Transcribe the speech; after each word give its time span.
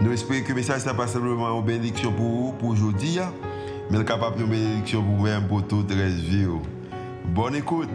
Nous 0.00 0.12
espérons 0.12 0.42
que 0.44 0.48
le 0.50 0.54
message 0.54 0.86
n'est 0.86 0.94
pas 0.94 1.08
simplement 1.08 1.58
une 1.58 1.64
bénédiction 1.64 2.12
pour 2.12 2.26
vous, 2.26 2.52
pour 2.52 2.68
aujourd'hui, 2.68 3.18
hein. 3.18 3.32
mais 3.90 4.04
capable 4.04 4.38
de 4.38 4.44
bénédiction 4.44 5.02
pour 5.02 5.16
vous-même, 5.16 5.48
pour 5.48 5.66
toute 5.66 5.90
la 5.90 6.08
vie. 6.08 6.46
Oh. 6.48 6.62
Bonne 7.34 7.56
écoute. 7.56 7.88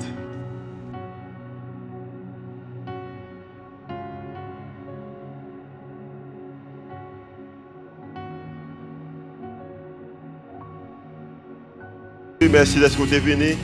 Merci 12.51 12.79
d'être 12.79 13.01
venu. 13.01 13.55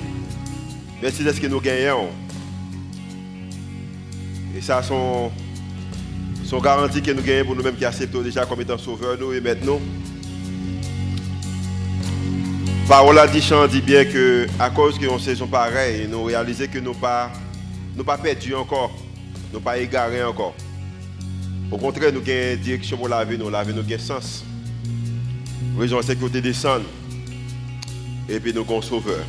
Merci 1.02 1.24
d'être 1.24 1.40
que 1.40 1.48
nous 1.48 1.60
gagnons. 1.60 2.08
Et 4.58 4.62
ça, 4.62 4.82
sont 4.82 5.30
sont 6.50 6.60
garanties 6.60 7.04
que 7.04 7.12
nous 7.12 7.22
gagnons 7.22 7.46
pour 7.46 7.56
nous-mêmes 7.56 7.76
qui 7.76 7.86
acceptons 7.86 8.22
déjà 8.22 8.44
comme 8.44 8.60
étant 8.60 8.80
sauveurs, 8.80 9.16
nous 9.20 9.32
et 9.34 9.40
maintenant. 9.40 9.80
Parole 12.88 13.20
dit, 13.32 13.44
dit 13.72 13.82
bien 13.82 14.04
que 14.04 14.48
à 14.60 14.72
cause 14.72 14.98
que 14.98 15.06
nous 15.06 15.20
saison 15.20 15.46
pareil, 15.46 16.08
nous 16.10 16.24
réalisons 16.24 16.66
que 16.66 16.80
nous 16.80 16.96
pas 16.96 17.32
pas 18.04 18.18
perdus 18.18 18.56
encore, 18.56 18.92
nous 19.54 19.60
pas 19.60 19.78
égarés 19.78 20.24
encore. 20.24 20.56
Au 21.72 21.78
contraire, 21.78 22.12
nous 22.12 22.20
avons 22.22 22.54
une 22.56 22.60
direction 22.62 22.98
pour 22.98 23.10
la 23.10 23.24
vie, 23.24 23.38
nous 23.38 23.52
la 23.52 23.64
vie 23.64 23.74
nous 23.74 23.82
avons 23.82 24.00
sens. 24.00 24.44
Raison 25.78 26.00
c'est 26.02 26.16
que 26.16 26.26
nous 26.26 26.84
et 28.28 28.40
puis 28.40 28.54
nous 28.56 28.66
sommes 28.66 28.82
sauveurs. 28.82 29.26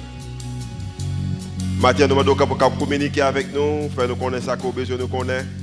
Maintenant, 1.79 2.09
nous 2.09 2.23
demandons 2.23 2.71
communiquer 2.79 3.21
avec 3.21 3.53
nous, 3.53 3.91
faire 3.91 4.09
nous 4.09 4.17
connaître 4.17 4.47
ça 4.47 4.57
qu'on 4.57 4.71
besoin 4.71 4.97
nous 4.97 5.07
connaître. 5.07 5.60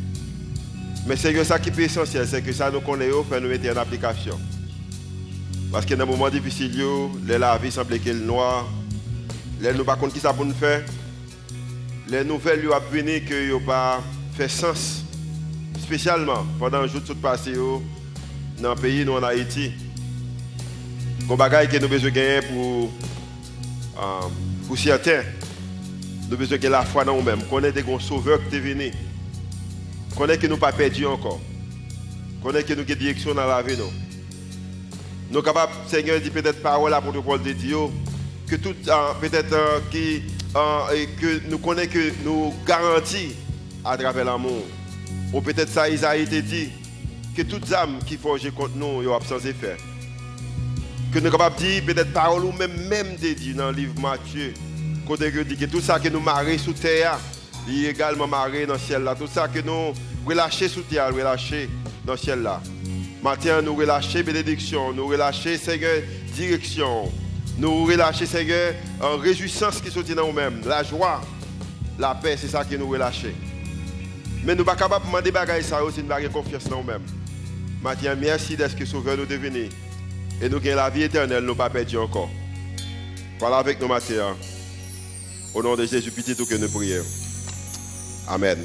Mais 1.07 1.15
c'est 1.15 1.43
ça 1.45 1.57
qui 1.57 1.69
est 1.69 1.79
essentiel, 1.79 2.27
c'est 2.27 2.41
que 2.41 2.51
ça 2.51 2.69
nous 2.69 2.81
connaissons, 2.81 3.23
fait 3.23 3.39
nous 3.39 3.47
mettre 3.47 3.71
en 3.71 3.77
application. 3.77 4.37
Parce 5.71 5.85
que 5.85 5.93
dans 5.93 6.03
un 6.03 6.07
moment 6.07 6.29
difficile, 6.29 6.83
la 7.25 7.57
vie 7.57 7.71
semble 7.71 7.97
qu'elle 7.99 8.19
noire. 8.19 8.65
Les 9.61 9.73
nous 9.73 9.85
pas 9.85 9.97
qui 9.97 10.19
ça 10.19 10.35
nous 10.37 10.53
faire? 10.53 10.83
Les 12.09 12.23
nouvelles 12.23 12.61
lui 12.61 12.69
que 13.25 13.51
n'ont 13.51 13.59
pas 13.59 14.01
fait 14.33 14.49
sens. 14.49 15.03
Spécialement 15.79 16.45
pendant 16.59 16.81
le 16.81 16.87
jour 16.87 17.01
tout 17.03 17.15
passé 17.15 17.53
dans 18.59 18.73
le 18.73 18.79
pays, 18.79 19.05
nous 19.05 19.13
en 19.13 19.23
Haïti. 19.23 19.71
Comme 21.27 21.37
bagaille 21.37 21.69
que 21.69 21.77
nous 21.77 21.87
besoin 21.87 22.11
gagner 22.11 22.41
pour, 22.41 22.91
euh, 23.97 24.27
pour 24.67 24.77
certains. 24.77 25.23
Nous 26.27 26.33
avons 26.33 26.37
besoin 26.37 26.57
de 26.57 26.67
la 26.67 26.83
foi 26.83 27.05
dans 27.05 27.15
nous-mêmes. 27.15 27.43
Connaître 27.43 27.81
des 27.81 27.99
sauveurs 27.99 28.39
qui 28.49 28.57
sont 28.57 28.61
venus. 28.61 28.93
Connaît 30.17 30.39
que 30.39 30.47
nous 30.47 30.57
pas 30.57 30.71
perdus 30.71 31.05
encore. 31.05 31.39
Connaît 32.41 32.63
que 32.63 32.73
nous 32.73 32.81
avons 32.81 32.95
direction 32.95 33.35
dans 33.35 33.45
la 33.45 33.61
vie. 33.61 33.75
Nous 33.77 35.33
sommes 35.33 35.43
capables, 35.43 35.73
Seigneur, 35.87 36.19
dit 36.19 36.31
peut-être 36.31 36.63
parole 36.63 36.91
à 36.91 36.99
protocole 36.99 37.43
de 37.43 37.51
Dieu, 37.51 37.77
que 38.47 38.55
tout, 38.55 38.73
euh, 38.87 39.13
peut-être 39.21 39.53
euh, 39.53 39.79
qui, 39.91 40.23
euh, 40.55 41.05
que 41.21 41.47
nous 41.47 41.59
connaissons 41.59 41.91
que 41.91 42.11
nous 42.23 42.51
garantit 42.65 43.35
à 43.85 43.95
travers 43.95 44.25
l'amour. 44.25 44.63
Ou 45.33 45.41
peut-être 45.41 45.69
ça, 45.69 45.87
Isaïe 45.87 46.25
te 46.25 46.39
dit, 46.39 46.69
que 47.35 47.43
toutes 47.43 47.71
âmes 47.71 47.99
qui 48.03 48.17
forgent 48.17 48.49
contre 48.55 48.75
nous, 48.75 49.03
sont 49.03 49.13
absents 49.13 49.39
effet. 49.39 49.77
Que 51.13 51.19
nous 51.19 51.25
sommes 51.25 51.31
capables 51.33 51.57
de 51.57 51.61
dire, 51.61 51.85
peut-être 51.85 52.11
parole 52.11 52.45
ou 52.45 52.51
même, 52.53 52.87
même 52.87 53.15
dit 53.17 53.53
dans 53.53 53.69
le 53.69 53.75
livre 53.75 53.93
Matthieu, 53.99 54.51
que 55.07 55.65
tout 55.65 55.81
ça 55.81 55.99
que 55.99 56.09
nous 56.09 56.21
marrer 56.21 56.57
sous 56.57 56.73
terre, 56.73 57.19
il 57.67 57.85
est 57.85 57.89
également 57.89 58.27
marré 58.27 58.65
dans 58.65 58.73
le 58.73 58.79
ciel 58.79 59.03
là. 59.03 59.13
Tout 59.15 59.27
ça 59.27 59.47
que 59.47 59.59
nous 59.59 59.93
relâcher 60.27 60.67
sous 60.67 60.81
terre, 60.81 61.13
relâcher 61.13 61.69
dans 62.05 62.13
le 62.13 62.17
ciel 62.17 62.41
là. 62.41 62.61
Maintenant, 63.23 63.61
nous 63.61 63.75
relâcher 63.75 64.23
bénédiction, 64.23 64.93
nous 64.93 65.07
relâcher, 65.07 65.57
Seigneur, 65.57 66.01
direction. 66.35 67.11
Nous 67.57 67.85
relâcher, 67.85 68.25
Seigneur, 68.25 68.73
en 69.01 69.17
réjouissance 69.17 69.81
qui 69.81 69.89
sortit 69.89 70.13
dans 70.13 70.27
nous-mêmes. 70.27 70.61
La 70.65 70.83
joie, 70.83 71.21
la 71.97 72.13
paix, 72.13 72.37
c'est 72.37 72.47
ça 72.47 72.63
qui 72.63 72.77
nous 72.77 72.87
relâche. 72.87 73.25
Mais 74.43 74.53
nous 74.53 74.63
ne 74.63 74.65
sommes 74.65 74.65
pas 74.65 74.75
capables 74.75 75.05
de 75.05 75.09
demander 75.09 75.31
des 75.31 75.63
ça 75.63 75.83
aussi, 75.83 76.03
nous 76.03 76.11
avons 76.11 76.29
confiance 76.29 76.65
dans 76.65 76.77
nous-mêmes. 76.77 77.05
Maintenant, 77.81 78.13
merci 78.19 78.55
d'être 78.55 78.75
que 78.75 78.85
Sauveur 78.85 79.17
nous 79.17 79.25
devenir. 79.25 79.69
Et 80.41 80.49
nous 80.49 80.57
avons 80.57 80.75
la 80.75 80.89
vie 80.89 81.03
éternelle, 81.03 81.43
nous 81.43 81.53
ne 81.53 81.57
pas 81.57 81.69
perdu 81.69 81.97
encore. 81.97 82.29
Voilà 83.39 83.57
avec 83.57 83.81
nous, 83.81 83.87
Mathieu. 83.87 84.21
Au 85.53 85.63
nom 85.63 85.75
de 85.75 85.85
Jésus, 85.85 86.11
petit 86.11 86.35
tout 86.35 86.45
que 86.45 86.55
nous 86.55 86.69
prions. 86.69 87.03
Amen. 88.27 88.59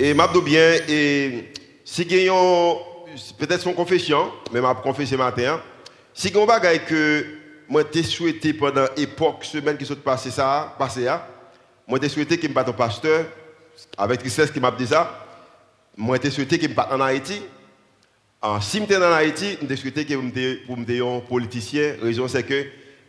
Et 0.00 0.14
m'abdou 0.14 0.42
bien, 0.42 0.76
et 0.88 1.52
si 1.84 2.04
gagnons 2.04 2.78
peut-être 3.36 3.62
son 3.62 3.72
confession, 3.72 4.30
mais 4.52 4.60
m'a 4.60 4.72
confessé 4.76 5.16
matin, 5.16 5.60
si 6.14 6.30
gagnons 6.30 6.46
bagaille 6.46 6.84
que 6.84 7.26
moi 7.68 7.82
t'ai 7.82 8.04
souhaité 8.04 8.52
pendant 8.52 8.84
l'époque, 8.96 9.44
semaine 9.44 9.76
qui 9.76 9.84
s'est 9.84 9.96
passé 9.96 10.30
ça, 10.30 10.76
passé 10.78 11.02
là, 11.02 11.26
moi 11.84 11.98
t'ai 11.98 12.08
souhaité 12.08 12.38
qu'il 12.38 12.50
me 12.50 12.54
batte 12.54 12.68
un 12.68 12.72
pasteur, 12.74 13.26
avec 13.96 14.20
tristesse 14.20 14.52
qui 14.52 14.60
m'a 14.60 14.70
dit 14.70 14.86
ça, 14.86 15.26
moi 15.96 16.16
t'ai 16.16 16.30
souhaité 16.30 16.60
qu'il 16.60 16.68
me 16.68 16.74
batte 16.74 16.92
en 16.92 17.00
Haïti. 17.00 17.42
En, 18.40 18.60
si 18.60 18.78
j'étais 18.78 18.98
en 18.98 19.12
Haïti, 19.12 19.58
je 19.68 19.74
souhaité 19.74 20.04
que 20.04 20.64
pour 20.64 20.76
me 20.76 21.20
politicien, 21.26 21.96
la 21.98 22.04
raison 22.04 22.28
c'est 22.28 22.44
que 22.44 22.66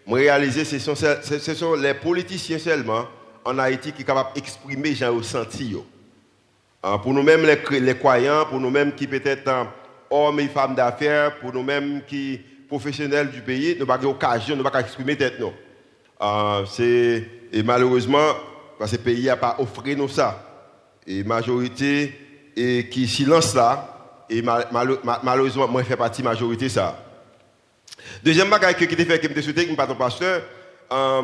réaliser 0.07 0.65
ce 0.65 0.79
sont, 0.79 0.95
ce 0.95 1.53
sont 1.53 1.75
les 1.75 1.93
politiciens 1.93 2.57
seulement 2.57 3.05
en 3.45 3.59
Haïti 3.59 3.91
qui 3.91 3.99
sont 3.99 4.07
capables 4.07 4.33
d'exprimer 4.33 4.95
ressenti. 5.11 5.75
Ah, 5.77 5.98
pour 6.81 7.13
nous-mêmes 7.13 7.45
les, 7.45 7.95
croyants, 7.95 8.45
pour 8.45 8.59
nous-mêmes 8.59 8.93
qui 8.93 9.07
peut-être 9.07 9.67
hommes 10.09 10.39
et 10.39 10.47
femmes 10.47 10.75
d'affaires, 10.75 11.37
pour 11.39 11.53
nous-mêmes 11.53 12.01
qui 12.07 12.39
professionnels 12.67 13.31
du 13.31 13.41
pays, 13.41 13.73
nous 13.73 13.85
n'avons 13.85 13.87
pas 13.87 13.97
d'occasion, 13.97 14.55
nous 14.55 14.63
n'avons 14.63 14.73
pas 14.73 14.81
exprimer 14.81 15.17
tête 15.17 15.39
nous. 15.39 15.51
Ah, 16.19 16.63
et 16.79 17.63
malheureusement, 17.63 18.33
parce 18.77 18.91
que 18.91 18.97
le 18.97 19.03
pays 19.03 19.25
n'a 19.25 19.37
pas 19.37 19.57
offert 19.59 19.97
nous 19.97 20.07
ça. 20.07 20.45
Et 21.07 21.23
majorité 21.23 22.13
et 22.55 22.87
qui 22.89 23.07
silence 23.07 23.55
là, 23.55 24.25
et 24.29 24.41
malheureusement, 24.41 25.67
moi 25.67 25.81
je 25.81 25.87
fais 25.87 25.97
partie 25.97 26.21
de 26.21 26.27
la 26.27 26.33
majorité 26.33 26.69
ça. 26.69 27.03
Deuxième 28.23 28.49
chose 28.49 28.75
qui 28.75 28.87
te 28.87 29.03
fait 29.03 29.19
que 29.19 29.33
je 29.35 29.41
souhaité 29.41 29.65
que 29.65 29.71
je 29.71 29.93
pasteur, 29.93 30.41
euh, 30.91 31.23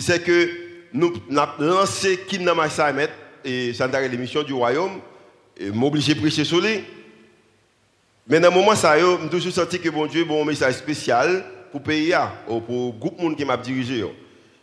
c'est 0.00 0.22
que 0.24 0.50
nous 0.92 1.12
avons 1.36 1.52
lancé 1.58 2.20
Kim 2.26 2.50
Samet 2.70 3.10
et 3.44 3.72
ça 3.74 3.88
l'émission 4.00 4.42
du 4.42 4.52
royaume, 4.52 5.00
et 5.56 5.70
m'obliger 5.70 6.12
à 6.12 6.16
prêcher 6.16 6.44
sur 6.44 6.60
lui. 6.60 6.84
Mais 8.26 8.40
dans 8.40 8.50
le 8.50 8.54
moment, 8.54 8.74
ça, 8.74 8.96
j'ai 8.98 9.28
toujours 9.28 9.52
senti 9.52 9.80
que 9.80 9.88
bon 9.88 10.06
Dieu 10.06 10.24
bon 10.24 10.42
un 10.42 10.46
message 10.46 10.74
spécial 10.74 11.44
pour 11.70 11.80
le 11.80 11.84
pays, 11.84 12.14
ou 12.48 12.60
pour 12.60 12.92
le 12.92 12.98
groupe 12.98 13.18
de 13.18 13.22
monde 13.22 13.36
qui 13.36 13.44
m'a 13.44 13.56
dirigé. 13.56 14.04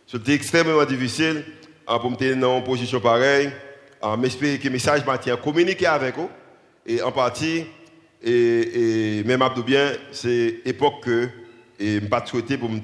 C'était 0.06 0.34
extrêmement 0.34 0.84
difficile 0.84 1.44
hein, 1.86 1.98
pour 1.98 2.10
me 2.10 2.16
tenir 2.16 2.36
dans 2.36 2.58
une 2.58 2.64
position 2.64 3.00
pareille. 3.00 3.50
Hein, 4.02 4.18
j'espère 4.22 4.58
que 4.58 4.64
le 4.64 4.70
message 4.70 5.04
m'a 5.04 5.18
communiqué 5.36 5.86
avec 5.86 6.18
eux. 6.18 6.28
Et 6.86 7.02
en 7.02 7.12
partie, 7.12 7.64
et, 8.22 9.18
et 9.20 9.24
même 9.24 9.42
Abdou 9.42 9.62
bien, 9.62 9.92
c'est 10.10 10.60
l'époque 10.64 11.04
que 11.04 11.28
je 11.78 11.98
pas 12.00 12.24
souhaité 12.26 12.56
pour 12.56 12.70
me 12.70 12.80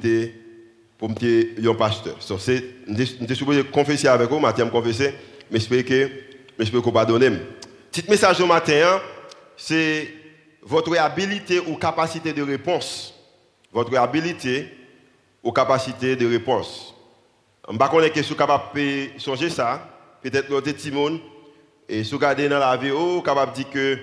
pour 0.98 1.10
me 1.10 1.70
un 1.70 1.74
pasteur. 1.74 2.16
So, 2.20 2.38
je 2.38 3.04
suis 3.04 3.36
supposé 3.36 3.64
confesser 3.64 4.08
avec 4.08 4.30
eux, 4.30 4.36
je 4.56 4.62
confesser 4.64 5.14
j'espère 5.50 5.84
que 5.84 6.10
j'espère 6.58 6.82
qu'on 6.82 6.92
pardonne. 6.92 7.40
Petit 7.90 8.08
message 8.08 8.40
au 8.40 8.46
matin, 8.46 8.80
hein, 8.84 9.00
c'est 9.56 10.08
votre 10.62 10.96
habilité 10.98 11.60
ou 11.60 11.76
capacité 11.76 12.32
de 12.32 12.42
réponse. 12.42 13.14
Votre 13.72 13.96
habilité 13.96 14.68
ou 15.42 15.52
capacité 15.52 16.16
de 16.16 16.26
réponse. 16.26 16.94
Je 17.68 17.72
ne 17.72 17.78
sais 17.78 17.78
pas 17.78 17.90
si 17.90 18.12
vous 18.12 18.32
êtes 18.32 18.36
capable 18.36 18.78
de 18.78 19.08
changer 19.18 19.50
ça. 19.50 19.88
Peut-être 20.22 20.48
l'autre 20.48 20.70
petit 20.72 20.90
monde. 20.90 21.20
Et 21.88 22.02
si 22.02 22.10
vous 22.10 22.16
regardez 22.16 22.48
dans 22.48 22.58
la 22.58 22.76
vie, 22.76 22.90
vous 22.90 23.22
capable 23.22 23.52
de 23.52 23.56
dire 23.56 23.70
que, 23.70 23.98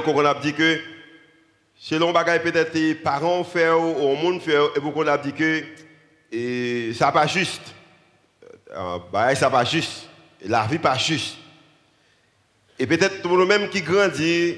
qu'on 0.00 0.24
a 0.24 0.34
dit 0.34 0.52
que, 0.52 0.78
selon 1.76 2.12
les 2.12 2.38
peut-être 2.38 2.74
les 2.74 2.94
parents 2.94 3.42
font 3.42 3.96
ou 3.98 4.10
le 4.10 4.22
monde 4.22 4.40
fait, 4.40 4.54
et 4.76 4.80
vous 4.80 5.02
a 5.02 5.18
dit 5.18 5.32
que, 5.32 5.64
et 6.30 6.92
ça 6.94 7.06
n'est 7.06 7.12
pas 7.12 7.26
juste 7.26 7.73
euh, 8.74 8.98
bah, 9.12 9.34
ça 9.34 9.50
pas 9.50 9.64
juste. 9.64 10.08
La 10.44 10.66
vie 10.66 10.78
pas 10.78 10.96
juste. 10.96 11.36
Et 12.78 12.86
peut-être 12.86 13.22
pour 13.22 13.36
nous-mêmes 13.36 13.68
qui 13.68 13.82
grandit, 13.82 14.56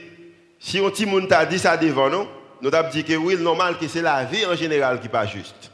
si 0.58 0.78
un 0.78 0.90
petit 0.90 1.06
monde 1.06 1.28
t'a 1.28 1.44
dit 1.44 1.58
ça 1.58 1.76
devant 1.76 2.08
nous, 2.08 2.26
nous 2.62 2.74
avons 2.74 2.88
dit 2.90 3.04
que 3.04 3.14
oui, 3.14 3.36
normal 3.36 3.78
que 3.78 3.86
c'est 3.86 4.02
la 4.02 4.24
vie 4.24 4.46
en 4.46 4.56
général 4.56 5.00
qui 5.00 5.08
pas 5.08 5.26
juste. 5.26 5.70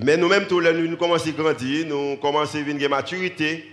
Mais 0.00 0.16
nous-mêmes, 0.16 0.46
tous 0.46 0.60
les 0.60 0.72
nous 0.72 0.96
commençons 0.96 1.30
à 1.30 1.32
grandir, 1.32 1.86
nous 1.86 2.16
commençons 2.16 2.58
à 2.58 2.62
venir 2.62 2.90
maturité, 2.90 3.64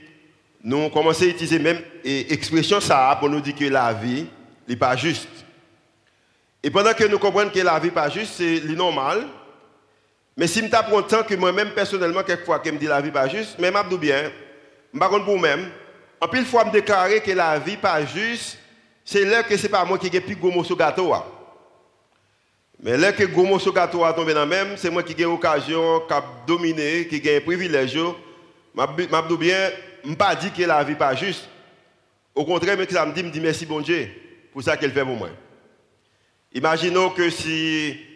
nous 0.64 0.90
commençons 0.90 1.24
à 1.24 1.28
utiliser 1.28 1.60
même 1.60 1.82
expression 2.04 2.80
ça 2.80 3.18
pour 3.20 3.30
nous 3.30 3.42
dire 3.42 3.56
que 3.56 3.66
la 3.66 3.92
vie 3.94 4.26
n'est 4.68 4.76
pas 4.76 4.96
juste. 4.96 5.28
Et 6.62 6.70
pendant 6.70 6.94
que 6.94 7.06
nous 7.06 7.20
comprenons 7.20 7.50
que 7.50 7.60
la 7.60 7.80
vie 7.80 7.88
n'est 7.88 7.94
pas 7.94 8.10
juste, 8.10 8.34
c'est 8.38 8.62
normal. 8.66 9.26
Mais 10.40 10.48
si 10.48 10.62
je 10.62 10.68
prends 10.70 11.02
temps 11.02 11.24
que 11.24 11.36
moi-même, 11.36 11.72
personnellement, 11.72 12.24
quelquefois, 12.24 12.60
que 12.60 12.70
me 12.70 12.78
dit 12.78 12.86
la 12.86 13.02
vie 13.02 13.12
pas 13.12 13.28
juste, 13.28 13.58
mais 13.60 13.74
je 13.74 13.96
bien, 13.98 14.32
je 14.94 14.98
ne 14.98 15.06
pour 15.06 15.38
moi-même, 15.38 15.70
en 16.22 16.30
plus, 16.30 16.46
fois 16.46 16.64
me 16.64 16.72
déclarer 16.72 17.20
que 17.20 17.32
la 17.32 17.60
vie 17.60 17.76
pas 17.76 18.06
juste, 18.06 18.58
c'est 19.04 19.26
là 19.26 19.44
que 19.44 19.58
ce 19.58 19.64
n'est 19.64 19.70
pas 19.70 19.84
moi 19.84 19.98
qui 19.98 20.08
ai 20.08 20.22
plus 20.22 20.38
gros 20.38 20.50
morceau 20.50 20.78
gâteau. 20.78 21.14
Mais 22.82 22.96
là 22.96 23.12
que 23.12 23.26
gros 23.26 23.44
morceau 23.44 23.74
gâteau 23.74 24.06
a 24.06 24.14
tombé 24.14 24.34
dans 24.34 24.46
même, 24.46 24.78
c'est 24.78 24.90
moi 24.90 25.04
qui 25.04 25.12
ai 25.12 25.26
l'occasion, 25.26 26.04
qui 26.08 26.14
a 26.14 26.24
dominé, 26.48 27.06
qui 27.08 27.18
ai 27.18 27.36
un 27.36 27.42
privilège. 27.42 27.92
Je 27.92 28.00
ne 28.00 29.36
bien, 29.36 29.72
je 30.06 30.14
pas 30.14 30.36
dit 30.36 30.52
que 30.52 30.64
la 30.64 30.82
vie 30.86 30.96
pas 30.96 31.16
juste. 31.16 31.50
Au 32.34 32.46
contraire, 32.46 32.78
mais 32.78 32.88
ça 32.90 33.06
me 33.06 33.12
dit, 33.12 33.24
me 33.24 33.40
merci 33.42 33.66
bon 33.66 33.82
Dieu 33.82 34.08
pour 34.54 34.64
ça 34.64 34.78
qu'elle 34.78 34.94
fait 34.94 35.04
pour 35.04 35.18
moi. 35.18 35.32
Imaginons 36.54 37.10
que 37.10 37.30
si 37.30 38.09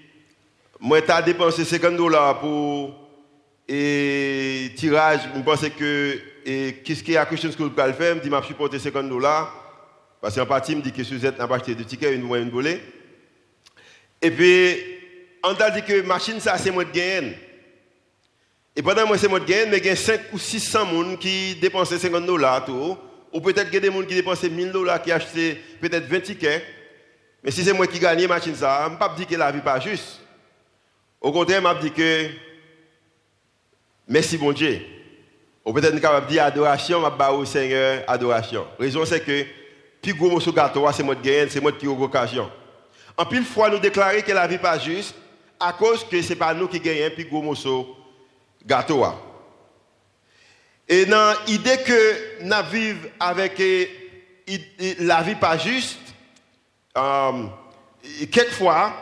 moi 0.84 1.00
j'ai 1.00 1.24
dépensé 1.24 1.64
50 1.64 1.96
dollars 1.96 2.42
pour 2.42 2.94
et 3.70 4.70
tirage, 4.76 5.22
je 5.34 5.42
pense 5.42 5.62
que 5.62 6.20
qu'est-ce 6.84 7.02
qu'il 7.02 7.14
y 7.14 7.18
a 7.18 7.26
Christian 7.26 7.52
School 7.58 7.72
pour 7.72 7.86
le 7.86 7.94
faire, 7.94 8.20
dit 8.20 8.30
m'a 8.30 8.44
supporté 8.44 8.78
50 8.78 9.08
dollars 9.08 9.56
parce 10.22 10.36
qu'en 10.36 10.46
partie 10.46 10.76
me 10.76 10.82
dit 10.82 10.92
que 10.92 11.02
Suzette 11.02 11.40
n'a 11.40 11.48
pas 11.48 11.56
acheté 11.56 11.74
de 11.74 11.84
tickets, 11.84 12.14
une 12.14 12.24
moyenne 12.24 12.50
volée. 12.50 12.82
Et 14.22 14.30
puis 14.30 14.76
on 15.42 15.56
t'a 15.56 15.72
dit 15.72 15.84
que 15.84 16.02
machine 16.02 16.42
ça 16.42 16.58
c'est 16.58 16.70
moi 16.70 16.84
de 16.84 16.92
gain. 16.92 17.32
Et 18.76 18.82
pendant 18.82 19.08
moi 19.08 19.18
c'est 19.18 19.30
moi 19.30 19.40
de 19.40 19.46
gain, 19.46 19.68
mais 19.70 19.78
il 19.78 19.86
y 19.86 19.90
a 19.90 19.96
5 19.96 20.34
ou 20.34 20.38
600 20.38 20.80
personnes 20.86 21.18
qui 21.18 21.56
dépensent 21.56 21.98
50 21.98 22.26
dollars 22.26 22.68
ou 23.32 23.40
peut-être 23.40 23.70
qu'il 23.70 23.76
y 23.76 23.78
a 23.78 23.90
des 23.90 23.92
gens 23.92 24.02
qui 24.02 24.16
dépensent 24.16 24.50
1000 24.50 24.74
dollars 24.74 25.02
qui 25.02 25.14
achètent 25.14 25.58
peut-être 25.80 26.08
20 26.10 26.20
tickets. 26.20 26.62
Mais 27.42 27.52
si 27.52 27.64
c'est 27.64 27.72
moi 27.72 27.88
qui 27.88 28.00
gagne 28.00 28.28
machine 28.28 28.54
ça, 28.54 28.82
je 28.84 28.90
ne 28.90 28.96
peux 28.96 29.00
pas 29.00 29.16
dire 29.16 29.28
que 29.28 29.36
la 29.36 29.50
vie 29.50 29.60
n'est 29.60 29.64
pas 29.64 29.80
juste. 29.80 30.20
Au 31.24 31.32
contraire, 31.32 31.62
je 31.78 31.88
dis 31.88 31.92
que 31.92 32.30
merci 34.10 34.38
bon 34.38 34.52
Dieu. 34.52 34.82
Ou 35.64 35.72
peut-être 35.72 35.98
capable 36.02 36.28
dire 36.28 36.44
adoration, 36.44 37.02
je 37.02 37.18
vais 37.18 37.32
au 37.32 37.46
Seigneur 37.46 38.04
adoration. 38.10 38.68
La 38.78 38.86
raison 38.86 39.06
c'est 39.06 39.24
que 39.24 39.46
plus 40.02 40.14
gros 40.14 40.30
morceau 40.30 40.54
c'est 40.94 41.02
moi 41.04 41.16
qui 41.16 41.22
gagne, 41.22 41.48
c'est 41.48 41.62
moi 41.62 41.72
qui 41.72 41.86
ai 41.86 41.88
l'occasion. 41.88 42.52
En 43.16 43.26
pile 43.26 43.46
fois, 43.46 43.70
nous 43.70 43.80
déclarer 43.80 44.22
que 44.22 44.34
la 44.34 44.46
vie 44.48 44.56
n'est 44.56 44.60
pas 44.60 44.78
juste 44.78 45.16
à 45.58 45.72
cause 45.72 46.04
que 46.04 46.22
ce 46.22 46.30
n'est 46.30 46.36
pas 46.36 46.54
nous 46.54 46.68
qui 46.68 46.82
gagnons 46.82 47.16
plus 47.16 47.26
gros 47.26 47.42
morceau 47.42 47.96
gâteau. 48.66 49.06
Et 50.90 51.06
dans 51.06 51.34
l'idée 51.48 51.78
que 51.86 52.44
nous 52.44 52.70
vivons 52.70 53.10
avec 53.18 53.62
la 55.00 55.22
vie 55.22 55.36
pas 55.36 55.58
juste, 55.58 56.00
euh, 56.98 57.46
quelquefois, 58.30 58.94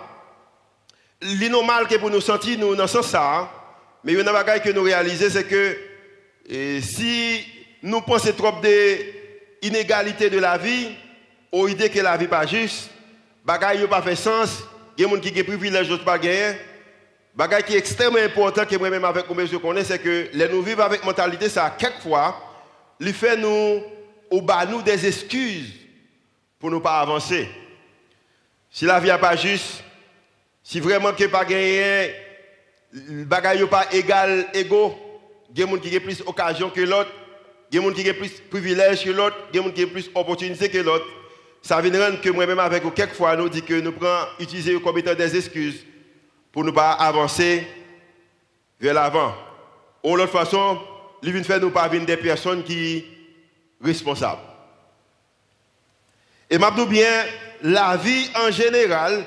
l'inormal 1.22 1.88
que 1.88 1.96
pour 1.96 2.10
nous 2.10 2.22
sentir, 2.22 2.58
nous 2.58 2.76
dans 2.76 2.88
sens 2.88 3.16
mais 4.04 4.14
il 4.14 4.16
y 4.16 4.18
a 4.18 4.22
une 4.22 4.28
chose 4.28 4.62
que 4.64 4.72
nous 4.72 4.84
réalisons, 4.84 5.28
c'est 5.30 5.48
que 5.48 5.78
si 6.82 7.46
nous 7.84 8.02
pensons 8.02 8.34
trop 8.34 8.60
des 8.62 9.58
inégalités 9.62 10.30
de 10.30 10.40
la 10.40 10.58
vie, 10.58 10.90
ou 11.52 11.68
idée 11.68 11.90
que 11.90 12.00
la 12.00 12.18
vie 12.18 12.24
n'est 12.24 12.30
pas 12.30 12.46
juste, 12.48 12.90
bagaille 13.46 13.86
pas 13.88 14.02
fait 14.02 14.16
sens, 14.16 14.64
il 14.98 15.04
y 15.04 15.06
a 15.06 15.08
des 15.08 15.16
gens 15.16 15.22
qui 15.22 15.30
ont 15.30 15.34
des 15.34 15.44
privilèges, 15.44 15.88
d'autres 15.88 16.04
pas 16.04 16.18
gagner. 16.18 16.56
Bagaille 17.36 17.64
qui 17.64 17.76
est 17.76 17.78
extrêmement 17.78 18.18
important 18.20 18.66
que 18.66 18.76
moi-même 18.76 19.06
avec 19.06 19.26
je 19.30 19.58
connais, 19.58 19.84
c'est 19.84 20.00
que 20.00 20.30
les 20.34 20.50
nous 20.50 20.62
vivons 20.62 20.84
avec 20.84 21.04
mentalité, 21.06 21.48
ça 21.48 21.74
quelquefois, 21.78 22.36
il 23.00 23.14
fait 23.14 23.38
nous, 23.38 23.84
ou 24.32 24.42
bas 24.42 24.66
nous 24.66 24.82
des 24.82 25.06
excuses 25.06 25.74
pour 26.60 26.72
ne 26.72 26.80
pas 26.80 27.00
avancer. 27.00 27.50
Si 28.70 28.86
la 28.86 29.00
vie 29.00 29.10
n'est 29.10 29.18
pas 29.18 29.36
juste, 29.36 29.81
si 30.63 30.80
vraiment 30.80 31.13
que 31.13 31.25
pas 31.25 31.46
gagné, 31.46 32.13
le 32.94 33.24
bagage 33.24 33.62
n'est 33.62 33.68
pas 33.68 33.88
égal, 33.92 34.48
égaux, 34.54 34.96
il 35.54 35.60
y 35.60 35.63
a 35.63 35.66
des 35.66 35.72
gens 35.72 35.78
qui 35.78 35.98
ont 35.98 36.00
plus 36.00 36.18
d'occasion 36.19 36.69
que 36.69 36.81
l'autre, 36.81 37.12
il 37.72 37.75
y 37.75 37.80
a 37.80 37.81
des 37.81 37.88
gens 37.88 37.94
qui 37.94 38.10
ont 38.10 38.13
plus 38.13 38.36
de 38.36 38.50
privilèges 38.50 39.04
que 39.04 39.10
l'autre, 39.10 39.38
des 39.52 39.60
gens 39.60 39.72
qui 39.72 39.86
ont 39.86 39.90
plus 39.90 40.12
d'opportunités 40.13 40.69
que 40.69 40.78
l'autre. 40.78 41.06
Ça 41.62 41.80
vient 41.81 41.92
rendre 42.06 42.22
que 42.22 42.30
moi-même 42.30 42.60
avec 42.60 42.84
vous, 42.84 42.92
quelquefois, 42.92 43.36
nous 43.36 43.50
dit 43.50 43.62
que 43.62 43.80
nous 43.80 43.92
prenons, 43.92 44.25
utiliser 44.40 44.80
comme 44.81 44.98
étant 44.98 45.13
des 45.13 45.36
excuses 45.36 45.86
pour 46.52 46.63
ne 46.63 46.72
pas 46.72 46.92
avancer 46.94 47.68
vers 48.80 48.94
l'avant. 48.94 49.36
Ou 50.04 50.16
l'autre 50.16 50.31
façon, 50.31 50.80
il 51.22 51.31
vient 51.31 51.44
faire 51.44 51.60
nous 51.60 51.72
des 52.06 52.18
personnes 52.18 52.63
qui 52.63 53.00
sont 53.00 53.86
responsables. 53.86 54.42
Et 56.50 56.58
je 56.58 56.86
bien, 56.86 57.25
la 57.62 57.96
vie 57.96 58.30
en 58.36 58.52
général, 58.52 59.24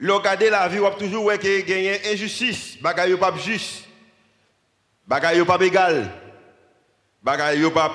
regarder 0.00 0.50
la 0.50 0.68
vie, 0.68 0.80
on 0.80 0.90
toujours 0.92 1.24
voir 1.24 1.38
qu'il 1.38 1.68
y 1.68 1.88
a 1.88 2.12
injustice, 2.12 2.76
bagaille 2.80 3.16
pas 3.16 3.34
juste, 3.36 3.84
bagaille 5.06 5.44
pas 5.44 5.58
égal, 5.60 6.10
bagaille 7.22 7.70
pas 7.72 7.92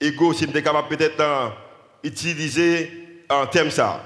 égaux, 0.00 0.32
si 0.32 0.46
je 0.46 0.60
capable 0.60 0.88
peut-être 0.88 1.52
utiliser 2.02 3.22
en 3.28 3.46
termes 3.46 3.70
ça. 3.70 4.02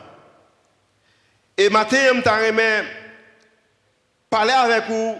Et 1.56 1.69
maintenant, 1.69 1.99
je 2.25 2.52
vais 2.52 2.84
parler 4.29 4.52
avec 4.52 4.84
vous, 4.88 5.17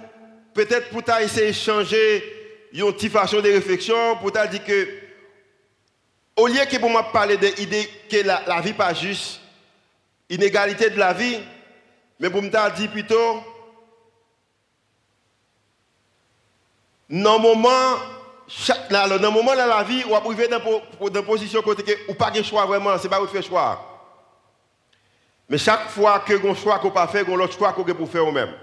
peut-être 0.55 0.89
pour 0.89 1.03
essayer 1.21 1.49
de 1.49 1.53
changer 1.53 2.25
une 2.73 2.93
petite 2.93 3.13
façon 3.13 3.41
de 3.41 3.53
réflexion, 3.53 4.17
pour 4.17 4.33
dire 4.33 4.65
que, 4.65 4.89
au 6.37 6.47
lieu 6.47 6.65
que 6.65 6.79
pour 6.79 6.91
moi 6.91 7.13
parler 7.13 7.37
de 7.37 7.49
l'idée 7.59 7.89
que 8.11 8.27
la, 8.27 8.43
la 8.47 8.61
vie 8.61 8.73
pas 8.73 8.95
juste, 8.95 9.41
inégalité 10.31 10.89
de 10.91 10.99
la 10.99 11.13
vie, 11.13 11.39
mais 12.23 12.31
pour 12.31 12.41
me 12.41 12.49
dire 12.49 12.91
plutôt, 12.93 13.43
dans 17.11 17.33
le 17.33 17.39
moment, 17.43 17.99
dans 18.89 19.33
moment 19.33 19.53
de 19.55 19.57
la 19.57 19.83
vie, 19.83 20.05
on 20.07 20.11
va 20.11 20.19
arriver 20.19 20.47
dans 20.47 20.61
une 21.05 21.23
position 21.25 21.61
côté 21.63 21.99
ou 22.09 22.15
pas 22.15 22.31
de 22.31 22.41
choix 22.45 22.65
vraiment, 22.65 22.97
c'est 22.97 23.09
pas 23.09 23.19
vous 23.19 23.27
faire 23.27 23.43
choix. 23.43 24.05
Mais 25.49 25.59
chaque 25.59 25.89
fois 25.89 26.21
que 26.21 26.35
vous 26.35 26.55
choix 26.55 26.79
qu'on 26.79 26.93
pas 26.93 27.09
faire, 27.09 27.25
vous 27.25 27.37
l'autre 27.37 27.59
choix 27.59 27.73
qu'on 27.73 27.83
pour 27.83 28.09
faire 28.09 28.25
vous-même. 28.25 28.55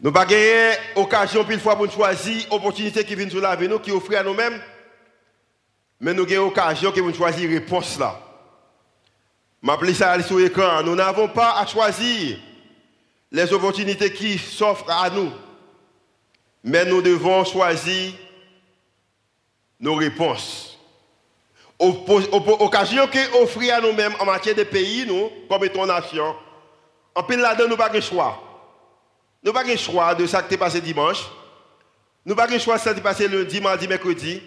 Nous 0.00 0.10
pas 0.10 0.26
gagner 0.26 0.72
occasion 0.96 1.48
une 1.48 1.60
fois 1.60 1.76
pour 1.76 1.88
choisir 1.88 2.52
opportunité 2.52 3.04
qui 3.04 3.14
vient 3.14 3.30
sur 3.30 3.40
la 3.40 3.54
vie 3.54 3.68
nous 3.68 3.78
qui 3.78 3.92
offre 3.92 4.16
à 4.16 4.24
nous-mêmes. 4.24 4.60
Mais 6.00 6.14
nous 6.14 6.24
avons 6.24 6.48
occasion 6.48 6.90
que 6.90 7.00
vous 7.00 7.14
choisir 7.14 7.48
réponse 7.48 7.96
là. 7.96 8.31
M'appelez 9.62 9.94
ça 9.94 10.20
sur 10.22 10.38
l'écran. 10.38 10.82
Nous 10.82 10.94
n'avons 10.94 11.28
pas 11.28 11.58
à 11.58 11.66
choisir 11.66 12.38
les 13.30 13.52
opportunités 13.52 14.12
qui 14.12 14.36
s'offrent 14.36 14.90
à 14.90 15.08
nous. 15.08 15.30
Mais 16.64 16.84
nous 16.84 17.00
devons 17.00 17.44
choisir 17.44 18.12
nos 19.80 19.94
réponses 19.94 20.72
occasion 21.82 23.06
que 23.06 23.42
offrir 23.42 23.76
à 23.76 23.80
nous-mêmes 23.80 24.14
en 24.20 24.24
matière 24.24 24.54
de 24.54 24.62
pays, 24.64 25.04
nous, 25.06 25.30
comme 25.48 25.64
étant 25.64 25.86
nation, 25.86 26.34
en 27.14 27.22
pile 27.22 27.40
là-dedans, 27.40 27.64
nous 27.64 27.76
n'avons 27.76 27.90
pas 27.90 27.96
de 27.96 28.00
choix. 28.00 28.40
Nous 29.42 29.52
n'avons 29.52 29.66
pas 29.66 29.72
de 29.72 29.78
choix 29.78 30.14
de 30.14 30.26
ça 30.26 30.42
qui 30.42 30.54
est 30.54 30.58
passé 30.58 30.80
dimanche. 30.80 31.24
Nous 32.24 32.34
n'avons 32.34 32.48
pas 32.48 32.54
de 32.54 32.60
choix 32.60 32.76
de 32.76 32.82
ça 32.82 32.92
qui 32.92 33.00
est 33.00 33.02
passé 33.02 33.28
lundi, 33.28 33.60
mardi, 33.60 33.88
mercredi. 33.88 34.40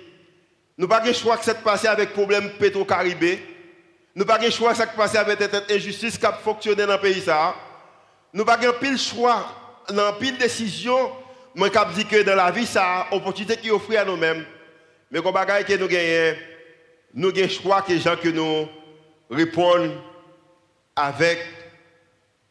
Nous 0.78 0.88
n'avons 0.88 1.02
pas 1.02 1.08
de 1.08 1.14
choix 1.14 1.38
de 1.38 1.44
ça 1.44 1.54
qui 1.54 1.60
est 1.60 1.64
passé 1.64 1.88
avec 1.88 2.14
problème 2.14 2.50
pétro-caribé. 2.58 3.40
Nous 4.16 4.24
n'avons 4.24 4.40
pas 4.40 4.46
de 4.46 4.50
choix 4.50 4.74
ça 4.74 4.88
qui 4.88 4.94
est 4.94 4.98
passé 4.98 5.18
avec 5.18 5.40
cette 5.40 5.70
injustice 5.70 6.18
qui 6.18 6.26
a 6.26 6.32
fonctionné 6.32 6.86
dans 6.86 6.94
le 6.94 7.00
pays. 7.00 7.22
Nous 8.34 8.46
n'avons 8.46 8.74
pas 8.74 8.88
de 8.92 8.96
choix, 8.98 9.46
dans 9.90 10.14
pile 10.14 10.38
décision, 10.38 11.12
moi 11.54 11.70
je 11.74 11.96
dis 11.96 12.06
que 12.06 12.24
dans 12.24 12.36
la 12.36 12.50
vie, 12.50 12.66
ça 12.66 13.08
opportunité 13.12 13.58
qui 13.58 13.70
offre 13.70 13.98
à 13.98 14.06
nous-mêmes. 14.06 14.46
Mais 15.12 15.22
comme 15.22 15.34
bagaille 15.34 15.66
que 15.66 15.74
nous 15.74 15.88
gagnons, 15.88 16.38
nous 17.14 17.30
avons 17.30 17.50
choix 17.50 17.82
que 17.82 17.92
les 17.92 18.00
gens 18.00 18.16
que 18.16 18.30
nous 18.30 18.68
répondent 19.30 19.92
avec 20.96 21.40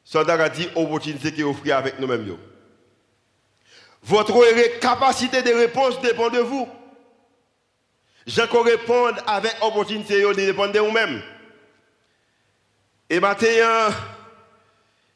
ce 0.04 0.18
a 0.18 0.48
dit 0.50 0.68
opportunité 0.74 1.32
qui 1.32 1.40
est 1.40 1.44
offerte 1.44 1.70
avec 1.70 1.98
nous-mêmes. 1.98 2.36
Votre 4.02 4.78
capacité 4.80 5.40
de 5.40 5.50
réponse 5.50 5.98
dépend 6.02 6.28
de 6.28 6.40
vous. 6.40 6.68
Gens 8.26 8.46
qui 8.46 8.58
répondent 8.58 9.22
avec 9.26 9.56
opportunité 9.62 10.22
dépend 10.34 10.68
de 10.68 10.78
vous-même. 10.78 11.22
Et 13.10 13.20
maintenant, 13.20 13.94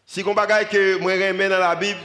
si 0.06 0.22
on 0.26 0.34
bagaille 0.34 0.68
que 0.68 0.98
moi 0.98 1.12
remets 1.12 1.48
dans 1.48 1.58
la 1.58 1.74
Bible, 1.74 2.00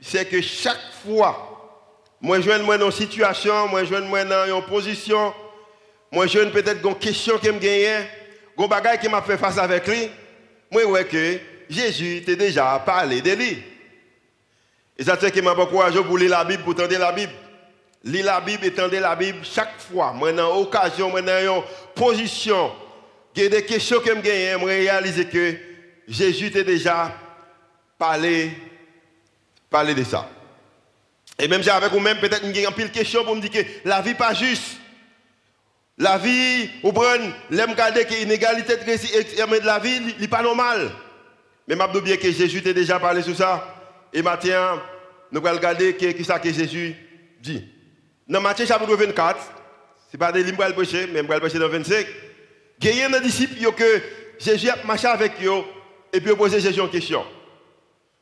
c'est 0.00 0.28
que 0.28 0.40
chaque 0.40 0.92
fois, 1.04 1.82
moi 2.20 2.40
je 2.40 2.62
moi 2.62 2.78
dans 2.78 2.86
une 2.86 2.92
situation, 2.92 3.68
moi 3.68 3.84
je 3.84 3.94
moi 3.94 4.24
dans 4.24 4.46
une 4.46 4.62
position, 4.66 5.32
moi, 6.12 6.26
je 6.26 6.40
peut-être 6.48 6.84
une 6.84 6.94
question 6.96 7.38
que 7.38 7.46
je 7.46 7.52
gagne, 7.52 8.98
qui 9.00 9.08
m'a 9.08 9.22
fait 9.22 9.38
face 9.38 9.58
avec 9.58 9.86
lui, 9.86 10.10
moi 10.70 10.84
ouais 10.84 11.04
que 11.04 11.38
Jésus 11.68 12.22
t'a 12.26 12.34
déjà 12.34 12.82
parlé 12.84 13.20
de 13.20 13.30
lui. 13.30 13.62
Et 14.98 15.04
ça 15.04 15.16
fait 15.16 15.30
que 15.30 15.40
m'a 15.40 15.52
encouragé 15.52 16.02
pour 16.02 16.18
lire 16.18 16.30
la 16.30 16.44
Bible, 16.44 16.64
pour 16.64 16.74
tendre 16.74 16.98
la 16.98 17.12
Bible. 17.12 17.32
Lire 18.02 18.24
la 18.24 18.40
Bible 18.40 18.64
et 18.66 18.72
tendre 18.72 18.98
la 18.98 19.14
Bible 19.14 19.38
chaque 19.44 19.80
fois. 19.80 20.12
Moi, 20.12 20.32
dans 20.32 20.56
occasion, 20.56 21.10
moi, 21.10 21.22
dans 21.22 21.56
une 21.56 21.62
position, 21.94 22.72
il 23.36 23.42
y 23.42 23.46
a 23.46 23.48
des 23.48 23.64
questions 23.64 24.00
que 24.00 24.10
je 24.10 24.20
gagne, 24.20 24.60
je 24.60 24.64
réaliser 24.64 25.24
que 25.26 25.54
Jésus 26.08 26.50
t'a 26.50 26.62
déjà 26.62 27.16
parlé, 27.98 28.50
parlé 29.68 29.94
de 29.94 30.02
ça. 30.02 30.28
Et 31.38 31.48
même 31.48 31.62
avec 31.66 31.92
vous-même, 31.92 32.18
peut-être 32.18 32.44
une 32.44 32.74
pile 32.74 32.90
question 32.90 33.24
pour 33.24 33.36
me 33.36 33.40
dire 33.40 33.50
que 33.50 33.88
la 33.88 34.00
vie 34.00 34.10
n'est 34.10 34.16
pas 34.16 34.34
juste. 34.34 34.76
La 35.96 36.18
vie, 36.18 36.68
vous 36.82 36.92
prenez, 36.92 37.30
l'aime 37.50 37.74
garder 37.74 38.04
que 38.04 38.14
l'inégalité 38.14 38.76
de 38.76 39.66
la 39.66 39.78
vie, 39.78 40.00
n'est 40.18 40.28
pas 40.28 40.42
normal. 40.42 40.90
Mais 41.68 41.76
je 41.76 42.00
bien 42.00 42.16
que 42.16 42.32
Jésus 42.32 42.62
t'a 42.62 42.72
déjà 42.72 42.98
parlé 42.98 43.22
sur 43.22 43.36
ça. 43.36 43.76
Et 44.12 44.22
maintenant, 44.22 44.80
nous 45.30 45.40
allons 45.46 45.56
regarder 45.56 45.96
ce 45.98 46.06
que, 46.06 46.38
que 46.38 46.52
Jésus 46.52 46.96
dit. 47.40 47.64
Dans 48.26 48.40
Matthieu 48.40 48.66
chapitre 48.66 48.96
24, 48.96 49.38
ce 49.38 50.16
n'est 50.16 50.18
pas 50.18 50.32
des 50.32 50.42
livres 50.42 50.56
que 50.56 50.64
je 50.66 50.72
prêcher, 50.72 51.06
mais 51.12 51.20
je 51.20 51.38
prêcher 51.38 51.58
dans 51.58 51.68
25. 51.68 52.06
Il 52.82 52.96
y 52.96 53.02
a 53.02 53.08
des 53.08 53.20
disciples 53.20 53.72
que 53.72 54.02
Jésus 54.38 54.68
a 54.70 54.76
marché 54.84 55.06
avec 55.06 55.32
eux 55.44 55.62
et 56.12 56.20
puis 56.20 56.34
posé 56.34 56.60
Jésus 56.60 56.80
une 56.80 56.88
question. 56.88 57.24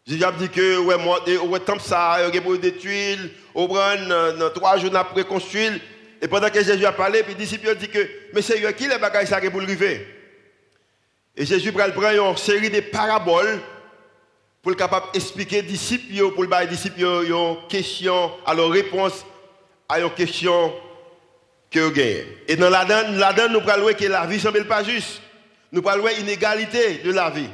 Jésus 0.07 0.25
a 0.25 0.33
dit 0.33 0.49
que, 0.49 0.79
ouais, 0.79 0.97
moi, 0.99 1.23
ouais, 1.27 1.61
ça, 1.81 2.19
il 2.33 2.37
a 2.37 2.57
des 2.57 2.77
tuiles, 2.77 3.31
au 3.55 3.69
trois 4.55 4.79
jours 4.79 4.97
après 4.97 5.25
construire. 5.25 5.79
Et 6.21 6.27
pendant 6.27 6.51
que 6.51 6.63
Jésus 6.63 6.85
a 6.85 6.93
parlé, 6.93 7.23
puis 7.23 7.35
les 7.35 7.39
disciples 7.39 7.69
ont 7.69 7.79
dit 7.79 7.89
que, 7.89 7.99
mais 8.33 8.43
c'est 8.43 8.75
qui 8.75 8.89
les 8.89 8.99
bagages 8.99 9.29
ça 9.29 9.41
pour 9.41 9.61
le? 9.61 9.69
Et 11.37 11.47
Jésus 11.47 11.73
prend 11.73 11.87
une 11.87 12.37
série 12.37 12.71
de 12.71 12.81
paraboles 12.81 13.61
pour 14.61 14.73
être 14.73 14.79
capable 14.79 15.07
d'expliquer 15.13 15.61
aux 15.61 15.63
disciples, 15.63 16.33
pour 16.33 16.45
les 16.45 16.67
disciples 16.67 17.01
une 17.01 17.57
question, 17.69 18.33
alors 18.45 18.73
réponse 18.73 19.25
à 19.89 20.01
une 20.01 20.11
question 20.11 20.73
que. 21.71 22.25
Et 22.49 22.57
dans 22.57 22.71
la 22.71 22.85
donne, 22.85 23.53
nous 23.53 23.61
parlons 23.61 23.93
que 23.93 24.05
la 24.07 24.27
vie 24.27 24.41
semble 24.41 24.65
pas 24.67 24.85
juste. 24.85 25.23
Nous 25.71 25.83
parlons 25.83 26.05
de 26.05 26.11
l'inégalité 26.11 27.01
de 27.05 27.13
la 27.13 27.31
vie. 27.31 27.49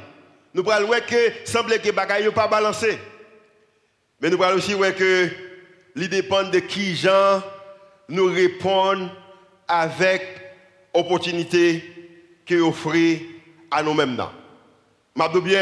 Nous 0.53 0.63
parlons 0.63 0.89
que 1.07 1.31
semble 1.43 1.79
que 1.79 1.91
bagages 1.91 2.29
pas 2.29 2.47
balancé. 2.47 2.97
Mais 4.21 4.29
nous 4.29 4.37
parlons 4.37 4.57
aussi 4.57 4.73
que 4.97 5.29
il 5.97 6.09
dépend 6.09 6.43
de 6.43 6.59
qui 6.59 6.95
gens 6.95 7.41
nous 8.09 8.25
répondent 8.25 9.09
avec 9.67 10.21
opportunité 10.93 11.83
que 12.45 12.55
offre 12.61 12.93
à 13.71 13.83
nous-mêmes. 13.83 14.21
Je 15.17 15.39
bien, 15.39 15.61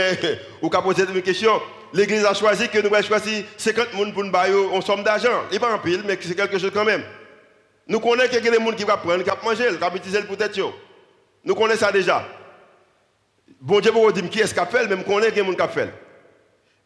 vous 0.61 0.69
poser 0.69 1.03
une 1.03 1.21
question. 1.21 1.61
L'église 1.93 2.25
a 2.25 2.33
choisi 2.33 2.67
que 2.69 2.79
nous 2.79 2.93
allons 2.93 3.05
choisir 3.05 3.45
50 3.57 3.89
personnes 3.89 4.13
pour 4.13 4.23
nous 4.23 4.31
bailler 4.31 4.55
en 4.55 4.81
somme 4.81 5.03
d'argent. 5.03 5.43
Il 5.51 5.53
n'est 5.53 5.59
pas 5.59 5.73
en 5.73 5.77
pile, 5.77 6.01
mais 6.05 6.17
c'est 6.19 6.35
quelque 6.35 6.57
chose 6.57 6.71
quand 6.73 6.85
même. 6.85 7.03
Nous 7.87 7.99
connaissons 7.99 8.29
qu'il 8.29 8.45
y 8.45 8.47
a 8.47 8.51
des 8.51 8.63
gens 8.63 8.71
qui 8.71 8.83
vont 8.83 8.97
prendre, 8.97 9.23
qui 9.23 9.29
vont 9.29 9.35
manger, 9.43 9.67
qui 9.69 9.77
vont 9.77 9.95
utiliser 9.95 10.21
pour 10.23 10.37
tête. 10.37 10.59
Nous 11.43 11.55
connaissons 11.55 11.85
ça 11.85 11.91
déjà. 11.91 12.25
Bon 13.59 13.79
Dieu 13.79 13.91
vous 13.91 14.11
dire 14.11 14.29
qui 14.29 14.39
est-ce 14.39 14.53
qui 14.53 14.59
a 14.59 14.65
fait, 14.65 14.87
mais 14.87 14.95
nous 14.95 15.03
connaissons 15.03 15.35
est 15.35 15.55
qui 15.55 15.61
a 15.61 15.67
fait. 15.67 15.93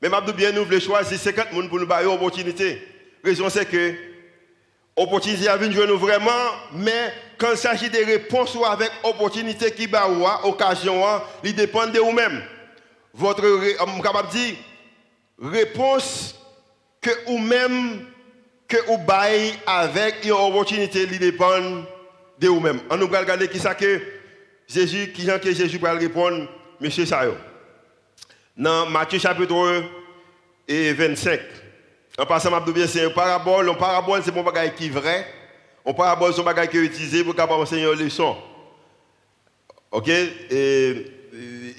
Mais 0.01 0.10
je 0.10 0.32
bien, 0.32 0.51
nous 0.51 0.66
voulons 0.66 0.80
choisir 0.80 1.18
50 1.18 1.46
personnes 1.46 1.70
pour 1.70 1.80
nous 1.80 1.88
bailler 1.88 2.08
opportunité. 2.08 2.82
La 3.24 3.30
raison 3.30 3.50
c'est 3.50 3.66
que 3.66 3.96
opportunité 4.96 5.48
a 5.48 5.58
venir 5.58 5.88
nous 5.88 5.98
vraiment, 5.98 6.32
mais 6.74 7.13
quand 7.38 7.51
il 7.51 7.58
s'agit 7.58 7.89
de 7.89 8.04
réponses 8.04 8.58
avec 8.68 8.92
opportunité 9.04 9.72
qui 9.72 9.86
va 9.86 10.08
occasion, 10.44 11.04
il 11.44 11.56
dépend 11.56 11.88
de 11.88 12.00
vous-même. 12.00 12.42
Votre, 13.13 13.44
je 13.44 14.01
capable 14.01 14.30
dire, 14.30 14.56
réponse 15.42 16.36
que 17.01 17.10
vous-même, 17.27 18.06
que 18.68 18.78
vous 18.86 18.98
baillez 18.98 19.54
avec 19.66 20.26
une 20.26 20.32
opportunité, 20.32 21.04
il 21.04 21.20
dépend 21.20 21.60
de 22.40 22.48
vous-même. 22.48 22.82
On 22.90 22.98
nous 22.98 23.08
regarder 23.08 23.48
qui 23.48 23.60
ça 23.60 23.74
que 23.74 24.02
Jésus, 24.68 25.12
qui 25.14 25.26
que 25.26 25.54
Jésus 25.54 25.78
va 25.78 25.94
répondre, 25.94 26.48
monsieur 26.80 27.06
Sayo. 27.06 27.36
Dans 28.56 28.86
Matthieu 28.88 29.20
chapitre 29.20 29.56
1 29.56 29.84
et 30.68 30.94
25. 30.94 31.40
En 32.20 32.26
passant, 32.26 32.50
c'est 32.88 33.04
une 33.04 33.14
parabole. 33.14 33.70
Une 33.70 33.78
parabole, 33.78 34.22
c'est 34.24 34.36
un 34.36 34.44
bagage 34.44 34.74
qui 34.76 34.88
est 34.88 34.90
vrai. 34.90 35.26
Une 35.86 35.94
parabole, 35.94 36.34
c'est 36.34 36.42
un 36.42 36.44
bagage 36.44 36.70
qui 36.70 36.78
est 36.78 36.82
utilisé 36.82 37.24
pour 37.24 37.36
capable 37.36 37.62
enseigner 37.62 37.84
une 37.84 38.04
leçon. 38.04 38.36
OK? 39.92 40.10
Et, 40.10 41.06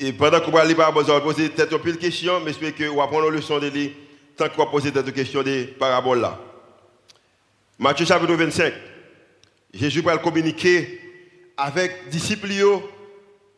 et 0.01 0.13
pendant 0.13 0.41
qu'on 0.41 0.53
va 0.53 0.65
lire 0.65 0.77
parabole, 0.77 1.05
on 1.09 1.13
va 1.13 1.21
poser 1.21 1.49
peut-être 1.51 1.85
une 1.85 1.93
de 1.93 1.99
questions, 1.99 2.41
mais 2.41 2.53
j'espère 2.53 2.75
que 2.75 2.85
vous 2.85 3.03
apprendre 3.03 3.29
une 3.29 3.35
leçon 3.35 3.59
de 3.59 3.67
lui 3.67 3.95
tant 4.37 4.49
qu'on 4.49 4.65
va 4.65 4.71
poser 4.71 4.93
cette 4.95 5.13
question 5.13 5.43
des 5.43 5.65
paraboles 5.65 6.21
là. 6.21 6.39
Matthieu 7.79 8.05
chapitre 8.05 8.35
25. 8.35 8.75
Jésus 9.73 10.01
va 10.01 10.19
communiquer 10.19 11.01
avec 11.57 12.05
les 12.07 12.11
disciples 12.11 12.49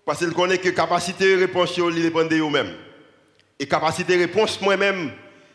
parce 0.05 0.19
qu'il 0.19 0.33
connaît 0.33 0.59
que 0.59 0.69
capacité 0.71 1.37
de 1.37 1.41
réponse, 1.41 1.75
il 1.77 2.03
dépend 2.03 2.25
de 2.25 2.37
vous-même. 2.37 2.75
Et 3.59 3.67
capacité 3.67 4.17
de 4.17 4.21
réponse, 4.21 4.61
moi-même, 4.61 5.12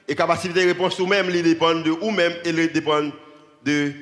et 0.07 0.15
capacité 0.15 0.61
de 0.61 0.67
réponse 0.67 0.99
vous-même, 0.99 1.29
il 1.29 1.43
dépend 1.43 1.75
de 1.75 1.91
vous-même 1.91 2.33
et 2.43 2.49
il 2.49 2.71
dépend 2.71 3.01
de, 3.63 3.93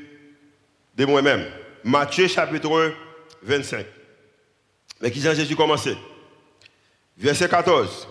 de 0.96 1.05
moi-même. 1.05 1.46
Matthieu 1.84 2.27
chapitre 2.27 2.93
25. 3.41 3.86
Mais 5.01 5.12
qui 5.12 5.20
Jésus 5.20 5.55
commencé 5.55 5.98
Verset 7.17 7.50
14. 7.50 8.08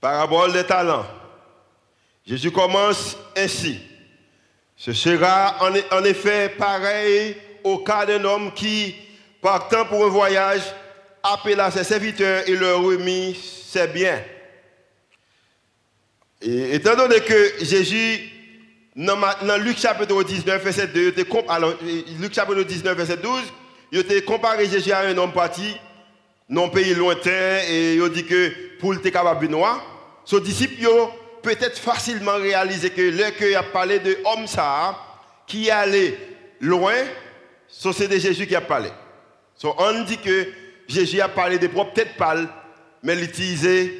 Parabole 0.00 0.52
des 0.52 0.64
talents. 0.64 1.06
Jésus 2.24 2.52
commence 2.52 3.16
ainsi. 3.36 3.80
Ce 4.76 4.92
sera 4.92 5.56
en, 5.90 6.04
effet 6.04 6.50
pareil 6.50 7.36
au 7.64 7.78
cas 7.78 8.04
d'un 8.04 8.22
homme 8.24 8.52
qui, 8.52 8.94
partant 9.40 9.86
pour 9.86 10.04
un 10.04 10.08
voyage, 10.08 10.62
appela 11.22 11.70
ses 11.70 11.82
serviteurs 11.82 12.46
et 12.46 12.54
leur 12.54 12.82
remit 12.82 13.34
ses 13.34 13.86
biens. 13.86 14.22
Et, 16.42 16.74
étant 16.74 16.94
donné 16.94 17.20
que 17.20 17.64
Jésus, 17.64 18.20
dans, 18.94 19.56
Luc 19.62 19.78
chapitre 19.78 20.22
19, 20.22 20.62
verset 20.62 20.88
2, 20.88 21.14
alors, 21.48 21.74
Luc 22.20 22.34
chapitre 22.34 22.62
19, 22.62 22.96
verset 22.96 23.16
12, 23.16 23.42
il 23.92 24.00
a 24.00 24.20
comparé 24.20 24.68
Jésus 24.68 24.92
à 24.92 25.00
un 25.00 25.16
homme 25.16 25.32
parti 25.32 25.74
dans 26.50 26.66
un 26.66 26.68
pays 26.68 26.94
lointain 26.94 27.60
et 27.68 27.94
il 27.94 28.08
dit 28.10 28.26
que 28.26 28.52
pour 28.78 28.94
être 28.94 29.08
capable 29.08 29.46
noir, 29.48 29.82
son 30.24 30.38
disciple 30.38 30.74
peut-être 31.46 31.78
facilement 31.78 32.34
réaliser 32.34 32.90
que 32.90 33.00
le 33.00 33.30
qu'il 33.30 33.54
a 33.54 33.62
parlé 33.62 34.00
de 34.00 34.18
homme 34.24 34.48
ça, 34.48 34.98
qui 35.46 35.70
allé 35.70 36.18
loin, 36.60 37.04
c'est 37.68 38.08
de 38.08 38.18
Jésus 38.18 38.48
qui 38.48 38.56
a 38.56 38.60
parlé. 38.60 38.90
on 39.62 40.02
dit 40.02 40.18
que 40.18 40.48
Jésus 40.88 41.20
a 41.20 41.28
parlé 41.28 41.56
de 41.56 41.68
propres 41.68 41.92
têtes 41.92 42.16
pâles, 42.16 42.48
mais 43.00 43.14
il 43.14 43.22
utilisait 43.22 43.92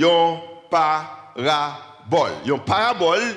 un 0.00 0.40
parabole. 0.68 2.32
Un 2.44 2.58
parabole, 2.58 3.36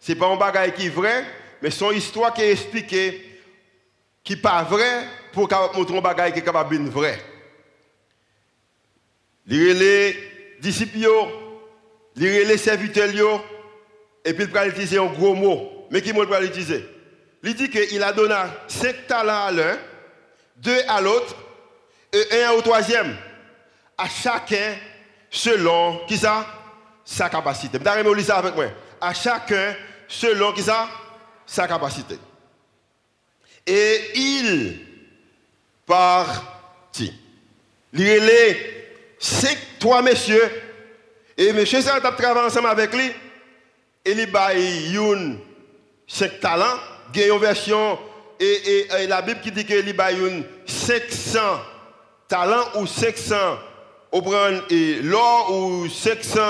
ce 0.00 0.12
n'est 0.12 0.18
pas 0.18 0.28
un 0.28 0.36
bagage 0.36 0.72
qui 0.72 0.86
est 0.86 0.88
vrai, 0.88 1.26
mais 1.60 1.70
son 1.70 1.90
histoire 1.90 2.32
qui 2.32 2.40
est 2.40 2.52
expliquée, 2.52 3.38
qui 4.24 4.32
n'est 4.34 4.40
pas 4.40 4.62
vrai, 4.62 5.04
pour 5.34 5.46
montrer 5.74 5.98
un 5.98 6.00
bagage 6.00 6.32
qui 6.32 6.38
est 6.38 6.42
capable 6.42 6.82
de 6.82 6.88
vrai. 6.88 7.22
Les 9.46 10.16
disciples, 10.62 11.06
les 12.18 12.58
serviteurs, 12.58 13.44
et 14.24 14.32
puis 14.34 14.44
il 14.44 14.50
va 14.50 14.66
utiliser 14.66 14.98
un 14.98 15.06
gros 15.06 15.34
mot. 15.34 15.86
Mais 15.90 16.02
qui 16.02 16.12
va 16.12 16.40
l'utiliser? 16.40 16.84
Il 17.42 17.54
dit 17.54 17.70
qu'il 17.70 18.02
a 18.02 18.12
donné 18.12 18.34
5 18.66 19.06
talents 19.06 19.46
à 19.46 19.52
l'un, 19.52 19.78
2 20.56 20.76
à 20.88 21.00
l'autre, 21.00 21.36
et 22.12 22.42
un 22.42 22.52
au 22.52 22.62
troisième. 22.62 23.16
À 23.96 24.08
chacun 24.08 24.76
selon 25.30 26.00
qui 26.06 26.16
ça? 26.18 26.46
Sa 27.04 27.28
capacité. 27.30 27.78
Vous 27.78 27.88
avez 27.88 28.22
ça 28.22 28.36
avec 28.38 28.54
moi? 28.54 28.66
À 29.00 29.14
chacun 29.14 29.74
selon 30.06 30.52
qui 30.52 30.62
ça? 30.62 30.88
Sa 31.46 31.66
capacité. 31.66 32.18
Et 33.66 34.10
il 34.14 34.80
partit. 35.86 37.14
Il 37.92 38.02
est 38.02 38.86
cinq, 39.18 39.58
trois 39.78 40.02
messieurs. 40.02 40.50
Et 41.38 41.52
monsieur 41.52 41.80
ça 41.80 41.94
a 41.94 42.00
travaillé 42.00 42.46
ensemble 42.46 42.68
avec 42.68 42.92
lui. 42.92 43.10
Et 44.04 44.12
il 44.12 44.36
a 44.36 44.54
une 44.54 45.38
cinq 46.06 46.40
talents. 46.40 46.78
Il 47.14 47.20
y 47.20 47.24
a 47.24 47.32
une 47.32 47.40
version 47.40 47.98
et, 48.40 48.86
et, 49.02 49.06
la 49.06 49.20
Bible 49.22 49.40
dit 49.40 49.64
qu'il 49.64 50.00
a 50.00 50.12
une 50.12 50.44
500 50.66 51.40
talents 52.28 52.68
ou 52.76 52.86
500 52.86 53.34
au 54.12 54.22
l'or 55.02 55.52
ou 55.52 55.88
500 55.88 56.40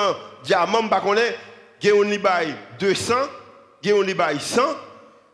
diamants, 0.45 0.88
pas 0.88 1.02
il 1.80 1.88
y 1.88 1.90
a 1.90 2.45
200, 2.78 3.14
il 3.83 3.90
y 3.90 4.21
a 4.21 4.38
100. 4.38 4.62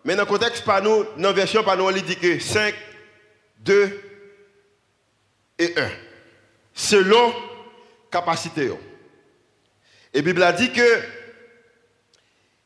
Mais 0.04 0.14
dans 0.14 0.22
le 0.22 0.26
contexte, 0.26 0.64
dans 0.66 1.04
la 1.18 1.32
version, 1.32 1.64
pas 1.64 1.76
nous, 1.76 1.84
on 1.84 1.92
dit 1.92 2.16
que 2.16 2.38
5, 2.38 2.74
2, 3.60 4.00
et 5.58 5.74
1. 5.76 5.88
Selon 6.72 7.32
capacité. 8.10 8.70
Et 10.14 10.18
la 10.18 10.22
Bible 10.22 10.42
a 10.44 10.52
dit 10.52 10.72
que 10.72 11.00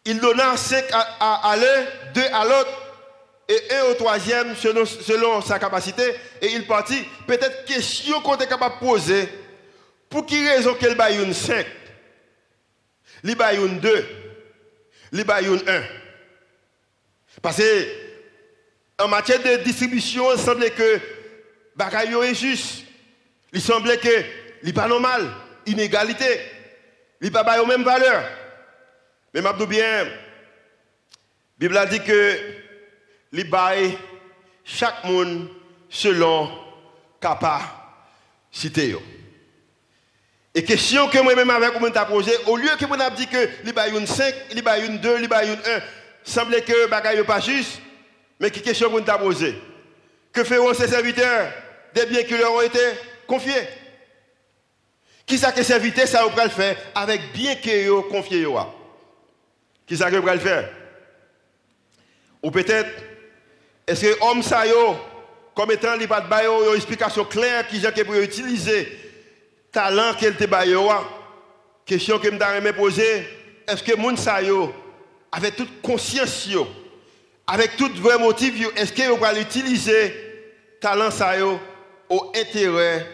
il 0.04 0.20
donna 0.20 0.56
5 0.56 0.84
à, 0.92 1.56
l'un, 1.56 2.12
2 2.14 2.22
à 2.32 2.44
l'autre, 2.44 2.82
et 3.48 3.74
un 3.74 3.84
au 3.90 3.94
troisième 3.94 4.54
selon, 4.54 4.84
selon 4.84 5.40
sa 5.40 5.58
capacité, 5.58 6.02
et 6.40 6.52
il 6.52 6.66
partit. 6.66 7.02
Peut-être 7.26 7.64
question 7.64 8.20
qu'on 8.20 8.36
est 8.36 8.46
capable 8.46 8.76
de 8.76 8.86
poser, 8.86 9.28
pour 10.08 10.26
qui 10.26 10.46
raison 10.46 10.74
qu'elle 10.74 10.94
baille 10.94 11.22
une 11.22 11.34
5, 11.34 11.66
il 13.24 13.34
baille 13.34 13.58
une 13.58 13.80
2, 13.80 14.06
il 15.12 15.24
baille 15.24 15.46
une 15.46 15.68
1. 15.68 15.82
Parce 17.40 17.56
que 17.56 17.86
en 18.98 19.08
matière 19.08 19.42
de 19.42 19.62
distribution, 19.62 20.32
il 20.32 20.38
semblait 20.38 20.70
que 20.70 21.00
bagaille 21.76 22.14
est 22.14 22.34
juste. 22.34 22.84
Il 23.52 23.62
semblait 23.62 23.98
que 23.98 24.24
n'est 24.62 24.72
pas 24.72 24.88
normal, 24.88 25.30
inégalité. 25.66 26.40
Il 27.20 27.32
pas 27.32 27.60
aux 27.60 27.66
mêmes 27.66 27.84
valeurs. 27.84 28.24
Mais 29.34 29.42
je 29.42 29.64
bien, 29.64 30.04
la 30.04 30.10
Bible 31.58 31.76
a 31.76 31.86
dit 31.86 32.00
que 32.00 32.38
les 33.32 33.44
bail 33.44 33.98
chaque 34.64 35.04
monde 35.04 35.48
selon 35.88 36.50
capacité. 37.20 38.96
Et 40.54 40.64
question 40.64 41.08
que 41.08 41.18
moi-même 41.18 41.50
avec 41.50 41.78
vous 41.78 41.90
posé, 42.06 42.32
au 42.46 42.56
lieu 42.56 42.70
que 42.78 42.84
vous 42.84 42.94
avez 42.94 43.16
dit 43.16 43.26
que 43.26 43.48
les 43.64 43.72
bail 43.72 43.96
une 43.96 44.06
5, 44.06 44.34
les 44.52 44.62
bail 44.62 44.86
une 44.86 44.98
2, 44.98 45.16
les 45.18 45.28
bail 45.28 45.48
une 45.48 45.72
1, 45.72 45.80
semblait 46.24 46.62
que 46.62 46.88
bagaille 46.88 47.22
pas 47.24 47.40
juste, 47.40 47.80
mais 48.40 48.50
qui 48.50 48.62
question 48.62 48.90
que 48.90 48.98
vous 48.98 49.18
posé 49.18 49.60
Que 50.32 50.44
feront 50.44 50.74
ces 50.74 50.88
serviteurs? 50.88 51.52
Des 51.94 52.06
biens 52.06 52.22
qui 52.22 52.36
leur 52.36 52.52
ont 52.52 52.60
été 52.60 52.80
confiés 53.26 53.66
Qui 55.28 55.36
ça 55.36 55.52
que 55.52 55.62
serviteurs 55.62 56.08
ça 56.08 56.24
le 56.24 56.48
faire 56.48 56.76
avec 56.94 57.32
bien 57.34 57.54
qu'ils 57.56 57.92
ont 57.92 58.02
confié 58.02 58.46
Qui 59.86 59.94
ça 59.94 60.10
que 60.10 60.16
vous 60.16 60.26
le 60.26 60.38
faire? 60.38 60.70
Ou 62.42 62.50
peut-être 62.50 62.88
est-ce 63.86 64.00
que 64.00 64.24
homme 64.24 64.42
ça 64.42 64.64
comme 65.54 65.70
étant 65.70 65.96
les 65.96 66.06
pas 66.06 66.22
de 66.22 66.70
une 66.70 66.76
explication 66.76 67.24
claire 67.26 67.66
qui 67.68 67.78
j'ai 67.78 68.04
pour 68.04 68.14
utiliser 68.14 68.88
talent 69.70 70.14
qu'elle 70.14 70.36
te 70.36 70.44
question 71.84 72.18
que 72.18 72.28
me 72.28 72.60
me 72.60 72.72
poser 72.72 73.28
est-ce 73.66 73.82
que 73.82 73.96
moun 73.96 74.16
sa 74.16 74.38
avec 75.32 75.56
toute 75.56 75.82
conscience 75.82 76.48
avec 77.46 77.76
tout 77.76 77.90
vrai 77.96 78.18
motif 78.18 78.54
est-ce 78.76 78.92
que 78.92 79.08
vous 79.08 79.16
va 79.16 79.38
utiliser 79.38 80.14
talent 80.80 81.10
ça 81.10 81.34
au 82.08 82.32
intérêt 82.34 83.06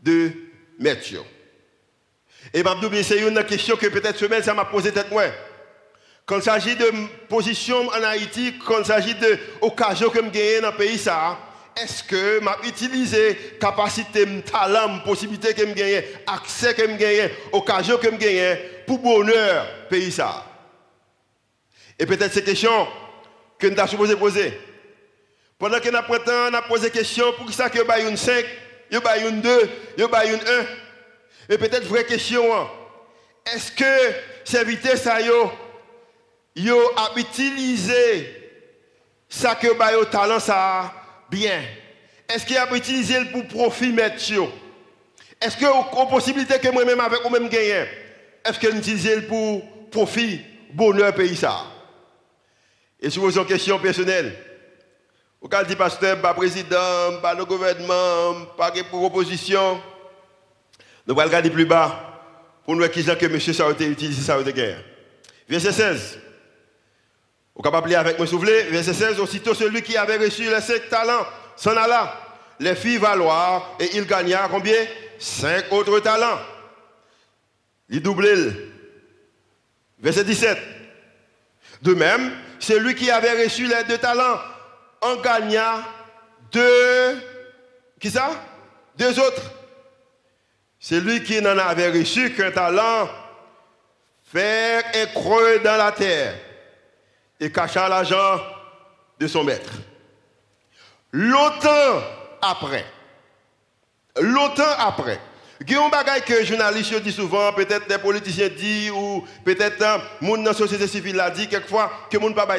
de 0.00 0.43
mettre 0.78 1.06
et 2.52 2.62
je 2.62 3.02
c'est 3.02 3.18
une 3.20 3.42
question 3.44 3.76
que 3.76 3.86
peut-être 3.86 4.18
semaine 4.18 4.42
ça 4.42 4.54
m'a 4.54 4.64
posé 4.64 4.92
tête 4.92 5.10
moi. 5.10 5.24
Quand 6.26 6.36
il 6.36 6.42
s'agit 6.42 6.76
de 6.76 6.90
position 7.28 7.86
en 7.88 8.02
Haïti, 8.02 8.54
quand 8.64 8.80
il 8.80 8.86
s'agit 8.86 9.14
de 9.14 9.38
l'occasion 9.62 10.10
que 10.10 10.18
je 10.22 10.30
gagne 10.30 10.60
dans 10.62 10.70
le 10.70 10.76
pays, 10.76 11.00
est-ce 11.76 12.04
que 12.04 12.40
je 12.40 12.68
utilisé 12.68 13.56
capacité, 13.60 14.26
talent, 14.42 15.00
possibilité 15.00 15.52
que 15.52 15.66
je 15.66 15.72
gagne, 15.72 16.02
accès 16.26 16.74
que 16.74 16.82
je 16.82 16.96
gagne, 16.96 17.30
occasion 17.52 17.98
que 17.98 18.10
je 18.10 18.16
gagne 18.16 18.58
pour 18.86 18.98
bonheur 18.98 19.66
pays 19.88 20.12
ça? 20.12 20.46
Et 21.98 22.06
peut-être 22.06 22.32
ces 22.32 22.44
questions 22.44 22.88
que 23.58 23.66
nous 23.66 23.78
avons 23.78 23.90
supposé 23.90 24.16
poser. 24.16 24.58
Pendant 25.58 25.78
que 25.78 25.88
nous 25.88 25.96
avons 25.96 26.68
posé 26.68 26.90
des 26.90 26.98
questions 26.98 27.32
pour 27.32 27.52
ça 27.52 27.68
que 27.68 27.78
y 27.78 28.08
une 28.08 28.16
5, 28.16 28.44
y 28.94 29.06
a 29.06 29.28
une 29.28 29.40
2, 29.40 29.70
y 29.98 30.02
a 30.02 30.24
une 30.26 30.34
1. 30.34 30.40
Et 31.50 31.58
peut-être 31.58 31.86
vraie 31.86 32.04
question, 32.04 32.54
hein. 32.54 32.68
est-ce 33.52 33.72
que 33.72 34.14
serviteur 34.44 34.96
ça 34.96 35.20
yo 35.20 35.52
yo 36.56 36.78
a 36.96 37.18
utilisé 37.18 38.50
ça 39.28 39.54
que 39.54 39.74
ba 39.74 39.92
yo 39.92 40.04
talent 40.04 40.40
ça 40.40 40.92
bien? 41.30 41.62
Est-ce 42.28 42.46
qu'il 42.46 42.56
a 42.56 42.74
utilisé 42.74 43.22
pour 43.26 43.46
profit 43.46 43.92
mettre 43.92 44.16
Est-ce 45.40 45.56
que 45.56 45.66
a 45.66 46.06
possibilité 46.06 46.58
que 46.58 46.68
moi-même 46.68 47.00
avec 47.00 47.20
moi-même 47.22 47.48
gagner 47.48 47.84
Est-ce 48.44 48.58
qu'il 48.58 48.76
utilisé 48.76 49.20
pour 49.22 49.62
profit 49.90 50.40
bonheur 50.72 51.14
pays 51.14 51.36
ça? 51.36 51.66
Et 53.00 53.10
si 53.10 53.18
vous 53.18 53.28
avez 53.28 53.40
une 53.40 53.46
question 53.46 53.78
personnelle, 53.78 54.34
vous 55.44 55.54
avez 55.54 55.66
dit 55.66 55.76
pasteur, 55.76 56.22
pas 56.22 56.32
président, 56.32 57.20
pas 57.20 57.34
le 57.34 57.44
gouvernement, 57.44 58.46
pas 58.56 58.70
de 58.70 58.80
proposition, 58.80 59.78
nous 61.06 61.14
allons 61.14 61.28
regarder 61.28 61.50
plus 61.50 61.66
bas 61.66 62.22
pour 62.64 62.74
nous 62.74 62.80
voir 62.80 63.18
que 63.18 63.26
monsieur 63.26 63.52
ça 63.52 63.66
a 63.66 63.70
été 63.72 63.84
utilisé 63.86 64.22
ça 64.22 64.36
a 64.36 64.40
été 64.40 64.54
guerre. 64.54 64.82
Verset 65.46 65.72
16. 65.72 66.18
Vous 67.54 67.62
capable 67.62 67.90
lire 67.90 67.98
avec 67.98 68.16
moi, 68.16 68.26
s'il 68.26 68.38
Verset 68.38 68.94
16. 68.94 69.20
Aussitôt 69.20 69.52
celui 69.52 69.82
qui 69.82 69.98
avait 69.98 70.16
reçu 70.16 70.44
les 70.44 70.62
cinq 70.62 70.88
talents 70.88 71.26
s'en 71.56 71.76
alla. 71.76 72.18
Les 72.58 72.74
filles 72.74 72.96
valoir 72.96 73.76
et 73.78 73.98
il 73.98 74.06
gagna 74.06 74.48
combien? 74.50 74.86
Cinq 75.18 75.70
autres 75.72 76.00
talents. 76.00 76.40
Il 77.90 78.00
doublait. 78.00 78.48
Verset 79.98 80.24
17. 80.24 80.56
De 81.82 81.92
même, 81.92 82.32
celui 82.58 82.94
qui 82.94 83.10
avait 83.10 83.44
reçu 83.44 83.66
les 83.66 83.84
deux 83.86 83.98
talents 83.98 84.38
en 85.04 85.16
gagna 85.16 85.84
deux. 86.50 87.22
Qui 88.00 88.10
ça? 88.10 88.30
Deux 88.96 89.18
autres. 89.18 89.42
Celui 90.78 91.22
qui 91.22 91.40
n'en 91.40 91.56
avait 91.58 91.90
reçu 91.90 92.34
qu'un 92.34 92.50
talent, 92.50 93.08
faire 94.32 94.84
un 94.94 95.06
creux 95.06 95.60
dans 95.60 95.76
la 95.76 95.92
terre 95.92 96.34
et 97.40 97.50
cacha 97.50 97.88
l'argent 97.88 98.40
de 99.18 99.26
son 99.26 99.44
maître. 99.44 99.72
Longtemps 101.12 102.02
après, 102.42 102.84
longtemps 104.20 104.76
après, 104.78 105.20
il 105.60 105.72
y 105.72 105.76
a 105.76 105.84
un 105.84 105.88
bagage 105.88 106.22
que 106.22 106.34
les 106.34 106.44
journalistes 106.44 107.10
souvent, 107.10 107.52
peut-être 107.52 107.88
des 107.88 107.98
politiciens 107.98 108.48
disent, 108.48 108.90
ou 108.90 109.26
peut-être 109.44 109.78
les 110.20 110.26
gens 110.26 110.36
dans 110.36 110.42
la 110.42 110.52
société 110.52 110.86
civile 110.86 111.20
a 111.20 111.30
dit 111.30 111.48
quelquefois 111.48 111.90
que 112.10 112.18
les 112.18 112.22
gens 112.22 112.34
pas 112.34 112.58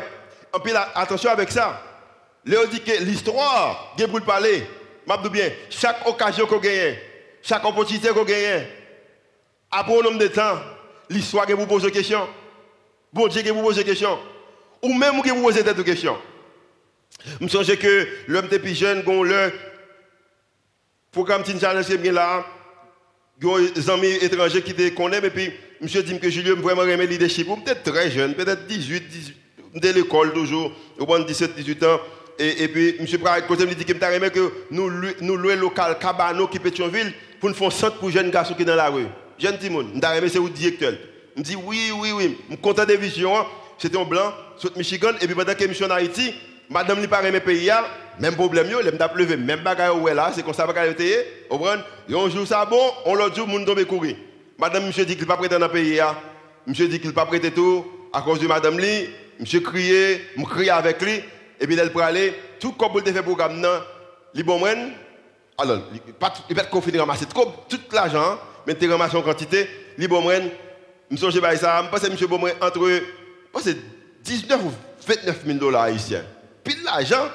attention 0.96 1.30
avec 1.30 1.52
ça. 1.52 1.82
L'histoire, 2.46 3.96
il 3.98 4.08
pour 4.08 4.22
parler, 4.22 4.64
je 5.08 5.30
bien, 5.30 5.50
chaque 5.70 6.08
occasion 6.08 6.46
qu'on 6.46 6.60
gagne, 6.60 6.96
chaque 7.42 7.66
opportunité 7.66 8.10
qu'on 8.10 8.24
gagne, 8.24 8.66
après 9.72 10.00
un 10.00 10.04
nombre 10.04 10.20
de 10.20 10.28
temps, 10.28 10.60
l'histoire 11.10 11.48
vous 11.50 11.66
pose 11.66 11.84
des 11.84 11.92
questions. 11.92 12.28
Bon 13.12 13.28
Dieu 13.28 13.52
vous 13.52 13.62
pose 13.62 13.78
des 13.78 13.84
questions 13.84 14.20
ou 14.86 14.94
même 14.94 15.16
vous 15.16 15.42
posez 15.42 15.64
des 15.64 15.84
questions. 15.84 16.18
Je 17.40 17.44
me 17.44 17.76
que 17.76 18.08
l'homme 18.28 18.46
était 18.46 18.60
plus 18.60 18.76
jeune, 18.76 19.04
le 19.24 19.52
programme 21.12 21.44
Teen 21.44 21.60
Challenge 21.60 21.98
bien 21.98 22.12
là. 22.12 22.46
Des 23.40 23.90
amis 23.90 24.14
étrangers 24.22 24.62
qui 24.62 24.94
connaissent, 24.94 25.24
et 25.24 25.30
puis 25.30 25.52
monsieur 25.82 26.04
dit 26.04 26.18
que 26.20 26.30
Julien 26.30 26.56
vraiment 26.56 26.84
aimé 26.84 27.06
leadership. 27.06 27.48
Peut-être 27.48 27.84
très 27.84 28.10
jeune, 28.10 28.34
peut-être 28.34 28.66
18, 28.66 29.08
18, 29.10 29.36
de 29.76 29.90
l'école 29.90 30.32
toujours, 30.32 30.72
au 30.98 31.20
17, 31.20 31.56
18 31.56 31.84
ans. 31.84 32.00
Et, 32.38 32.64
et 32.64 32.68
puis, 32.68 32.96
M. 33.00 33.06
Prague, 33.20 33.48
côté 33.48 33.66
me 33.66 33.74
dit 33.74 33.86
qu'il 33.86 33.96
me 33.96 34.30
que 34.30 34.52
nous, 34.72 34.92
nous 35.22 35.36
louons 35.38 35.56
local 35.56 35.98
Cabano 36.00 36.48
qui 36.48 36.60
Pétionville 36.60 37.14
pour 37.40 37.50
nous 37.50 37.56
faire 37.56 37.68
un 37.68 37.72
centre 37.72 37.98
pour 37.98 38.10
jeunes 38.10 38.30
garçons 38.30 38.54
qui 38.54 38.64
sont 38.64 38.68
dans 38.68 38.76
la 38.76 38.90
rue. 38.90 39.08
Jeune 39.38 39.58
Timon, 39.58 39.86
je 39.94 40.22
me 40.22 40.28
c'est 40.28 40.40
le 40.40 40.50
directeur. 40.50 40.94
Je 41.36 41.40
me 41.40 41.46
dit 41.46 41.56
oui, 41.56 41.92
oui, 42.00 42.12
oui, 42.14 42.38
je 42.50 42.54
suis 42.54 42.62
content 42.62 42.86
des 42.86 42.98
visions. 42.98 43.38
Hein 43.38 43.46
c'était 43.78 43.98
un 43.98 44.04
blanc, 44.04 44.34
sur 44.58 44.76
Michigan, 44.78 45.12
et 45.22 45.26
puis 45.26 45.36
pendant 45.36 45.54
que 45.54 45.68
je 45.68 45.74
suis 45.74 45.86
en 45.86 45.90
Haïti, 45.90 46.34
madame 46.70 47.02
n'est 47.02 47.08
pas 47.08 47.22
mes 47.22 47.40
pays, 47.40 47.70
même 48.20 48.36
problème, 48.36 48.68
elle 48.80 48.98
m'a 48.98 49.10
pleuvé, 49.10 49.36
même 49.36 49.62
bagaille 49.62 49.90
où 49.90 50.08
là, 50.08 50.32
c'est 50.34 50.44
comme 50.44 50.54
ça 50.54 50.68
qu'elle 50.74 50.92
était, 50.92 51.28
au 51.50 51.58
brun, 51.58 51.84
un 52.10 52.30
jour 52.30 52.48
ça 52.48 52.66
bon, 52.66 52.82
on 53.06 53.16
l'autre 53.16 53.36
jour, 53.36 53.48
monde 53.48 53.66
tombe 53.66 53.84
courir. 53.86 54.16
Madame, 54.58 54.86
monsieur 54.86 55.06
dit 55.06 55.18
qu'il 55.18 55.28
pas 55.28 55.36
prêté 55.36 55.56
dans 55.56 55.66
le 55.66 55.72
pays, 55.72 56.00
monsieur 56.66 56.88
dit 56.88 57.00
qu'il 57.00 57.14
pas 57.14 57.26
prêté 57.26 57.52
tout, 57.52 57.86
à 58.14 58.22
cause 58.22 58.40
de 58.40 58.48
madame 58.48 58.80
Li, 58.80 59.10
monsieur 59.40 59.60
criait, 59.60 60.22
je 60.38 60.44
criais 60.44 60.70
avec 60.70 61.02
lui, 61.02 61.22
et 61.60 61.68
puis 61.68 61.78
elle 61.78 61.92
pour 61.92 62.02
aller, 62.02 62.34
tout 62.60 62.74
comme 62.74 62.92
vous 62.94 63.00
fait 63.00 63.24
programme, 63.24 63.60
non, 63.60 63.80
li 64.34 64.44
bon 64.44 64.62
alors, 65.58 65.80
il 65.94 66.00
peut 66.02 66.62
être 66.62 66.70
confiné 66.70 67.00
ramasser 67.00 67.26
tout 67.26 67.80
l'argent, 67.94 68.38
mais 68.68 68.76
tu 68.76 68.92
ramasses 68.92 69.14
en 69.14 69.22
quantité, 69.22 69.70
li 69.98 70.08
bon 70.08 70.22
je 71.10 71.40
pense 71.90 72.02
que 72.02 72.12
monsieur 72.12 72.28
Beaumont 72.28 72.52
entre 72.62 73.02
c'est 73.62 73.78
19 74.24 74.64
ou 74.64 74.72
29 75.06 75.46
000 75.46 75.58
dollars 75.60 75.84
haïtiens. 75.84 76.24
Puis 76.64 76.76
l'argent. 76.84 77.30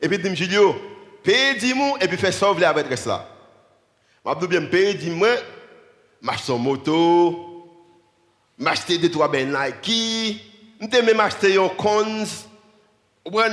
Et 0.00 0.08
puis, 0.08 0.20
je 0.22 0.34
Julio, 0.34 0.76
paye 1.22 1.56
10 1.58 1.68
000 1.68 1.96
et 2.00 2.06
puis 2.06 2.18
fais 2.18 2.32
sauver 2.32 2.64
avec 2.66 2.88
là. 3.06 3.28
Je 4.26 4.40
dis 4.40 4.46
bien, 4.46 4.66
paye 4.66 4.94
10 4.94 5.06
000, 5.06 5.24
m'achète 6.20 6.44
son 6.44 6.58
moto, 6.58 7.66
m'acheter 8.58 8.98
des 8.98 9.10
trois 9.10 9.28
ben 9.28 9.50
Nike, 9.50 10.42
je 10.80 11.02
même 11.02 11.20
acheter 11.20 11.58
un 11.58 11.68
cons. 11.68 12.26
Ou 13.26 13.30
bien, 13.30 13.50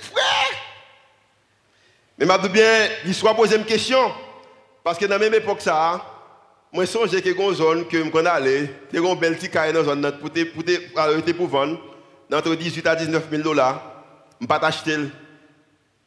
frère. 0.00 0.56
Mais 2.16 2.26
m'a 2.26 2.38
bien, 2.38 2.88
l'histoire 3.04 3.34
pose 3.34 3.52
une 3.52 3.64
question. 3.64 4.12
Parce 4.84 4.98
que 4.98 5.04
dans 5.04 5.16
la 5.16 5.18
même 5.18 5.34
époque, 5.34 5.60
ça, 5.60 6.00
moi, 6.72 6.84
je 6.84 6.90
songe 6.90 7.10
que 7.10 7.28
une 7.28 7.54
zone 7.54 7.88
que 7.88 7.98
je 7.98 8.28
aller, 8.28 8.70
c'est 8.90 8.98
une 8.98 9.18
belle 9.18 9.36
petite 9.36 9.52
dans 9.52 9.62
la 9.62 9.84
zone 9.84 11.32
pour 11.34 11.48
vendre, 11.48 11.80
entre 12.32 12.54
18 12.54 12.86
à 12.86 12.94
19 12.94 13.24
000 13.30 13.42
dollars. 13.42 13.82
Je 14.38 14.44
ne 14.44 14.48
pas 14.48 14.58
acheter. 14.64 14.96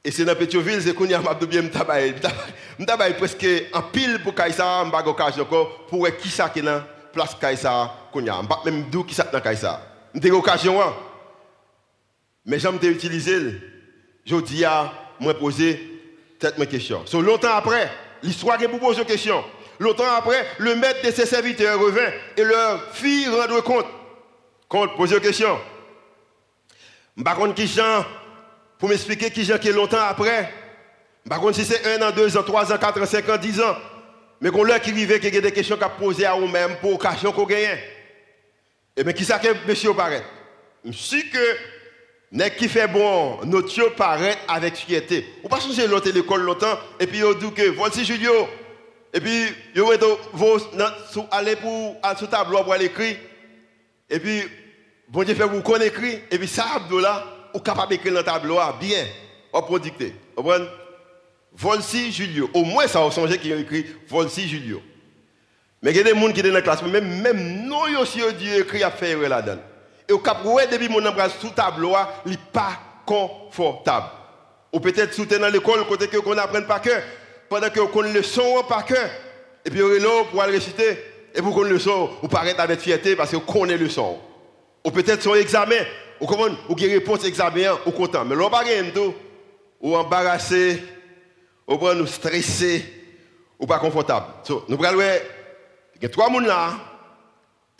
Et 0.06 0.12
c'est 0.12 0.24
dans 0.24 0.36
Pétionville, 0.36 0.82
c'est 0.82 0.94
qu'on 0.94 1.06
y 1.06 1.13
a 1.13 1.22
bien 1.46 1.63
m'tabaye 2.80 3.13
presque 3.18 3.46
en 3.74 3.82
pile 3.84 4.20
pour 4.24 4.34
Kaisa, 4.34 4.84
m'bag 4.86 5.08
occasion 5.08 5.46
pour 5.46 6.08
qui 6.20 6.30
ça 6.30 6.50
qui 6.50 6.62
dans 6.62 6.82
place 7.12 7.36
Kaisa 7.36 7.94
qu'on 8.12 8.24
y 8.24 8.30
a. 8.30 8.42
Même 8.66 8.89
d'où 8.89 9.04
qui 9.04 9.13
ça 9.13 9.30
dans 9.32 9.39
occasion. 10.32 10.94
Mais 12.45 12.60
j'aime 12.60 12.79
utiliser. 12.82 13.56
Je 14.25 14.36
dis 14.38 14.63
à 14.65 14.91
moi 15.19 15.34
poser 15.34 15.89
mes 16.58 16.67
question. 16.67 17.06
So, 17.06 17.21
longtemps 17.21 17.56
après, 17.56 17.89
l'histoire 18.21 18.58
qui 18.58 18.65
vous 18.65 18.77
pose 18.77 18.97
une 18.97 19.06
question. 19.06 19.43
Longtemps 19.79 20.12
après, 20.15 20.45
le 20.60 20.75
maître 20.75 21.06
de 21.06 21.12
ses 21.12 21.25
serviteurs 21.25 21.79
revint 21.79 22.12
et 22.38 22.43
leur 22.43 22.93
fit 22.93 23.27
rendre 23.27 23.62
compte. 23.62 23.86
Compte, 24.67 24.95
poser 24.95 25.15
une 25.15 25.21
question. 25.21 25.60
Par 27.23 27.36
contre, 27.36 27.56
qui 27.56 27.67
Jean, 27.67 28.06
pour 28.77 28.89
m'expliquer 28.89 29.32
qui 29.32 29.43
Jean 29.43 29.58
qui 29.58 29.69
est 29.69 29.73
longtemps 29.73 30.01
après. 30.01 30.51
Par 31.27 31.39
contre, 31.39 31.56
si 31.56 31.65
c'est 31.65 31.86
un 31.95 32.08
an, 32.08 32.12
deux 32.12 32.36
ans, 32.38 32.43
trois 32.43 32.71
ans, 32.71 32.77
quatre 32.77 33.01
ans, 33.01 33.06
cinq 33.06 33.29
ans, 33.29 33.38
dix 33.38 33.60
ans. 33.62 33.75
Mais 34.41 34.49
qu'on 34.49 34.63
leur 34.63 34.82
qui 34.82 34.91
arrive, 34.91 35.19
qui 35.19 35.27
a 35.27 35.41
des 35.41 35.51
questions 35.51 35.77
qu'à 35.77 35.89
poser 35.89 36.25
à 36.25 36.34
vous-même 36.34 36.75
pour 36.82 36.95
occasion 36.95 37.32
qu'on 37.32 37.45
gagne. 37.45 37.77
Et 38.95 38.97
eh 38.97 39.03
bien, 39.03 39.13
qui 39.13 39.23
ça 39.23 39.39
que 39.39 39.47
monsieur 39.65 39.93
paraît? 39.93 40.23
Je 40.86 41.32
que 41.32 41.58
Nek 42.34 42.58
qui 42.58 42.67
fait 42.67 42.88
bon, 42.88 43.41
notre 43.46 43.89
paraît 43.91 44.36
avec 44.48 44.76
fierté. 44.76 45.24
Ou 45.43 45.48
pas 45.48 45.60
changer 45.60 45.86
l'autre 45.86 46.10
l'école 46.10 46.41
longtemps, 46.41 46.80
et 47.00 47.06
puis 47.06 47.22
vous 47.22 47.36
dit 47.36 47.52
que 47.52 47.69
voici 47.69 48.04
Julio. 48.04 48.48
Et 49.13 49.19
puis, 49.19 49.46
vous 49.76 50.58
allez 51.30 51.56
pour 51.56 51.96
sur 52.17 52.30
tableau 52.30 52.63
pour 52.63 52.74
l'écrit. 52.74 53.15
Et 54.10 54.19
puis, 54.19 54.41
bon 55.08 55.24
Dieu 55.24 55.36
fait 55.36 55.43
vous 55.43 55.62
connaître 55.62 55.96
écrit. 55.96 56.22
Et 56.32 56.39
puis, 56.39 56.48
ça, 56.48 56.65
là, 56.91 57.24
vous 57.54 57.60
capable 57.60 57.89
d'écrire 57.89 58.13
dans 58.13 58.19
le 58.22 58.26
tableau 58.26 58.58
bien. 58.80 59.06
Vous 59.54 59.62
pouvez 59.62 59.82
dicter. 59.82 60.15
Vous 60.36 61.72
Julio. 62.12 62.50
Au 62.56 62.63
moins, 62.63 62.88
ça 62.88 63.00
va 63.00 63.12
changer 63.12 63.38
qui 63.38 63.54
a 63.54 63.58
écrit 63.58 63.86
Voici 64.08 64.48
Julio. 64.48 64.82
Mais 65.84 65.91
il 65.91 65.98
y 65.98 66.00
a 66.00 66.04
des 66.04 66.19
gens 66.19 66.32
qui 66.32 66.41
sont 66.41 66.48
dans 66.48 66.54
la 66.54 66.62
classe, 66.63 66.82
même, 66.82 67.22
même 67.22 67.67
nous 67.67 68.00
aussi, 68.00 68.22
Dieu 68.39 68.62
écrit 68.62 68.82
à 68.82 68.89
faire 68.89 69.19
là-dedans. 69.19 69.62
Et 70.08 70.13
au 70.13 70.20
cap 70.20 70.39
depuis 70.72 70.89
mon 70.89 71.06
embrase 71.06 71.34
sous 71.39 71.50
tableau, 71.50 71.94
il 72.26 72.32
n'est 72.32 72.38
pas 72.52 72.78
confortable. 73.06 74.08
Ou 74.72 74.80
peut-être 74.80 75.13
sous 75.13 75.26
dans 75.26 75.52
l'école, 75.52 75.86
côté 75.88 76.08
que 76.08 76.18
qu'on 76.18 76.38
apprenne 76.38 76.66
par 76.66 76.82
cœur, 76.82 77.02
pendant 77.48 77.70
que 77.70 77.80
qu'on 77.80 78.02
le 78.02 78.24
son 78.24 78.63
par 78.68 78.86
cœur. 78.86 79.10
Et 79.66 79.70
puis 79.70 79.82
on 79.82 79.92
est 79.94 80.30
pour 80.32 80.42
aller 80.42 80.54
réciter. 80.54 80.98
Et 81.36 81.42
pour 81.42 81.54
qu'on 81.54 81.63
le 81.63 81.80
son, 81.80 82.10
ou 82.22 82.28
paraître 82.28 82.60
avec 82.60 82.80
fierté 82.80 83.16
parce 83.16 83.32
qu'on 83.32 83.39
connaît 83.39 83.78
le 83.78 83.89
son. 83.89 84.20
Ou 84.86 84.92
peut-être 84.92 85.24
son 85.24 85.36
examen, 85.36 85.84
ou 86.20 86.28
comment, 86.28 86.56
ou 86.70 86.76
qui 86.76 86.88
réponse 86.88 87.24
examen, 87.24 87.78
ou 87.86 87.92
content. 87.92 88.26
Mais 88.26 88.36
l'on 88.36 88.50
pas 88.50 88.63
ou 89.82 89.96
embarrassé, 89.96 90.84
ou 91.68 91.78
pas 91.78 91.94
nous 91.94 92.08
stressé, 92.08 92.86
ou 93.60 93.66
pas 93.66 93.80
confortable. 93.80 94.26
So, 94.44 94.66
nous 94.68 94.84
allons 94.84 95.02
il 96.02 96.08
y 96.08 96.10
trois 96.10 96.28
personnes 96.28 96.48
là, 96.48 96.74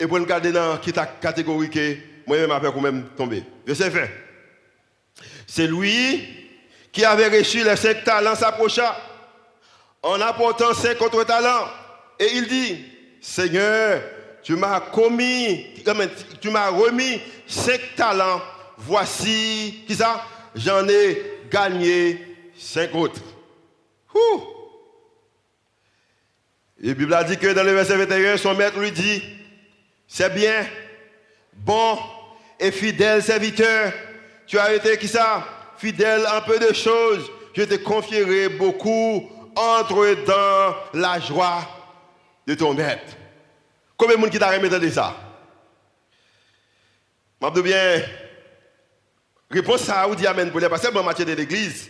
et 0.00 0.06
pour 0.06 0.18
nous 0.18 0.26
garder 0.26 0.50
dans 0.50 0.78
la 0.96 1.06
catégorie 1.06 1.70
moi-même 2.26 2.50
après 2.50 2.72
quand 2.72 2.80
même 2.80 3.06
tombé. 3.16 3.42
Verset 3.66 3.90
20. 3.90 4.00
C'est 5.46 5.66
lui 5.66 6.44
qui 6.92 7.04
avait 7.04 7.38
reçu 7.38 7.64
les 7.64 7.76
cinq 7.76 8.04
talents 8.04 8.34
s'approcha 8.34 8.96
en 10.02 10.20
apportant 10.20 10.72
cinq 10.74 11.00
autres 11.02 11.24
talents. 11.24 11.68
Et 12.18 12.28
il 12.34 12.46
dit, 12.46 12.84
Seigneur, 13.20 14.00
tu 14.42 14.54
m'as 14.54 14.80
commis, 14.80 15.66
tu 16.40 16.50
m'as 16.50 16.68
remis 16.68 17.20
cinq 17.46 17.80
talents. 17.96 18.40
Voici, 18.76 19.84
qui 19.86 19.94
ça? 19.94 20.24
J'en 20.54 20.86
ai 20.88 21.40
gagné 21.50 22.36
cinq 22.56 22.94
autres. 22.94 23.22
Ouh. 24.14 24.42
La 26.80 26.94
Bible 26.94 27.14
a 27.14 27.24
dit 27.24 27.38
que 27.38 27.52
dans 27.52 27.62
le 27.62 27.72
verset 27.72 27.96
21, 27.96 28.36
son 28.36 28.54
maître 28.54 28.78
lui 28.78 28.92
dit, 28.92 29.22
c'est 30.06 30.32
bien, 30.34 30.66
bon 31.54 31.98
et 32.58 32.70
fidèle 32.70 33.22
serviteur. 33.22 33.92
Tu 34.46 34.58
as 34.58 34.74
été 34.74 34.96
qui 34.98 35.08
ça? 35.08 35.46
Fidèle 35.78 36.24
un 36.26 36.40
peu 36.40 36.58
de 36.58 36.72
choses. 36.72 37.30
Je 37.54 37.62
te 37.62 37.74
confierai 37.76 38.48
beaucoup. 38.48 39.30
Entre 39.56 40.16
dans 40.26 41.00
la 41.00 41.20
joie 41.20 41.64
de 42.44 42.54
ton 42.54 42.74
maître. 42.74 43.14
Combien 43.96 44.16
de 44.16 44.20
monde 44.20 44.30
qui 44.30 44.38
t'a 44.38 44.50
remis 44.50 44.68
de 44.68 44.90
ça? 44.90 45.14
Je 47.40 47.60
bien. 47.60 48.02
Réponse 49.48 49.88
à 49.88 50.08
ou 50.08 50.16
dit 50.16 50.26
Amen 50.26 50.50
pour 50.50 50.58
les 50.58 50.68
passer 50.68 50.88
en 50.88 51.02
matière 51.04 51.28
de 51.28 51.34
l'église. 51.34 51.88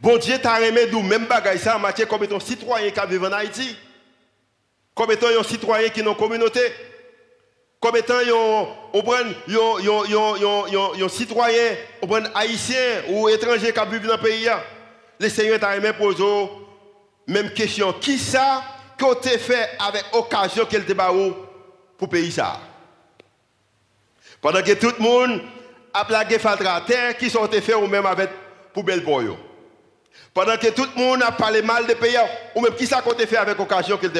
Bon 0.00 0.16
Dieu 0.16 0.38
t'a 0.38 0.58
remis 0.58 0.88
d'où? 0.88 1.02
Même 1.02 1.26
bagaille 1.26 1.58
ça 1.58 1.76
en 1.76 1.80
matière 1.80 2.06
comme 2.06 2.22
étant 2.22 2.38
citoyen 2.38 2.90
qui 2.90 3.00
vivent 3.08 3.24
en 3.24 3.32
Haïti. 3.32 3.76
Comme 4.94 5.10
étant 5.10 5.26
un 5.26 5.42
citoyen 5.42 5.88
qui 5.88 6.00
est 6.00 6.04
dans 6.04 6.14
communauté 6.14 6.60
comme 7.80 7.96
étant 7.96 8.14
un 11.04 11.08
citoyen 11.08 11.76
haïtien 12.34 13.02
ou 13.08 13.28
étranger 13.28 13.72
qui 13.72 13.90
vivent 13.90 14.06
dans 14.06 14.16
le 14.16 14.20
pays. 14.20 14.48
Le 15.20 15.28
Seigneur 15.28 15.60
t'a 15.60 15.78
même 15.78 15.94
posé 15.94 16.24
même 17.26 17.50
question. 17.50 17.92
Qui 17.94 18.18
ça 18.18 18.62
qu'on 18.98 19.14
t'a 19.14 19.38
fait 19.38 19.70
avec 19.78 20.04
occasion 20.12 20.64
qu'elle 20.64 20.84
te 20.84 20.92
pour 21.96 22.08
pays 22.08 22.32
ça? 22.32 22.60
Pendant 24.40 24.62
que 24.62 24.72
tout 24.72 24.92
le 24.98 25.02
monde 25.02 25.42
a 25.92 26.04
plagué 26.04 26.38
Fatra 26.38 26.80
terre, 26.80 27.16
qui 27.16 27.30
sont 27.30 27.48
fait 27.48 27.74
ou 27.74 27.86
même 27.86 28.06
avec 28.06 28.30
pour 28.72 28.84
belle 28.84 29.04
Pendant 30.32 30.56
que 30.56 30.68
tout 30.68 30.86
le 30.96 31.02
monde 31.02 31.22
a 31.22 31.32
parlé 31.32 31.62
mal 31.62 31.86
de 31.86 31.94
pays, 31.94 32.16
ou 32.54 32.60
même 32.60 32.74
qui 32.74 32.86
ça 32.86 33.02
qu'on 33.02 33.14
t'a 33.14 33.26
fait 33.26 33.36
avec 33.36 33.58
occasion 33.58 33.96
qu'elle 33.96 34.12
te 34.12 34.18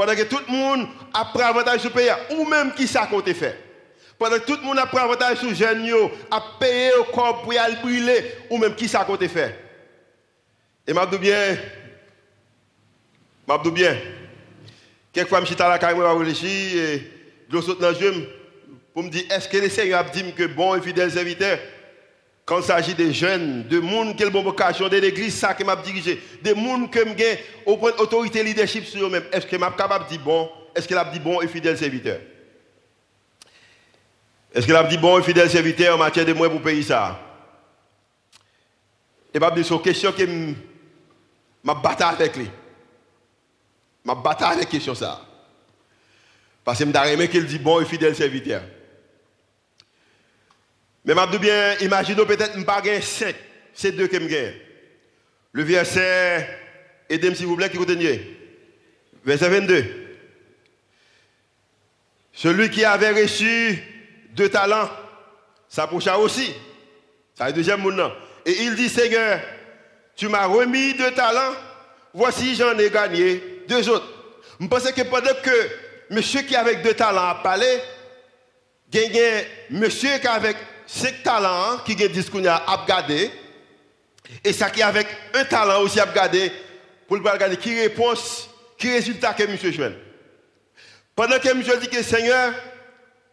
pendant 0.00 0.14
que 0.14 0.22
tout 0.22 0.40
le 0.48 0.50
monde 0.50 0.88
a 1.12 1.26
pris 1.26 1.42
avantage 1.42 1.84
le 1.84 1.90
pays, 1.90 2.08
ou 2.30 2.46
même 2.46 2.72
qui 2.72 2.86
ça 2.86 3.06
qu'on 3.06 3.20
fait. 3.20 3.54
Pendant 4.18 4.36
que 4.38 4.46
tout 4.46 4.56
le 4.56 4.62
monde 4.62 4.78
a 4.78 4.86
pris 4.86 4.96
avantage 4.96 5.40
sur 5.40 5.50
les 5.50 5.54
jeunes, 5.54 5.86
a 6.30 6.42
payé 6.58 6.94
au 6.94 7.04
corps 7.04 7.42
pour 7.42 7.52
aller 7.52 7.76
brûler, 7.82 8.32
ou 8.48 8.56
même 8.56 8.74
qui 8.74 8.88
ça 8.88 9.04
qu'on 9.04 9.18
fait. 9.18 9.58
Et 10.86 10.94
dit 10.94 11.18
bien, 11.18 11.58
dit 13.62 13.70
bien, 13.70 13.98
quelquefois 15.12 15.40
je 15.42 15.52
suis 15.52 15.62
à 15.62 15.68
la 15.68 15.78
caille, 15.78 15.94
je 15.94 16.02
réfléchir, 16.02 16.82
et 16.82 17.10
je 17.52 17.60
saute 17.60 17.78
dans 17.78 17.90
le 17.90 17.94
jeu, 17.94 18.26
pour 18.94 19.02
me 19.02 19.10
dire, 19.10 19.24
est-ce 19.30 19.50
que 19.50 19.58
le 19.58 19.68
Seigneur 19.68 20.00
a 20.00 20.04
dit 20.04 20.32
que 20.32 20.46
bon 20.46 20.76
et 20.76 20.80
fidèle 20.80 21.12
serviteur, 21.12 21.58
quand 22.50 22.58
il 22.58 22.64
s'agit 22.64 22.94
des 22.94 23.12
jeunes, 23.12 23.62
de 23.68 23.78
monde 23.78 24.16
qui 24.16 24.24
ont 24.24 24.28
une 24.28 24.42
vocation, 24.42 24.88
de 24.88 24.96
l'église, 24.96 25.38
ça 25.38 25.54
qui 25.54 25.62
m'a 25.62 25.76
dirigé, 25.76 26.20
de 26.42 26.52
monde 26.52 26.90
qui 26.90 26.98
ont 27.64 27.80
autorité 27.80 28.42
leadership 28.42 28.84
sur 28.86 29.06
eux-mêmes, 29.06 29.22
est-ce 29.30 29.46
que 29.46 29.54
m'a 29.54 29.70
capable 29.70 30.06
de 30.06 30.10
dire 30.10 30.20
bon, 30.24 30.50
est-ce 30.74 30.88
qu'il 30.88 30.96
a 30.96 31.04
dit 31.04 31.20
bon 31.20 31.40
et 31.40 31.46
fidèle 31.46 31.78
serviteur? 31.78 32.18
Est-ce 34.52 34.66
qu'il 34.66 34.74
a 34.74 34.82
dit 34.82 34.98
bon 34.98 35.20
et 35.20 35.22
fidèle 35.22 35.48
serviteur 35.48 35.94
en 35.94 35.98
matière 35.98 36.26
de 36.26 36.32
moi 36.32 36.50
pour 36.50 36.60
payer 36.60 36.82
ça? 36.82 37.20
Et 39.32 39.38
pas 39.38 39.52
c'est 39.54 39.68
une 39.68 39.80
question 39.80 40.10
que 40.10 40.24
m'a 41.62 41.74
battu 41.74 42.02
avec 42.02 42.36
lui. 42.36 42.50
M'a 44.04 44.16
battu 44.16 44.42
avec 44.42 44.68
question 44.68 44.96
ça. 44.96 45.24
Parce 46.64 46.80
que 46.80 46.84
je 46.84 46.90
me 46.90 47.26
qu'il 47.26 47.46
dit 47.46 47.60
bon 47.60 47.80
et 47.80 47.84
fidèle 47.84 48.16
serviteur. 48.16 48.62
Mais 51.04 51.14
je 51.14 51.38
bien, 51.38 51.76
imaginez 51.80 52.24
peut-être 52.24 52.54
que 52.54 52.60
pas 52.64 52.82
5. 53.00 53.34
C'est 53.72 53.92
deux 53.92 54.06
que 54.06 54.20
je 54.20 54.52
Le 55.52 55.62
verset, 55.62 56.48
aidez-moi 57.08 57.36
s'il 57.36 57.46
vous 57.46 57.56
plaît, 57.56 57.70
qui 57.70 57.78
continue. 57.78 58.20
Verset 59.24 59.48
22. 59.48 59.84
Celui 62.32 62.70
qui 62.70 62.84
avait 62.84 63.22
reçu 63.22 63.82
deux 64.32 64.48
talents 64.48 64.88
s'approcha 65.68 66.18
aussi. 66.18 66.52
C'est 67.34 67.46
le 67.46 67.52
deuxième 67.52 67.80
monde. 67.80 68.12
Et 68.44 68.62
il 68.62 68.74
dit, 68.74 68.88
Seigneur, 68.88 69.40
tu 70.16 70.28
m'as 70.28 70.46
remis 70.46 70.94
deux 70.94 71.12
talents, 71.12 71.54
voici 72.12 72.54
j'en 72.54 72.78
ai 72.78 72.90
gagné 72.90 73.42
deux 73.68 73.88
autres. 73.88 74.06
Je 74.60 74.66
pense 74.66 74.90
que 74.90 75.02
pendant 75.02 75.34
que 75.42 75.70
monsieur 76.10 76.42
qui 76.42 76.54
avec 76.54 76.82
deux 76.82 76.94
talents 76.94 77.28
a 77.28 77.34
parlé, 77.36 77.66
a 78.92 79.44
monsieur 79.70 80.18
qui 80.18 80.26
avec 80.26 80.56
cinq 80.92 81.22
talents 81.22 81.78
qui 81.84 81.92
ont 81.92 82.08
dit 82.08 82.48
a 82.48 82.84
gardé, 82.86 83.30
et 84.42 84.52
ça 84.52 84.70
qui 84.70 84.82
avec 84.82 85.06
un 85.34 85.44
talent 85.44 85.82
aussi 85.82 86.00
a 86.00 86.06
gardé, 86.06 86.52
pour 87.06 87.16
le 87.16 87.30
regarder 87.30 87.56
qui 87.56 87.78
réponse, 87.78 88.48
qui 88.76 88.90
résultat 88.90 89.34
que 89.34 89.44
monsieur 89.44 89.70
joue. 89.70 89.82
Pendant 91.14 91.38
que 91.38 91.52
monsieur 91.54 91.78
dit 91.78 91.88
que 91.88 92.02
Seigneur, 92.02 92.52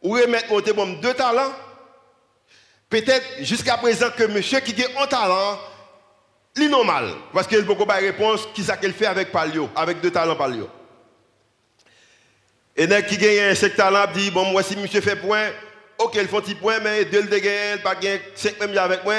ou 0.01 0.11
remettre 0.11 0.73
mon 0.75 0.87
deux 0.99 1.13
talents, 1.13 1.53
peut-être 2.89 3.25
jusqu'à 3.41 3.77
présent 3.77 4.09
que 4.15 4.23
monsieur 4.23 4.59
qui 4.59 4.83
a 4.83 5.01
un 5.01 5.07
talent, 5.07 5.59
l'inormal. 6.55 7.13
Parce 7.33 7.47
qu'il 7.47 7.59
ne 7.59 7.63
peut 7.63 7.85
pas 7.85 7.95
réponse 7.95 8.47
qui 8.53 8.63
ça 8.63 8.77
fait 8.77 9.05
avec 9.05 9.31
palio, 9.31 9.69
avec 9.75 9.99
deux 10.01 10.11
talents 10.11 10.35
palio. 10.35 10.69
Et 12.75 12.87
qui 13.03 13.17
gagne 13.17 13.55
5 13.55 13.75
talents 13.75 14.11
dit 14.13 14.29
bon 14.29 14.45
moi 14.45 14.61
si 14.61 14.75
monsieur 14.75 15.01
fait 15.01 15.15
point, 15.15 15.49
OK, 15.99 16.15
il 16.15 16.27
font 16.27 16.41
petit 16.41 16.55
point 16.55 16.79
mais 16.79 17.05
deux 17.05 17.23
le 17.23 17.39
gagne, 17.39 17.79
pas 17.83 17.95
gagne 17.95 18.19
5 18.35 18.59
même 18.59 18.77
avec 18.77 19.03
moi. 19.03 19.15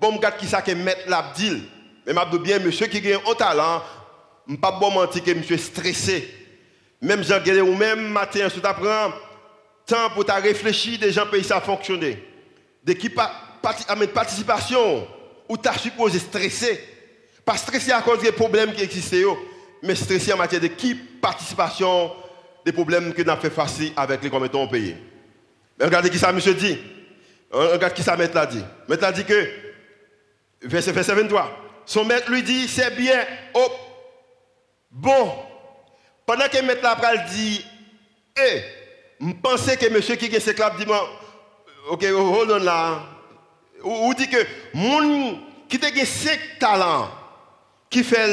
Bon 0.00 0.16
regarde 0.16 0.36
qui 0.36 0.46
ça 0.46 0.62
que 0.62 0.72
mettre 0.72 1.08
la 1.08 1.32
dit. 1.36 1.62
Mais 2.06 2.12
m'a 2.12 2.24
bien 2.26 2.58
monsieur 2.58 2.86
qui 2.86 3.00
gagne 3.00 3.18
un 3.28 3.34
talent, 3.34 3.82
pas 4.60 4.72
bon 4.72 4.90
mentir 4.90 5.24
que 5.24 5.32
monsieur 5.32 5.56
stressé. 5.56 6.32
Même 7.00 7.24
Jean 7.24 7.40
ou 7.62 7.74
même 7.74 8.08
matin 8.08 8.48
tu 8.52 8.60
t'apprends 8.60 9.12
temps 9.86 10.10
pour 10.10 10.24
réfléchir 10.24 10.98
des 10.98 11.12
gens 11.12 11.26
pays 11.26 11.44
ça 11.44 11.60
fonctionner. 11.60 12.22
De 12.84 12.92
qui 12.92 13.08
participation 13.10 15.06
ou 15.48 15.56
tu 15.56 15.68
as 15.68 15.78
supposé 15.78 16.18
stresser. 16.18 16.80
Pas 17.44 17.56
stresser 17.56 17.92
à 17.92 18.02
cause 18.02 18.20
des 18.20 18.32
problèmes 18.32 18.72
qui 18.72 18.82
existent, 18.82 19.36
mais 19.82 19.94
stresser 19.94 20.32
en 20.32 20.36
matière 20.36 20.60
de 20.60 20.66
qui 20.66 20.94
participation 20.94 22.12
des 22.64 22.72
problèmes 22.72 23.12
que 23.12 23.22
nous 23.22 23.30
avons 23.30 23.40
fait 23.40 23.50
face 23.50 23.78
avec 23.96 24.22
les 24.22 24.30
commettants 24.30 24.64
au 24.64 24.68
pays. 24.68 24.96
Regardez 25.80 26.10
qui 26.10 26.18
ça, 26.18 26.32
monsieur 26.32 26.54
dit. 26.54 26.78
Regardez 27.50 27.94
qui 27.94 28.02
ça, 28.02 28.16
maître 28.16 28.34
l'a 28.34 28.46
dit. 28.46 28.64
Maître 28.88 29.02
l'a 29.02 29.12
dit 29.12 29.24
que, 29.24 29.48
verset, 30.62 30.92
verset 30.92 31.14
23, 31.14 31.50
son 31.84 32.04
maître 32.04 32.30
lui 32.30 32.42
dit, 32.42 32.68
c'est 32.68 32.94
bien, 32.96 33.24
oh, 33.54 33.72
bon. 34.90 35.32
Pendant 36.26 36.48
que 36.48 36.62
maître 36.62 36.82
l'a 36.82 37.16
dit, 37.28 37.64
eh, 38.38 38.62
je 39.20 39.32
pensais 39.42 39.76
que 39.76 39.88
monsieur 39.88 40.16
qui 40.16 40.34
a 40.34 40.40
ce 40.40 40.50
club 40.50 40.76
dit, 40.78 40.84
ok, 41.88 42.04
hold 42.04 42.50
on 42.50 42.58
là. 42.64 43.02
Ou 43.82 44.12
dit 44.14 44.28
que, 44.28 44.44
mon 44.74 45.40
qui 45.68 45.78
a 45.84 46.04
5 46.04 46.58
talents, 46.58 47.10
qui 47.88 48.02
fait 48.02 48.26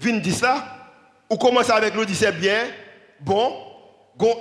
20 0.00 0.42
là, 0.42 0.64
ou 1.30 1.36
commence 1.36 1.70
avec 1.70 1.94
lui, 1.94 2.06
dit 2.06 2.14
c'est 2.14 2.32
bien, 2.32 2.66
bon, 3.20 3.71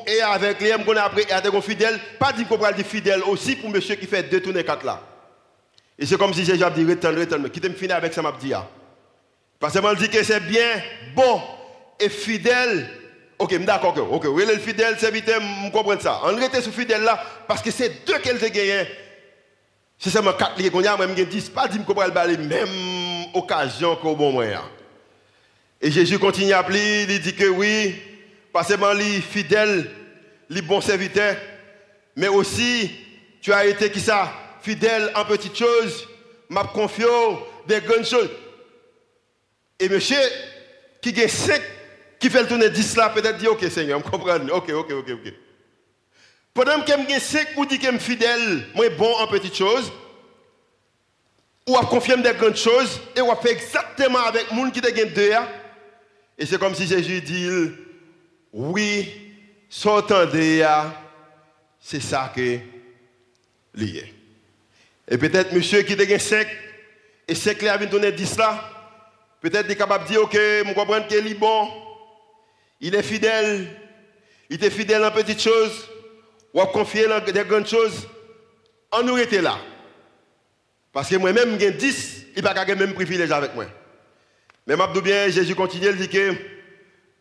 et 0.06 0.22
avec 0.22 0.62
les 0.62 0.72
qu'on 0.86 0.96
après 0.98 1.24
et 1.24 1.32
avec 1.32 1.60
fidèle, 1.62 2.00
pas 2.20 2.34
dit 2.34 2.46
qu'on 2.46 2.58
va 2.58 2.72
dire 2.72 2.86
fidèle 2.86 3.24
aussi 3.24 3.56
pour 3.56 3.70
monsieur 3.70 3.96
qui 3.96 4.06
fait 4.06 4.24
deux 4.24 4.42
tournées 4.42 4.64
quatre 4.64 4.86
là. 4.86 5.02
Et 5.98 6.06
c'est 6.06 6.18
comme 6.18 6.34
si 6.34 6.46
j'ai 6.46 6.58
dit 6.58 6.64
retourne, 6.64 7.20
retourne, 7.20 7.50
qui 7.50 7.62
me 7.62 7.74
finir 7.74 7.96
avec 7.96 8.14
ça 8.14 8.22
m'a 8.22 8.32
dit. 8.32 8.54
Parce 9.60 9.74
que 9.74 9.80
moi 9.80 9.96
dit 9.96 10.10
que 10.10 10.24
c'est 10.24 10.40
bien, 10.40 10.82
bon 11.16 11.42
et 12.00 12.10
fidèle. 12.10 12.90
Ok, 13.38 13.58
d'accord, 13.64 13.98
ok, 13.98 14.26
ok. 14.26 14.48
le 14.48 14.58
fidèle, 14.60 15.00
serviteur, 15.00 15.42
je 15.42 15.72
comprends 15.72 16.00
ça. 16.00 16.22
On 16.24 16.36
reste 16.36 16.62
sur 16.62 16.74
fidèle 16.74 17.04
là 17.04 17.24
parce 17.48 17.62
que 17.62 17.72
c'est 17.72 18.06
deux 18.06 18.20
qu'elle 18.20 18.44
a 18.44 18.50
gagné. 18.50 18.88
C'est 19.98 20.10
seulement 20.10 20.34
quatre 20.34 20.60
liés 20.60 20.72
qu'on 20.72 20.84
a, 20.84 20.98
même 20.98 21.14
10, 21.14 21.50
pas 21.50 21.68
dit 21.68 21.80
qu'on 21.84 21.94
va 21.94 22.08
le 22.08 22.38
même 22.38 22.70
occasion 23.34 23.96
qu'au 23.96 24.16
bon 24.16 24.32
moyen. 24.32 24.62
Et 25.80 25.92
Jésus 25.92 26.20
continue 26.20 26.54
à 26.54 26.60
appeler, 26.60 27.06
il 27.08 27.20
dit 27.20 27.36
que 27.36 27.46
oui, 27.46 27.96
pas 28.52 28.64
seulement 28.64 28.94
les 28.94 29.22
fidèles, 29.22 29.90
les 30.50 30.62
bons 30.62 30.82
serviteurs, 30.82 31.38
mais 32.16 32.28
aussi 32.28 32.92
tu 33.42 33.52
as 33.54 33.66
été 33.66 33.90
qui 33.90 34.00
ça, 34.00 34.32
fidèle 34.62 35.12
en 35.16 35.26
petites 35.26 35.58
choses, 35.58 36.08
m'a 36.50 36.64
confié 36.66 37.06
des 37.68 37.80
grandes 37.82 38.06
choses. 38.06 38.30
Et 39.80 39.90
monsieur, 39.90 40.20
qui 41.02 41.10
est 41.10 41.28
sec, 41.28 41.62
qui 42.20 42.30
fait 42.30 42.42
le 42.42 42.48
tourner 42.48 42.70
10 42.70 42.98
là, 42.98 43.10
peut-être 43.10 43.38
dit, 43.38 43.48
ok 43.48 43.64
Seigneur, 43.72 44.00
je 44.00 44.10
comprends, 44.10 44.36
ok, 44.36 44.70
ok, 44.70 44.92
ok, 44.92 45.10
ok. 45.10 45.34
Pendant 46.54 46.82
que 46.82 46.92
je 46.92 47.14
suis 47.14 47.22
sec 47.22 47.48
ou 47.58 47.66
dit 47.66 47.80
que 47.80 47.86
je 47.86 47.98
suis 47.98 48.12
fidèle, 48.12 48.68
moi 48.76 48.90
bon 48.90 49.12
en 49.16 49.28
petites 49.28 49.56
choses, 49.56 49.92
ou 51.68 51.78
à 51.78 51.86
confirmer 51.86 52.24
des 52.24 52.34
grandes 52.34 52.58
choses, 52.58 53.00
et 53.16 53.22
ou 53.22 53.32
à 53.32 53.36
faire 53.38 53.54
exactement 53.54 54.20
avec 54.20 54.50
le 54.50 54.56
monde 54.56 54.72
qui 54.72 54.82
te 54.82 54.92
gagne 54.92 55.10
deux. 55.10 55.32
Et 56.38 56.46
c'est 56.46 56.60
comme 56.60 56.76
si 56.76 56.86
Jésus 56.86 57.22
dit, 57.22 57.48
oui, 58.54 59.34
s'entendez, 59.70 60.68
c'est 61.80 62.02
ça 62.02 62.32
que 62.36 62.60
lié. 63.74 64.14
Et 65.08 65.18
peut-être 65.18 65.54
monsieur 65.54 65.82
qui 65.82 65.94
est 65.94 66.20
sec, 66.20 66.48
et 67.28 67.36
sec 67.36 67.62
là 67.62 67.78
vient 67.78 67.88
donner 67.88 68.12
10 68.12 68.38
là, 68.38 68.64
peut-être 69.42 69.66
il 69.68 69.72
est 69.72 69.76
capable 69.76 70.06
de 70.06 70.10
dire, 70.10 70.22
ok, 70.22 70.34
je 70.34 70.74
comprends 70.74 71.02
qu'il 71.04 71.28
est 71.28 71.34
bon, 71.34 71.70
il 72.80 72.96
est 72.96 73.04
fidèle, 73.04 73.68
il 74.50 74.64
est 74.64 74.70
fidèle 74.70 75.04
en 75.04 75.12
petites 75.12 75.42
choses, 75.42 75.90
ou 76.54 76.62
à 76.62 76.68
confier 76.68 77.08
dans 77.08 77.20
des 77.20 77.44
grandes 77.44 77.68
choses, 77.68 78.08
on 78.92 79.04
nous 79.04 79.18
était 79.18 79.42
là. 79.42 79.58
Parce 80.92 81.10
que 81.10 81.16
moi-même, 81.16 81.58
j'ai 81.60 81.72
10, 81.72 82.26
il 82.36 82.44
n'y 82.44 82.48
a 82.48 82.54
pas 82.54 82.66
le 82.66 82.76
même 82.76 82.94
privilège 82.94 83.32
avec 83.32 83.56
moi. 83.56 83.66
Mais 84.68 84.76
je 84.76 85.00
bien, 85.00 85.30
Jésus 85.30 85.56
continue, 85.56 85.88
il 85.88 85.96
dit 85.98 86.10
que 86.10 86.36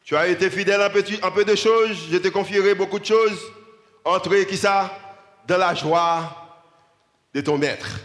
tu 0.05 0.17
as 0.17 0.29
été 0.29 0.51
fidèle 0.51 0.83
en, 0.83 0.91
petit, 0.91 1.21
peu 1.35 1.45
de 1.45 1.55
choses, 1.55 2.09
je 2.11 2.17
te 2.19 2.29
confierai 2.29 2.75
beaucoup 2.75 2.99
de 2.99 3.05
choses. 3.05 3.41
Entrez 4.05 4.47
qui 4.47 4.57
ça? 4.57 4.91
Dans 5.47 5.59
la 5.59 5.75
joie 5.75 6.37
de 7.35 7.41
ton 7.41 7.59
maître. 7.59 8.01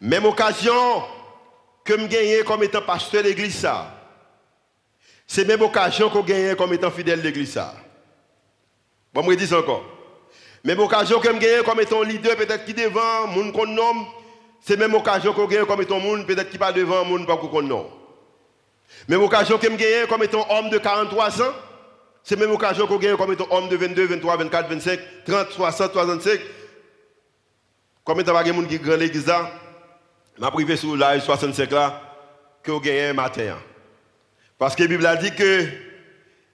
Même 0.00 0.24
occasion 0.24 1.02
que 1.84 1.98
je 1.98 2.06
gagné 2.06 2.44
comme 2.44 2.62
étant 2.62 2.82
pasteur 2.82 3.22
de 3.22 3.28
l'église. 3.28 3.66
C'est 5.26 5.44
même 5.44 5.62
occasion 5.62 6.08
que 6.10 6.18
je 6.18 6.24
gagné 6.24 6.56
comme 6.56 6.72
étant 6.72 6.90
fidèle 6.90 7.20
de 7.20 7.24
l'église. 7.24 7.60
Bon, 9.12 9.22
je 9.22 9.28
me 9.28 9.36
dis 9.36 9.54
encore. 9.54 9.84
Même 10.62 10.80
occasion 10.80 11.20
que 11.20 11.28
je 11.28 11.38
gagné 11.38 11.62
comme 11.64 11.80
étant 11.80 12.02
leader, 12.02 12.36
peut-être 12.36 12.64
qui 12.64 12.74
devant, 12.74 13.26
moun 13.28 13.52
qu'on 13.52 13.66
nomme. 13.66 14.06
C'est 14.60 14.76
même 14.76 14.94
occasion 14.94 15.32
que 15.32 15.42
je 15.42 15.46
gagné 15.46 15.66
comme 15.66 15.82
étant 15.82 16.00
moun, 16.00 16.24
peut-être 16.24 16.50
qui 16.50 16.58
pas 16.58 16.72
devant, 16.72 17.04
moun 17.04 17.26
pas 17.26 17.36
qu'on 17.36 17.62
nomme. 17.62 17.86
Même 19.08 19.22
occasion 19.22 19.58
que 19.58 19.70
je 19.70 19.76
gagne 19.76 20.06
comme 20.08 20.22
étant 20.22 20.46
homme 20.50 20.70
de 20.70 20.78
43 20.78 21.42
ans, 21.42 21.54
c'est 22.22 22.38
même 22.38 22.50
occasion 22.50 22.86
que 22.86 22.94
je 22.94 22.98
gagne 22.98 23.16
comme 23.16 23.32
étant 23.32 23.46
homme 23.50 23.68
de 23.68 23.76
22, 23.76 24.06
23, 24.06 24.36
24, 24.36 24.68
25, 24.70 25.00
30, 25.26 25.50
60, 25.50 25.92
65. 25.92 26.40
Comme 28.04 28.20
étant 28.20 28.44
gens 28.44 28.62
qui 28.64 28.78
grand 28.78 28.96
l'église 28.96 29.26
là, 29.26 29.50
m'a 30.38 30.50
privé 30.50 30.76
sur 30.76 30.96
l'âge 30.96 31.22
65 31.22 31.70
là, 31.70 32.00
que 32.62 32.72
je 32.72 32.78
gagne 32.78 33.10
un 33.10 33.12
matin. 33.14 33.56
Parce 34.58 34.74
que 34.74 34.82
la 34.82 34.88
Bible 34.88 35.06
a 35.06 35.16
dit 35.16 35.34
que, 35.34 35.66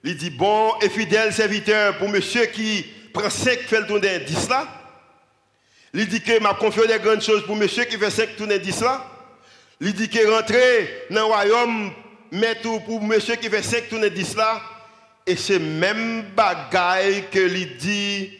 il 0.03 0.17
dit 0.17 0.31
bon 0.31 0.73
et 0.81 0.89
fidèle 0.89 1.31
serviteur 1.31 1.97
pour 1.97 2.09
monsieur 2.09 2.45
qui 2.47 2.85
prend 3.13 3.29
5 3.29 3.59
fait 3.59 3.81
le 3.81 3.87
tour 3.87 3.99
10 3.99 4.49
là. 4.49 4.67
Il 5.93 6.07
dit 6.07 6.21
que 6.21 6.39
m'a 6.41 6.53
confié 6.53 6.87
des 6.87 6.99
grandes 6.99 7.21
choses 7.21 7.45
pour 7.45 7.55
monsieur 7.55 7.83
qui 7.83 7.97
fait 7.97 8.09
5 8.09 8.35
tourner 8.35 8.59
10 8.59 8.81
là. 8.81 9.05
Il 9.79 9.93
dit 9.93 10.09
que 10.09 10.31
rentrer 10.31 11.05
dans 11.09 11.21
le 11.21 11.23
royaume 11.23 11.91
mais 12.31 12.55
tout 12.55 12.79
pour 12.81 13.01
monsieur 13.01 13.35
qui 13.35 13.49
fait 13.49 13.61
5 13.61 13.89
tournées 13.89 14.09
10 14.09 14.35
là, 14.37 14.61
et 15.27 15.35
c'est 15.35 15.59
même 15.59 16.23
bagaille 16.35 17.25
que 17.29 17.39
lui 17.39 17.65
dit 17.65 18.31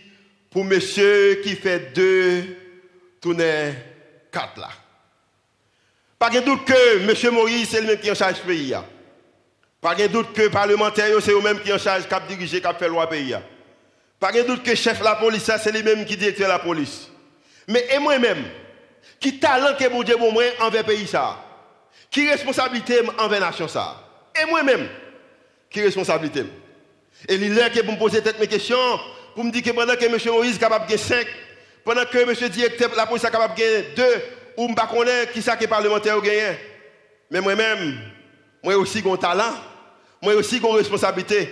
pour 0.49 0.63
monsieur 0.63 1.41
qui 1.43 1.55
fait 1.55 1.93
2 1.93 2.57
tournées 3.19 3.73
4 4.31 4.59
là. 4.59 4.69
Pas 6.17 6.29
de 6.29 6.39
doute 6.39 6.65
que 6.65 6.99
monsieur 7.05 7.31
Moïse, 7.31 7.69
c'est 7.69 7.81
lui-même 7.81 7.99
qui 7.99 8.11
en 8.11 8.15
charge 8.15 8.37
le 8.45 8.53
pays. 8.53 8.75
Pas 9.81 9.95
de 9.95 10.07
doute 10.07 10.33
que 10.33 10.47
parlementaire, 10.49 11.07
c'est 11.19 11.31
eux-mêmes 11.31 11.59
qui 11.59 11.73
en 11.73 11.79
charge, 11.79 12.03
qui 12.07 12.27
dirigé, 12.35 12.61
qui 12.61 12.67
fait 12.77 12.87
loi 12.87 13.09
pays. 13.09 13.35
Pas 14.19 14.31
de 14.31 14.43
doute 14.43 14.61
que 14.61 14.75
chef 14.75 14.99
de 14.99 15.03
la 15.03 15.15
police, 15.15 15.49
c'est 15.61 15.71
lui-même 15.71 16.05
qui 16.05 16.15
dirige 16.15 16.37
la 16.37 16.59
police. 16.59 17.09
Mais 17.67 17.87
et 17.91 17.97
moi-même, 17.97 18.43
qui 19.19 19.39
talent 19.39 19.75
que 19.75 19.87
mon 19.89 20.03
Dieu 20.03 20.15
bon 20.17 20.31
moi 20.31 20.43
envers 20.59 20.83
pays 20.83 21.07
ça 21.07 21.50
qui 22.09 22.29
responsabilité 22.29 22.99
envers 23.17 23.39
la 23.39 23.47
nation 23.47 23.67
ça? 23.67 23.95
Et 24.39 24.45
moi-même, 24.49 24.87
qui 25.69 25.81
responsabilité 25.81 26.43
Et 27.27 27.35
il 27.35 27.57
est 27.57 27.83
pour 27.83 27.93
me 27.93 27.99
poser 27.99 28.21
mes 28.39 28.47
questions, 28.47 28.99
pour 29.35 29.43
me 29.43 29.51
dire 29.51 29.63
que 29.63 29.71
pendant 29.71 29.95
que 29.95 30.05
M. 30.05 30.17
Moïse 30.33 30.55
est 30.55 30.59
capable 30.59 30.89
de 30.89 30.97
5, 30.97 31.25
pendant 31.83 32.05
que 32.05 32.17
M. 32.17 32.49
directeur 32.49 32.91
la 32.95 33.05
police 33.05 33.23
est 33.23 33.31
capable 33.31 33.55
de 33.55 33.95
2, 33.95 34.03
ou 34.57 34.67
je 34.67 34.71
ne 34.71 34.75
sais 34.75 34.75
pas 34.75 35.25
qui 35.33 35.41
ça 35.41 35.55
qui 35.55 35.63
est 35.63 35.67
parlementaire 35.67 36.17
ou 36.17 36.21
gagné. 36.21 36.57
Mais 37.29 37.39
moi-même, 37.39 37.97
moi 38.63 38.75
aussi 38.75 39.01
j'ai 39.03 39.11
un 39.11 39.17
talent, 39.17 39.55
moi 40.21 40.33
aussi 40.33 40.59
j'ai 40.61 40.71
responsabilité. 40.71 41.49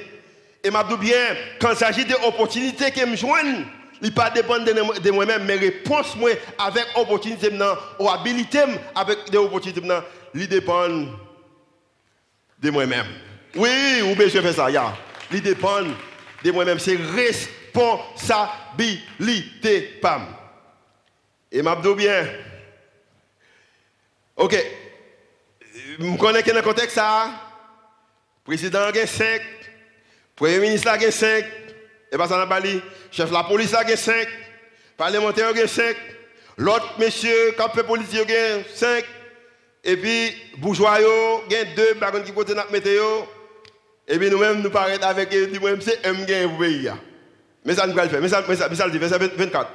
Et 0.64 0.70
je 0.70 0.98
bien, 0.98 1.36
quand 1.60 1.72
il 1.72 1.78
s'agit 1.78 2.06
d'opportunités 2.06 2.92
que 2.92 3.00
je 3.00 3.26
li 4.02 4.12
pa 4.16 4.30
depande 4.34 4.74
de 4.74 5.12
mwen 5.12 5.28
men, 5.28 5.46
men 5.48 5.60
repons 5.62 6.16
mwen 6.20 6.38
avèk 6.62 6.88
opotinitèm 7.00 7.56
nan, 7.60 7.78
ou 8.00 8.10
abilitèm 8.12 8.70
avèk 9.00 9.20
de 9.34 9.38
opotinitèm 9.42 9.86
nan, 9.90 10.02
li 10.36 10.48
depande 10.50 11.08
de 12.60 12.70
mwen 12.76 12.90
men. 12.92 13.06
Oui, 13.58 14.02
ou 14.06 14.16
mè 14.20 14.26
jè 14.30 14.42
fè 14.46 14.54
sa, 14.56 14.66
ya. 14.74 14.86
Li 15.34 15.40
depande 15.44 15.94
de 16.44 16.50
mwen 16.56 16.68
men, 16.70 16.80
se 16.82 16.94
responsabilite 17.18 19.76
pam. 20.04 20.24
E 21.50 21.62
mabdou 21.66 21.96
bien. 21.98 22.24
Ok, 24.40 24.54
m 26.00 26.16
konen 26.22 26.44
ken 26.46 26.56
nan 26.56 26.64
kontek 26.64 26.92
sa, 26.94 27.08
prezident 28.48 28.94
gen 28.96 29.08
sek, 29.12 29.44
premier 30.40 30.62
ministre 30.64 30.96
gen 31.02 31.12
sek, 31.12 31.59
et 32.12 32.18
pas 32.18 32.28
ça 32.28 32.46
Bali, 32.46 32.82
chef 33.12 33.30
de 33.30 33.34
la 33.34 33.44
police 33.44 33.74
a 33.74 33.86
5, 33.86 34.28
parlementaire 34.98 35.50
a 35.50 35.68
5, 35.68 35.96
l'autre 36.58 36.96
monsieur, 36.98 37.52
cap 37.52 37.80
politique 37.84 38.32
a 38.32 38.64
5, 38.74 39.06
Et 39.84 39.96
puis, 39.96 40.36
bourgeois, 40.58 40.98
il 41.50 41.54
y 41.54 41.56
a 41.56 41.66
deux 41.66 41.96
personnes 41.96 42.24
qui 42.24 42.34
côté 42.34 42.54
notre 42.54 42.72
météo. 42.72 43.06
Et 44.08 44.18
puis 44.18 44.30
nous-mêmes, 44.30 44.62
nous 44.62 44.72
paraissons 44.72 45.04
avec 45.04 45.34
eux, 45.34 45.50
nous-mêmes, 45.54 45.82
c'est 45.82 46.06
un 46.06 46.14
gain 46.26 46.50
pour 46.50 46.60
pays. 46.60 46.90
Mais 47.64 47.76
ça, 47.76 47.86
nous 47.86 47.94
va 47.94 48.04
le 48.04 48.10
faire. 48.10 48.22
Mais 48.22 48.28
ça, 48.28 48.44
mais 48.48 48.56
ça, 48.56 48.68
mais 48.68 48.76
ça 48.76 48.86
le 48.86 48.92
dit, 48.92 48.98
verset 48.98 49.18
24. 49.18 49.70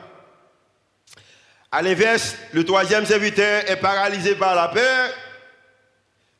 À 1.71 1.83
l'inverse, 1.83 2.37
le 2.53 2.65
troisième 2.65 3.07
serviteur 3.07 3.69
est 3.69 3.77
paralysé 3.77 4.35
par 4.35 4.55
la 4.55 4.69
peur. 4.69 5.11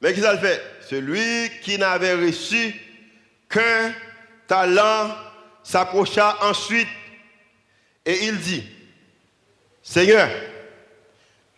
Mais 0.01 0.13
qui 0.13 0.21
ça 0.21 0.33
le 0.33 0.39
fait? 0.39 0.61
Celui 0.89 1.51
qui 1.63 1.79
n'avait 1.79 2.15
reçu 2.15 2.75
qu'un 3.49 3.95
talent 4.47 5.11
s'approcha 5.65 6.37
ensuite 6.43 6.89
et 8.05 8.27
il 8.27 8.39
dit, 8.39 8.63
Seigneur, 9.83 10.29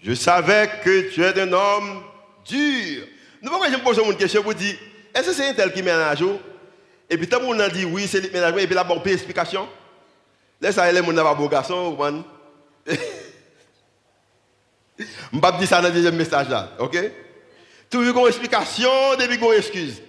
je 0.03 0.14
savais 0.14 0.71
que 0.83 1.11
tu 1.11 1.23
es 1.23 1.40
un 1.40 1.53
homme 1.53 2.03
dur. 2.47 3.07
Nous 3.42 3.51
pourquoi 3.51 3.69
je 3.69 3.75
me 3.77 3.83
pose 3.83 3.99
une 3.99 4.16
question 4.16 4.42
pour 4.42 4.55
dire, 4.55 4.77
est-ce 5.12 5.27
que 5.29 5.35
c'est 5.35 5.49
un 5.49 5.55
tel 5.55 5.73
qui 5.73 5.83
mène 5.83 5.99
à 6.01 6.14
jour 6.14 6.38
Et 7.11 7.19
puis 7.19 7.29
tout 7.29 7.38
le 7.38 7.47
monde 7.47 7.69
dit 7.73 7.85
oui, 7.85 8.07
c'est 8.07 8.21
lui 8.21 8.31
qui 8.31 8.38
jour, 8.38 8.59
et 8.59 8.66
puis 8.66 8.75
là, 8.75 8.85
bon, 8.85 9.03
explication. 9.05 9.69
Laisse 10.61 10.79
aller, 10.79 11.03
mon 11.03 11.12
n'a 11.12 11.35
beau 11.35 11.49
garçon. 11.49 11.97
Je 14.99 15.05
ne 15.33 15.40
pas 15.40 15.53
dire 15.53 15.69
ça 15.69 15.83
dans 15.83 15.88
le 15.88 15.95
deuxième 15.95 16.16
message 16.16 16.49
là, 16.49 16.71
ok? 16.79 16.97
Toujours 17.90 18.19
une 18.21 18.29
explication, 18.29 18.90
depuis 19.19 19.37
une 19.37 19.53
excuse. 19.53 20.01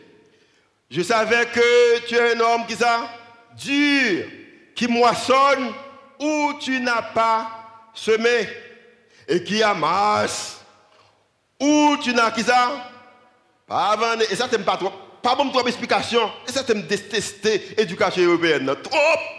Je 0.90 1.02
savais 1.02 1.46
que 1.48 2.06
tu 2.08 2.16
es 2.16 2.36
un 2.36 2.40
homme 2.40 2.66
qui 2.66 2.76
ça? 2.76 3.17
Dur, 3.58 4.26
qui 4.76 4.88
moissonne 4.88 5.74
où 6.20 6.54
tu 6.60 6.80
n'as 6.80 7.02
pas 7.02 7.90
semé 7.94 8.48
et 9.28 9.44
qui 9.44 9.62
amasse 9.64 10.62
où 11.60 11.98
tu 12.02 12.14
n'as 12.14 12.32
qui 12.32 12.44
ça? 12.44 12.92
Et 14.30 14.36
ça 14.36 14.48
t'aime 14.48 14.64
pas 14.64 14.78
trop 14.78 14.94
pas 15.22 15.36
bon 15.36 15.50
trop 15.50 15.64
d'explication 15.64 16.32
et 16.48 16.52
ça 16.52 16.64
t'aime 16.64 16.84
détester 16.84 17.76
éducation 17.82 18.24
européenne. 18.24 18.74
Trop 18.82 18.96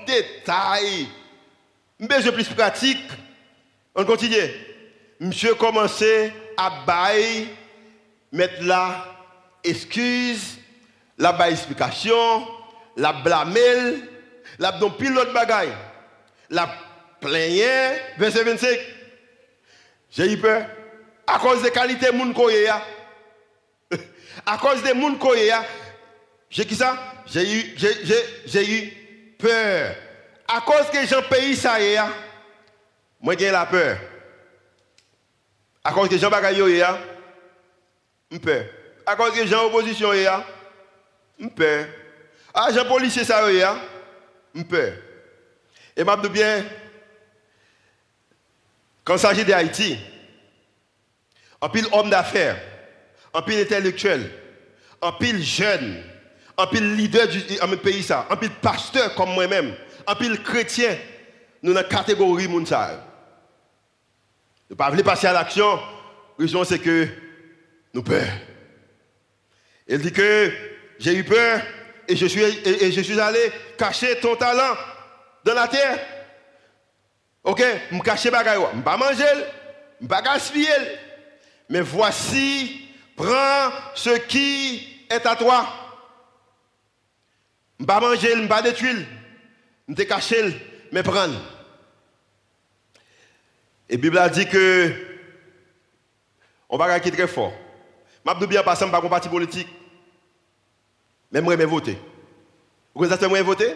de 0.06 0.12
détails. 0.12 1.08
Mais 1.98 2.20
je 2.20 2.28
plus 2.30 2.48
pratique. 2.48 3.08
On 3.94 4.04
continue. 4.04 4.50
Monsieur 5.20 5.54
commençait 5.54 6.32
à 6.56 6.84
bailler 6.84 7.48
mettre 8.32 8.62
la 8.62 9.06
excuse 9.64 10.58
la 11.16 11.32
baille 11.32 11.52
explication 11.52 12.46
la 12.98 13.12
blâmer 13.14 14.02
la 14.58 14.72
don 14.72 14.90
pilote 14.90 15.32
bagaille 15.32 15.72
la 16.50 16.68
plaigner 17.20 17.96
verset 18.18 18.44
25 18.44 18.78
j'ai 20.10 20.32
eu 20.32 20.38
peur. 20.38 20.66
À 21.26 21.38
cause 21.38 21.62
des 21.62 21.70
qualités 21.70 22.10
moun 22.12 22.32
koyea. 22.32 22.82
À 24.46 24.56
cause 24.56 24.82
des 24.82 24.94
moun 24.94 25.18
koyea. 25.18 25.64
J'ai 26.50 26.64
qui 26.64 26.74
ça? 26.74 26.96
J'ai 27.26 27.52
eu, 27.52 27.76
j'ai 28.46 28.70
eu 28.70 28.92
peur. 29.38 29.94
À 30.46 30.60
cause 30.62 30.90
que 30.90 31.06
gens 31.06 31.22
pays 31.28 31.54
ça 31.54 31.80
y 31.80 31.98
moi 33.20 33.34
j'ai 33.38 33.50
la 33.50 33.66
peur. 33.66 33.98
À 35.84 35.92
cause 35.92 36.08
que 36.08 36.16
gens 36.16 36.30
bagay 36.30 36.56
yo 36.56 36.68
ya, 36.68 36.98
peur. 38.42 38.64
À 39.04 39.14
cause 39.14 39.32
que 39.32 39.46
gens 39.46 39.66
opposition 39.66 40.14
ya, 40.14 40.42
peur. 41.54 41.86
À 42.54 42.72
gens 42.72 42.84
policier 42.84 43.24
ça 43.24 43.50
ya, 43.52 43.76
peur. 44.68 44.94
Et 45.96 46.04
m'a 46.04 46.16
bien 46.16 46.64
quand 49.08 49.14
il 49.14 49.20
s'agit 49.20 49.44
d'Haïti, 49.44 49.98
en 51.62 51.70
pile 51.70 51.86
homme 51.92 52.10
d'affaires, 52.10 52.60
en 53.32 53.40
pile 53.40 53.60
intellectuel, 53.60 54.30
en 55.00 55.12
pile 55.12 55.42
jeune, 55.42 56.02
en 56.58 56.66
pile 56.66 56.94
leader 56.94 57.26
du 57.26 57.40
pays, 57.78 58.02
ça, 58.02 58.26
en 58.28 58.36
pile 58.36 58.50
pasteur 58.50 59.14
comme 59.14 59.32
moi-même, 59.32 59.74
en 60.06 60.14
pile 60.14 60.42
chrétien, 60.42 60.94
nous 61.62 61.72
dans 61.72 61.80
la 61.80 61.88
catégorie 61.88 62.48
mondiale. 62.48 62.98
Nous 64.68 64.76
ne 64.76 64.76
pas 64.76 64.90
passer 65.02 65.26
à 65.26 65.32
l'action, 65.32 65.76
la 65.76 65.82
raison 66.38 66.64
c'est 66.64 66.78
que 66.78 67.08
nous 67.94 68.02
peur. 68.02 68.26
Il 69.86 70.02
dit 70.02 70.12
que 70.12 70.52
j'ai 70.98 71.16
eu 71.16 71.24
peur 71.24 71.62
et 72.08 72.16
je 72.16 72.26
suis, 72.26 72.42
et 72.42 72.90
je 72.90 73.00
suis 73.02 73.20
allé 73.20 73.52
cacher 73.76 74.18
ton 74.18 74.34
talent 74.34 74.74
dans 75.44 75.54
la 75.54 75.68
terre. 75.68 75.98
Ok, 77.44 77.62
je 77.92 77.98
cache 78.00 78.30
bagay, 78.30 78.58
je 78.74 78.80
pas 78.80 78.96
manger, 78.96 79.24
je 80.00 80.06
pas 80.06 80.22
gaspiller. 80.22 80.68
Mais 81.68 81.82
voici, 81.82 82.88
prends 83.14 83.70
ce 83.94 84.18
qui 84.18 85.04
est 85.10 85.24
à 85.26 85.36
toi. 85.36 85.66
Je 87.78 87.84
pas 87.84 88.00
manger, 88.00 88.34
je 88.34 88.46
pas 88.46 88.62
détruire. 88.62 89.06
Je 89.88 89.94
te 89.94 90.02
caché, 90.02 90.56
mais 90.90 91.02
prends. 91.02 91.28
Et 93.88 93.96
la 93.96 93.98
Bible 93.98 94.18
a 94.18 94.28
dit 94.28 94.46
que 94.46 94.94
on 96.68 96.76
va 96.76 97.00
qui 97.00 97.10
très 97.10 97.26
fort. 97.26 97.52
Je 98.26 98.30
ne 98.30 98.46
bien 98.46 98.62
passer 98.62 98.86
par 98.90 99.04
un 99.04 99.08
parti 99.08 99.28
politique. 99.28 99.68
Mais 101.30 101.40
je 101.40 101.56
vais 101.56 101.64
voter. 101.64 101.98
Vous 102.94 103.12
avez 103.12 103.42
voter? 103.42 103.74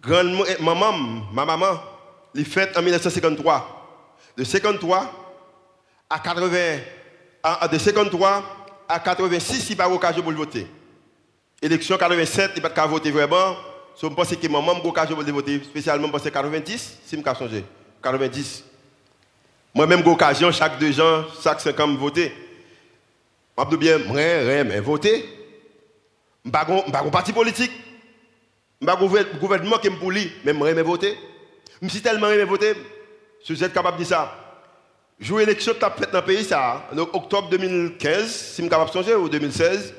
Grand 0.00 0.24
maman, 0.60 0.92
ma 1.32 1.44
maman, 1.44 1.80
les 2.34 2.44
fête 2.44 2.76
en 2.76 2.82
1953. 2.82 3.74
De 4.36 4.44
53 4.44 5.10
à 6.08 6.18
80, 6.20 6.78
de 7.72 7.78
53 7.78 8.44
à 8.88 9.00
86, 9.00 9.70
il 9.70 9.74
n'y 9.76 9.80
a 9.80 9.84
pas 9.84 9.90
d'occasion 9.90 10.22
pour 10.22 10.32
voter. 10.32 10.66
Élection 11.60 11.96
87, 11.96 12.52
il 12.54 12.60
n'y 12.60 12.66
a 12.66 12.70
pas 12.70 12.86
de 12.86 12.90
voter 12.90 13.10
vraiment. 13.10 13.56
Je 14.00 14.06
pense 14.06 14.34
que 14.36 14.48
maman 14.48 14.72
a 14.72 14.82
l'occasion 14.84 15.16
pour 15.16 15.24
voter, 15.24 15.60
spécialement 15.64 16.08
parce 16.08 16.22
que 16.24 16.28
90, 16.28 16.98
si 17.04 17.16
je 17.16 17.20
me 17.20 17.34
changé. 17.34 17.64
90. 18.02 18.64
Moi-même, 19.74 19.98
j'ai 19.98 20.04
l'occasion, 20.04 20.52
chaque 20.52 20.78
deux 20.78 21.00
ans, 21.00 21.24
chaque 21.42 21.60
cinq 21.60 21.78
ans, 21.80 21.88
de 21.88 21.96
voter. 21.96 22.32
Je 23.58 23.64
dis 23.70 23.76
bien, 23.76 23.98
je 23.98 24.80
voter. 24.80 25.37
Je 26.44 26.50
ne 26.50 26.82
suis 26.82 26.92
pas 26.92 27.00
un 27.04 27.10
parti 27.10 27.32
politique. 27.32 27.72
Je 28.80 28.86
ne 28.86 28.90
suis 28.90 29.08
pas 29.08 29.20
un 29.20 29.38
gouvernement 29.38 29.78
qui 29.78 29.90
me 29.90 29.96
polie, 29.96 30.30
mais 30.44 30.52
je 30.52 30.80
voter. 30.82 31.16
Je 31.80 31.88
suis 31.88 32.00
tellement 32.00 32.28
aimé 32.28 32.44
voter, 32.44 32.74
je 33.46 33.54
suis 33.54 33.70
capable 33.70 33.98
de 33.98 34.02
dire 34.02 34.08
ça. 34.16 34.34
Jouer 35.20 35.44
l'élection 35.44 35.74
que 35.74 35.78
tu 35.78 35.84
as 35.84 35.90
dans 35.90 36.20
le 36.20 36.24
pays, 36.24 36.44
ça, 36.44 36.88
octobre 37.12 37.48
2015, 37.50 38.26
si 38.30 38.48
je 38.48 38.62
suis 38.62 38.68
capable 38.68 38.90
de 38.90 38.94
changer, 38.94 39.14
ou 39.14 39.28
2016, 39.28 39.94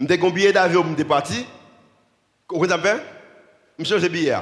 je 0.00 0.06
suis 0.06 0.26
un 0.26 0.30
billet 0.30 0.52
d'avion, 0.52 0.84
je 0.90 0.94
suis 0.94 1.04
parti. 1.04 1.46
Vous 2.50 2.64
Je 2.64 3.84
suis 3.84 3.94
changé 3.94 4.08
billet. 4.08 4.36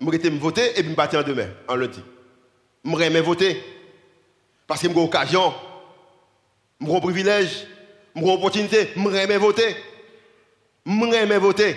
Je 0.00 0.18
suis 0.18 0.38
voter 0.38 0.72
et 0.72 0.82
je 0.82 0.86
suis 0.86 0.94
parti 0.94 1.16
en 1.16 1.22
demain, 1.22 1.48
en 1.68 1.76
lundi. 1.76 2.00
Je 2.84 2.90
suis 2.90 3.20
voter. 3.20 3.62
Parce 4.66 4.80
que 4.80 4.88
j'ai 4.88 4.92
une 4.92 4.98
occasion, 5.00 5.52
j'ai 6.80 6.94
un 6.96 7.00
privilège, 7.00 7.66
j'ai 8.14 8.22
une 8.22 8.30
opportunité, 8.30 8.90
je 8.96 9.00
suis 9.00 9.36
voter. 9.36 9.76
Suis 10.86 11.38
voter. 11.38 11.76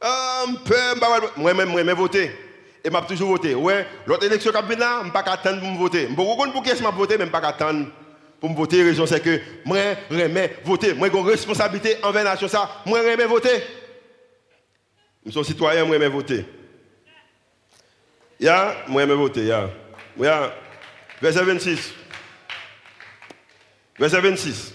Ah, 0.00 0.44
je 0.46 1.42
suis 1.42 1.94
voter 1.94 2.30
et 2.84 2.90
m'a 2.90 3.00
toujours 3.02 3.30
voté. 3.30 3.54
Ouais, 3.54 3.86
l'autre 4.06 4.26
élection 4.26 4.52
qui 4.52 4.58
a 4.58 4.76
là, 4.76 5.02
je 5.04 5.10
pas 5.10 5.20
attendre 5.20 5.60
pour 5.60 5.70
me 5.70 5.78
voter. 5.78 6.06
Je 6.06 6.10
ne 6.10 6.52
pour 6.52 6.62
qui 6.62 6.70
je 6.76 6.82
voter, 6.82 7.16
mais 7.16 7.24
je 7.24 7.30
pas 7.30 7.38
attendre 7.38 7.86
pour 8.38 8.50
me 8.50 8.54
voter. 8.54 8.82
La 8.82 8.90
raison 8.90 9.06
c'est 9.06 9.20
que 9.20 9.40
moi 9.64 9.78
remets 10.10 10.58
voter. 10.64 10.92
Moi 10.92 11.08
j'ai 11.10 11.18
une 11.18 11.26
responsabilité 11.26 11.96
envers 12.02 12.24
la 12.24 12.32
nation 12.32 12.46
ça. 12.46 12.82
Moi 12.84 13.00
voter. 13.26 13.62
Je 15.24 15.30
suis 15.30 15.44
citoyen, 15.44 15.86
moi 15.86 15.96
remets 15.96 16.08
voter. 16.08 16.44
Ya, 18.38 18.76
moi 18.86 19.02
remets 19.02 19.14
voter, 19.14 19.46
ya. 19.46 19.70
Ya. 20.18 20.52
Verset 21.22 21.44
26. 21.44 21.94
Verset 23.98 24.20
26. 24.20 24.74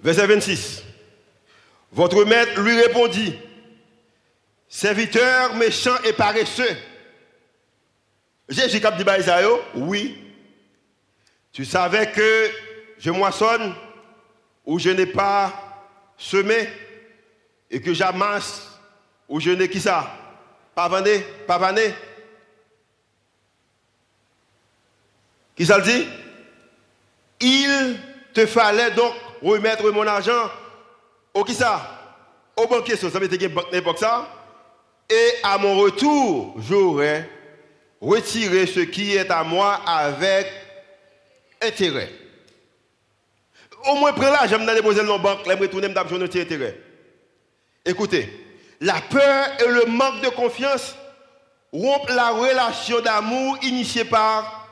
Verset 0.00 0.26
26. 0.26 0.84
Votre 1.92 2.24
maître 2.24 2.60
lui 2.60 2.80
répondit 2.80 3.34
Serviteur 4.68 5.54
méchant 5.54 5.96
et 6.04 6.12
paresseux. 6.12 6.76
Jésus 8.48 8.80
dit 8.80 9.04
oui. 9.74 10.24
Tu 11.52 11.64
savais 11.64 12.10
que 12.12 12.50
je 12.98 13.10
moissonne 13.10 13.74
ou 14.66 14.78
je 14.78 14.90
n'ai 14.90 15.06
pas 15.06 15.52
semé 16.18 16.68
et 17.70 17.80
que 17.80 17.94
j'amasse 17.94 18.68
ou 19.28 19.40
je 19.40 19.50
n'ai 19.50 19.68
qui 19.68 19.80
ça? 19.80 20.14
Pas 20.74 20.88
vanné. 20.88 21.94
Qui 25.56 25.66
ça 25.66 25.78
le 25.78 25.84
dit? 25.84 26.06
Il 27.40 27.98
te 28.32 28.46
fallait 28.46 28.90
donc 28.92 29.14
remettre 29.42 29.90
mon 29.90 30.06
argent 30.06 30.50
au 31.38 31.44
qui 31.44 31.54
ça? 31.54 31.80
Au 32.56 32.66
banquier, 32.66 32.96
ça 32.96 33.08
veut 33.08 33.28
dire 33.28 33.38
que 33.38 33.98
ça 33.98 34.28
et 35.10 35.34
à 35.42 35.56
mon 35.56 35.78
retour, 35.78 36.54
j'aurai 36.58 37.28
retiré 38.00 38.66
ce 38.66 38.80
qui 38.80 39.14
est 39.14 39.30
à 39.30 39.42
moi 39.42 39.80
avec 39.86 40.46
intérêt. 41.62 42.10
Au 43.86 43.94
moins, 43.94 44.12
prends 44.12 44.30
l'argent, 44.30 44.58
je 44.60 44.74
déposer 44.74 45.04
dans 45.04 45.16
la 45.16 45.22
banque, 45.22 45.40
je 45.46 45.52
retourner, 45.52 45.88
je 45.88 46.14
un 46.14 46.42
intérêt. 46.42 46.78
Écoutez, 47.86 48.28
la 48.80 49.00
peur 49.00 49.46
et 49.60 49.68
le 49.68 49.86
manque 49.86 50.20
de 50.20 50.28
confiance 50.28 50.94
rompent 51.72 52.10
la 52.10 52.30
relation 52.30 53.00
d'amour 53.00 53.56
initiée 53.62 54.04
par 54.04 54.68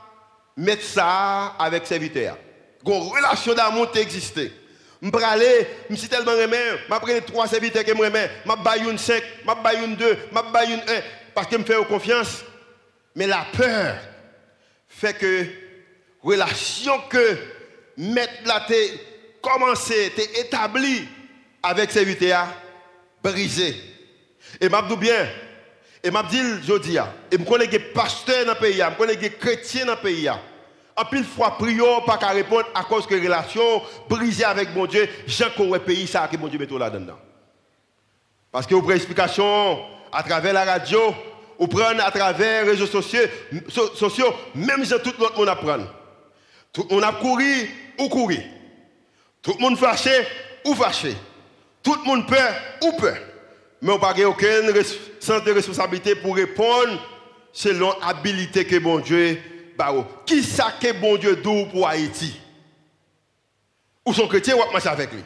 ça 0.81 1.55
avec 1.57 1.87
serviteur. 1.87 2.37
Une 2.85 2.93
relation 2.93 3.53
d'amour 3.55 3.89
existait. 3.95 4.51
Je 5.01 5.23
aller, 5.23 5.67
je 5.89 5.95
suis 5.95 6.07
tellement 6.07 6.33
aimé, 6.33 6.57
je 6.87 6.87
prends 6.87 7.21
trois 7.25 7.47
serviteurs 7.47 7.83
qui 7.83 7.93
m'aiment, 7.93 8.29
je 8.45 8.63
baille 8.63 8.89
une 8.89 8.97
cinq, 8.97 9.21
je 9.47 9.63
baille 9.63 9.83
une 9.85 9.95
deux, 9.95 10.17
je 10.31 10.51
baille 10.51 10.73
une 10.73 10.79
un, 10.79 11.01
parce 11.35 11.47
que 11.47 11.55
me 11.55 11.63
fait 11.63 11.75
confiance. 11.87 12.43
Mais 13.15 13.27
la 13.27 13.45
peur 13.55 13.95
fait 14.87 15.13
que 15.13 15.45
relation 16.21 16.99
que 17.09 17.37
mettre 17.97 18.33
la 18.45 18.65
commencé, 19.41 20.11
t'es 20.15 20.41
établi 20.41 21.07
avec 21.61 21.91
serviteur 21.91 22.47
brisé. 23.23 23.75
Et 24.59 24.69
m'a 24.69 24.81
dit 24.81 24.95
bien, 24.95 25.27
et 26.03 26.09
je 26.11 26.77
dis, 26.79 26.97
et 27.31 27.37
me 27.37 27.45
connais 27.45 27.67
des 27.67 27.79
pasteurs 27.79 28.45
dans 28.45 28.53
le 28.53 28.59
pays, 28.59 28.77
je 28.77 28.97
connais 28.97 29.15
des 29.15 29.31
chrétiens 29.31 29.85
dans 29.85 29.95
le 29.95 30.01
pays. 30.01 30.29
En 30.97 31.05
pile 31.05 31.23
fois, 31.23 31.55
prions 31.59 32.01
pas 32.01 32.17
qu'à 32.17 32.29
répondre 32.29 32.65
à 32.73 32.83
cause 32.83 33.05
que 33.05 33.13
relation 33.13 33.83
brisée 34.09 34.43
avec 34.43 34.75
mon 34.75 34.87
Dieu, 34.87 35.07
j'ai 35.27 35.45
qu'on 35.55 35.69
pays 35.77 36.07
ça 36.07 36.27
que 36.27 36.37
mon 36.37 36.47
Dieu 36.47 36.57
met 36.57 36.65
là-dedans. 36.65 37.19
Parce 38.51 38.65
que 38.65 38.73
vous 38.73 38.81
prenez 38.81 38.95
explication 38.95 39.79
à 40.11 40.23
travers 40.23 40.53
la 40.53 40.65
radio, 40.65 41.13
vous 41.59 41.67
prenez 41.67 41.99
à 41.99 42.09
travers 42.09 42.65
les 42.65 42.71
réseaux 42.71 42.87
sociaux, 42.87 44.33
même 44.55 44.83
si 44.83 44.93
tout 45.03 45.13
le 45.19 45.37
monde 45.37 45.49
apprend. 45.49 45.85
Tout 46.73 46.87
le 46.89 46.95
monde 46.95 47.03
a 47.03 47.11
couru 47.11 47.69
ou 47.99 48.09
couru. 48.09 48.39
Tout 49.43 49.53
le 49.53 49.61
monde 49.61 49.77
fâché 49.77 50.25
ou 50.65 50.73
fâché. 50.73 51.15
Tout 51.83 51.93
le 51.93 52.03
monde 52.05 52.27
peur 52.27 52.53
ou 52.81 52.91
peur. 52.93 53.17
Mais 53.83 53.91
on 53.91 53.99
n'a 53.99 54.13
pas 54.13 54.19
aucun 54.25 54.61
sens 55.19 55.43
de 55.43 55.51
responsabilité 55.51 56.15
pour 56.15 56.35
répondre 56.35 56.99
selon 57.53 57.93
l'habilité 58.01 58.65
que 58.65 58.77
bon 58.77 58.99
Dieu. 58.99 59.39
Qui 60.25 60.43
ça 60.43 60.73
que 60.79 60.91
bon 60.93 61.17
Dieu 61.17 61.35
doux 61.35 61.65
pour 61.71 61.87
Haïti? 61.87 62.39
Ou 64.05 64.13
son 64.13 64.27
chrétien 64.27 64.55
ou 64.55 64.71
marcher 64.71 64.89
avec 64.89 65.11
lui? 65.11 65.23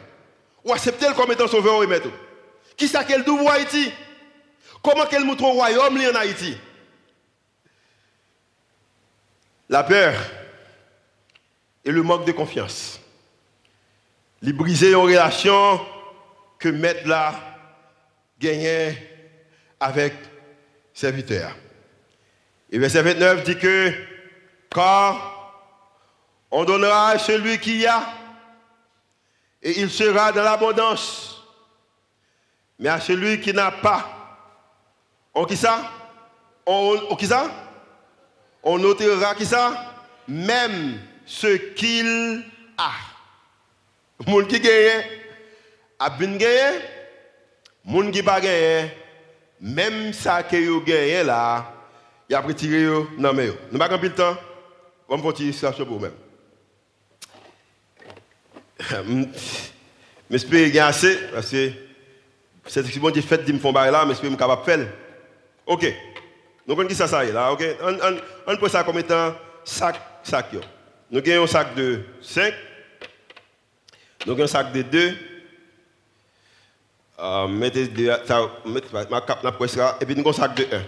Ou 0.64 0.72
accepter 0.72 1.08
le 1.08 1.14
comme 1.14 1.32
étant 1.32 1.48
sauveur 1.48 1.82
et 1.82 1.86
maître? 1.86 2.10
Qui 2.76 2.88
ça 2.88 3.04
qu'elle 3.04 3.24
doux 3.24 3.38
pour 3.38 3.50
Haïti? 3.50 3.92
Comment 4.82 5.06
qu'elle 5.06 5.24
montre 5.24 5.44
au 5.44 5.52
royaume 5.52 5.96
en 5.96 6.14
Haïti? 6.14 6.56
La 9.68 9.84
peur 9.84 10.14
et 11.84 11.90
le 11.90 12.02
manque 12.02 12.26
de 12.26 12.32
confiance. 12.32 13.00
Les 14.42 14.52
briser 14.52 14.94
en 14.94 15.02
relation 15.02 15.80
que 16.58 16.68
maître 16.68 17.08
là 17.08 17.34
gagné 18.38 18.96
avec 19.80 20.14
serviteur. 20.92 21.56
Et 22.70 22.78
verset 22.78 23.02
29 23.02 23.44
dit 23.44 23.58
que 23.58 24.11
car 24.72 25.32
on 26.50 26.64
donnera 26.64 27.10
à 27.10 27.18
celui 27.18 27.58
qui 27.58 27.86
a, 27.86 28.02
et 29.62 29.80
il 29.80 29.90
sera 29.90 30.32
dans 30.32 30.42
l'abondance. 30.42 31.42
Mais 32.78 32.88
à 32.88 33.00
celui 33.00 33.40
qui 33.40 33.52
n'a 33.52 33.70
pas, 33.70 34.08
on 35.34 35.44
qui 35.44 35.56
ça? 35.56 35.90
On, 36.66 37.16
qui 37.16 37.26
ça? 37.26 37.50
On 38.62 38.78
notera 38.78 39.34
qui 39.34 39.46
ça? 39.46 39.72
Même 40.26 41.00
ce 41.24 41.46
qu'il 41.74 42.44
a. 42.76 42.90
Moun 44.26 44.46
qui 44.46 44.60
gagne, 44.60 45.04
a 45.98 46.10
bien 46.10 46.36
gagné, 46.36 46.80
moun 47.84 48.10
qui 48.10 48.22
pas 48.22 48.40
gagné, 48.40 48.90
même 49.60 50.12
ça 50.12 50.42
que 50.42 50.56
vous 50.56 50.84
là, 51.26 51.72
il 52.28 52.34
a 52.34 52.40
retiré 52.40 52.84
nous 53.18 53.78
pas 53.78 53.88
le 53.88 54.14
temps. 54.14 54.36
On 55.08 55.16
va 55.16 55.22
continuer 55.22 55.52
ça 55.52 55.72
pour 55.72 55.86
vous-même. 55.86 56.12
Mais 60.30 60.38
je 60.38 60.46
peux 60.46 60.80
assez, 60.80 61.18
parce 61.32 61.50
que 61.50 61.70
c'est 62.66 62.82
ce 62.82 62.90
que 62.90 63.10
Dieu 63.10 63.22
fait 63.22 63.44
de 63.44 63.52
me 63.52 63.58
faire 63.58 63.72
là, 63.92 64.04
mais 64.06 64.14
je 64.14 64.20
peux 64.20 64.34
capable 64.34 64.62
de 64.62 64.66
faire. 64.66 64.88
Ok. 65.66 65.94
Donc 66.66 66.78
on 66.78 66.84
dit 66.84 66.94
ça, 66.94 67.06
ça 67.06 67.24
y 67.24 67.28
est 67.28 67.32
là, 67.32 67.52
ok? 67.52 67.64
On, 68.46 68.56
prend 68.56 68.68
ça 68.68 68.84
comme 68.84 68.98
étant 68.98 69.34
sac, 69.64 70.00
sac. 70.22 70.46
Nous 71.10 71.18
avons 71.18 71.44
un 71.44 71.46
sac 71.46 71.74
de 71.74 72.00
5. 72.20 72.54
Nous 74.26 74.32
avons 74.32 74.44
un 74.44 74.46
sac 74.46 74.72
de 74.72 74.82
2. 74.82 75.16
Euh, 77.18 77.46
mettez 77.48 77.88
deux, 77.88 78.10
ça, 78.24 78.50
mettez 78.64 78.88
ma 78.92 79.20
cape 79.20 79.42
la 79.42 79.52
presse 79.52 79.76
là, 79.76 79.96
et 80.00 80.06
puis 80.06 80.14
nous 80.14 80.22
avons 80.22 80.30
un 80.30 80.32
sac 80.32 80.54
de 80.54 80.64
1. 80.64 80.82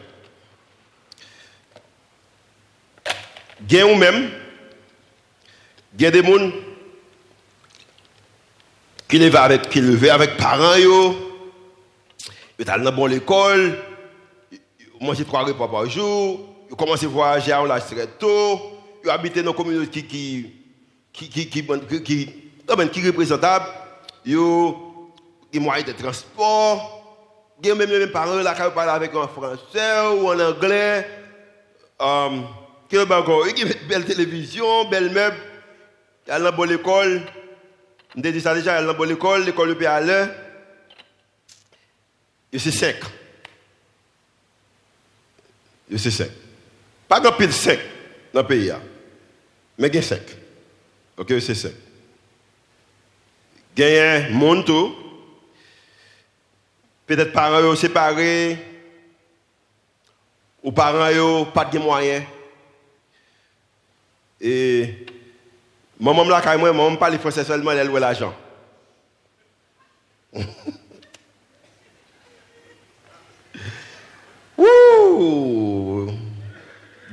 Gen 3.68 3.84
ou 3.84 3.96
même, 3.96 4.30
gen 5.98 6.10
des 6.10 6.22
gens 6.22 6.52
qui 9.08 9.18
levaient 9.18 9.38
avec, 9.38 9.68
qui 9.70 9.80
levaient 9.80 10.10
avec 10.10 10.36
parents, 10.36 10.76
yo, 10.76 11.14
ils 12.58 12.70
allaient 12.70 12.90
dans 12.90 13.06
l'école, 13.06 13.78
ils 14.52 14.58
mangeaient 15.06 15.24
trois 15.24 15.44
repas 15.44 15.68
par 15.68 15.88
jour, 15.88 16.40
ils 16.70 16.76
commençaient 16.76 17.06
à 17.06 17.08
voyager 17.08 17.52
à 17.52 17.80
très 17.80 18.06
tôt, 18.06 18.60
ils 19.02 19.10
habitaient 19.10 19.42
dans 19.42 19.52
une 19.52 19.56
communauté 19.56 20.02
qui, 20.04 20.52
qui, 21.12 21.28
qui, 21.28 21.48
qui, 21.48 21.64
qui, 21.64 22.02
qui, 22.02 22.26
qui, 22.90 23.06
représentable, 23.06 23.66
ils 24.26 24.36
des 25.52 25.60
moyens 25.60 25.86
de 25.86 25.92
transport, 25.92 27.02
même 27.64 28.10
parents 28.12 28.38
qui 28.40 28.74
parlent 28.74 28.90
avec 28.90 29.14
en 29.14 29.28
français 29.28 30.06
ou 30.20 30.28
en 30.28 30.38
anglais. 30.38 31.06
Um, 32.00 32.44
il 32.94 33.58
y 33.58 33.62
a 33.62 33.74
belle 33.88 34.04
télévision, 34.04 34.88
belle 34.88 35.10
meuble, 35.10 35.36
y 36.28 36.30
a 36.30 36.50
bonne 36.50 36.72
école. 36.72 37.22
A 38.16 38.20
dit 38.20 38.40
ça 38.40 38.54
déjà, 38.54 38.80
y 38.80 38.88
a 38.88 38.92
bonne 38.92 39.10
école, 39.10 39.44
l'école 39.44 39.76
de 39.76 39.84
à 39.84 40.00
l'heure. 40.00 40.28
Et 42.52 42.58
c'est 42.58 42.70
sec. 42.70 43.02
Et 45.90 45.98
c'est 45.98 46.12
sec. 46.12 46.30
Pas 47.08 47.20
de 47.20 47.28
pile 47.30 47.52
sec 47.52 47.80
dans 48.32 48.42
le 48.42 48.46
pays, 48.46 48.72
mais 49.76 49.90
il 49.92 50.02
sec. 50.02 50.36
Ok, 51.16 51.40
sec. 51.40 51.74
Il 53.76 53.84
y 53.84 53.98
a 53.98 54.12
un 54.14 54.28
monde 54.30 54.64
tout. 54.64 54.94
Peut-être 57.06 57.32
parents 57.32 57.74
séparés, 57.74 58.56
ou 60.62 60.72
parents 60.72 61.44
pas 61.44 61.64
de 61.64 61.78
moyens. 61.78 62.24
E, 64.44 65.08
maman 65.96 66.28
la 66.28 66.44
kay 66.44 66.60
mwen, 66.60 66.76
maman 66.76 67.00
pali 67.00 67.16
franse 67.16 67.40
selman 67.48 67.80
el 67.80 67.88
wè 67.88 68.00
la 68.02 68.12
jan. 68.12 68.34
Wou! 74.60 76.12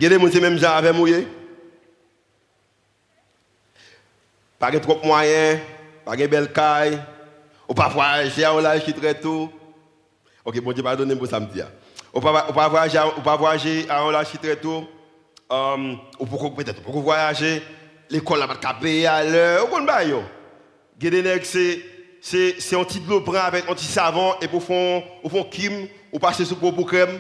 Gede 0.02 0.20
moun 0.20 0.32
se 0.34 0.44
menm 0.44 0.60
jan 0.60 0.76
avè 0.76 0.92
mouye. 0.92 1.24
Page 4.60 4.84
trop 4.84 5.00
mwayen, 5.08 5.64
page 6.04 6.28
bel 6.28 6.52
kay, 6.52 7.00
ou 7.64 7.74
pa 7.78 7.88
voyaje 7.88 8.44
a 8.44 8.52
ou 8.52 8.60
la 8.60 8.76
chi 8.84 8.92
tre 8.92 9.16
tou. 9.16 9.48
Ok, 10.44 10.60
bon 10.60 10.76
di 10.76 10.84
pa 10.84 11.00
donen 11.00 11.16
pou 11.16 11.32
samdi 11.32 11.64
ya. 11.64 11.72
Ou 12.12 12.20
pa 12.20 12.68
voyaje 12.68 13.00
a 13.88 14.04
ou 14.04 14.12
la 14.12 14.28
chi 14.28 14.36
tre 14.36 14.60
tou. 14.60 14.84
Um, 15.52 16.00
ou 16.18 16.26
pour 16.26 16.56
peut-être 16.56 16.82
pour 16.82 17.02
voyager, 17.02 17.62
l'école 18.10 18.40
n'a 18.40 18.48
pas 18.48 18.74
payer 18.76 19.06
à 19.06 19.22
l'heure, 19.22 19.66
ou 19.66 19.68
quoi 19.68 20.02
yo? 20.02 20.24
c'est 21.44 21.82
c'est 22.22 22.56
c'est 22.58 22.80
un 22.80 22.86
petit 22.86 23.02
bleu 23.02 23.22
avec 23.36 23.70
un 23.70 23.74
petit 23.74 23.86
savon 23.86 24.36
et 24.42 24.48
pour 24.48 24.64
fond 24.64 25.04
au 25.22 25.28
fond 25.28 25.44
kim 25.44 25.90
ou 26.10 26.20
passer 26.20 26.46
sous 26.46 26.56
pour 26.56 26.88
crème. 26.88 27.20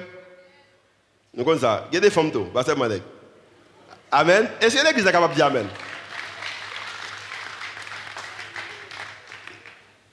Nous 1.33 1.43
comme 1.43 1.59
ça. 1.59 1.89
Il 1.91 1.95
y 1.95 1.97
a 1.97 1.99
des 1.99 2.09
femmes 2.09 2.31
tout, 2.31 2.45
pas 2.45 2.63
seulement 2.63 2.87
Amen. 4.09 4.49
Est-ce 4.61 4.77
que 4.77 4.87
l'église 4.87 5.05
est 5.05 5.11
capable 5.11 5.33
de 5.33 5.35
dire 5.35 5.47
amen? 5.47 5.67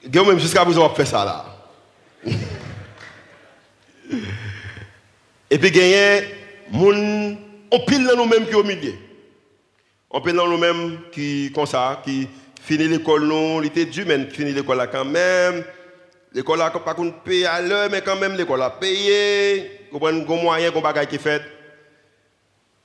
Vous 0.03 0.25
même 0.25 0.39
jusqu'à 0.39 0.65
vous 0.65 0.75
avoir 0.75 0.93
fait 0.93 1.05
ça 1.05 1.23
là. 1.23 1.45
et 5.49 5.57
puis 5.57 5.71
gagner 5.71 6.35
moun 6.69 7.48
on 7.71 7.79
pile 7.81 8.05
dans 8.05 8.15
nous-mêmes 8.15 8.47
qui 8.47 8.55
au 8.55 8.63
milieu. 8.63 8.93
On 10.09 10.21
pile 10.21 10.35
dans 10.35 10.47
nous-mêmes 10.47 10.99
qui, 11.11 11.51
comme 11.53 11.65
ça, 11.65 12.01
qui 12.03 12.27
finit 12.61 12.87
l'école, 12.87 13.25
non, 13.25 13.61
il 13.61 13.67
était 13.67 13.85
dur, 13.85 14.05
mais 14.07 14.25
finit 14.29 14.53
l'école 14.53 14.77
là 14.77 14.87
quand 14.87 15.05
même. 15.05 15.63
L'école 16.33 16.59
là, 16.59 16.69
pas 16.69 16.93
qu'on 16.93 17.11
paye 17.11 17.45
à 17.45 17.61
l'heure, 17.61 17.89
mais 17.91 18.01
quand 18.01 18.15
même, 18.15 18.35
l'école 18.35 18.61
a 18.61 18.69
payé. 18.69 19.87
On 19.91 20.05
a 20.05 20.11
un 20.11 20.23
moyen, 20.23 20.71
qu'on 20.71 20.81
bagaille 20.81 21.07
qui 21.07 21.17
fait. 21.17 21.41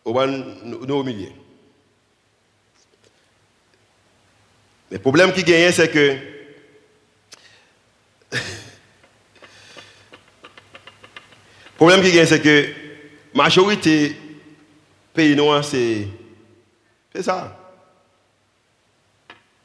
On 0.04 0.26
nous 0.26 0.94
au 0.94 1.02
milieu. 1.02 1.30
Mais 4.90 4.98
le 4.98 5.02
problème 5.02 5.32
qui 5.32 5.42
gagne, 5.42 5.72
c'est 5.72 5.90
que 5.90 6.16
le 8.32 8.38
problème 11.76 12.02
qui 12.02 12.12
gagne, 12.12 12.26
c'est 12.26 12.40
que 12.40 12.68
la 13.34 13.42
majorité 13.44 14.14
pays 15.14 15.36
noirs, 15.36 15.64
c'est 15.64 16.08
ça. 17.20 17.56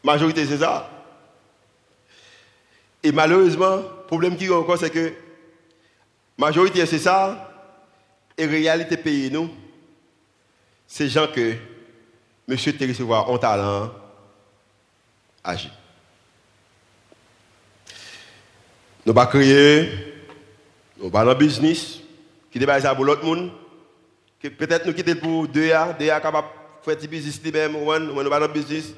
Majorité, 0.04 0.46
c'est 0.46 0.60
ça. 0.60 0.90
Et 3.04 3.12
malheureusement, 3.12 3.78
le 3.78 4.06
problème 4.08 4.38
qui 4.38 4.46
est 4.46 4.50
encore, 4.50 4.78
c'est 4.78 4.90
que 4.90 5.14
majorité, 6.38 6.86
c'est 6.86 7.00
ça. 7.00 7.46
Et 8.38 8.46
réalité 8.46 8.96
pays, 8.96 9.30
nous, 9.32 9.50
c'est 10.88 11.10
gens 11.10 11.28
que 11.28 11.56
monsieur 12.48 12.74
te 12.74 12.84
recevoir 12.84 13.30
un 13.30 13.38
talent, 13.38 13.92
agir. 15.44 15.72
Nous 19.06 19.14
pas 19.14 19.28
créer, 19.28 19.90
nous 20.98 21.10
pas 21.10 21.26
dans 21.26 21.36
business, 21.36 22.00
qui 22.52 22.60
débat 22.60 22.80
ça 22.80 22.96
pour 22.96 23.06
l'autre 23.06 23.26
monde. 23.26 23.52
Peut-être 24.42 24.86
nous 24.86 24.94
quitter 24.94 25.16
pour 25.16 25.48
deux 25.48 25.72
ans, 25.74 25.94
deux 26.00 26.10
ans 26.10 26.20
capable 26.22 26.48
de 26.48 26.86
faire 26.86 26.96
du 26.98 27.08
business 27.08 27.42
même, 27.54 27.74
nous 27.74 28.30
pas 28.30 28.40
dans 28.40 28.48
business. 28.48 28.94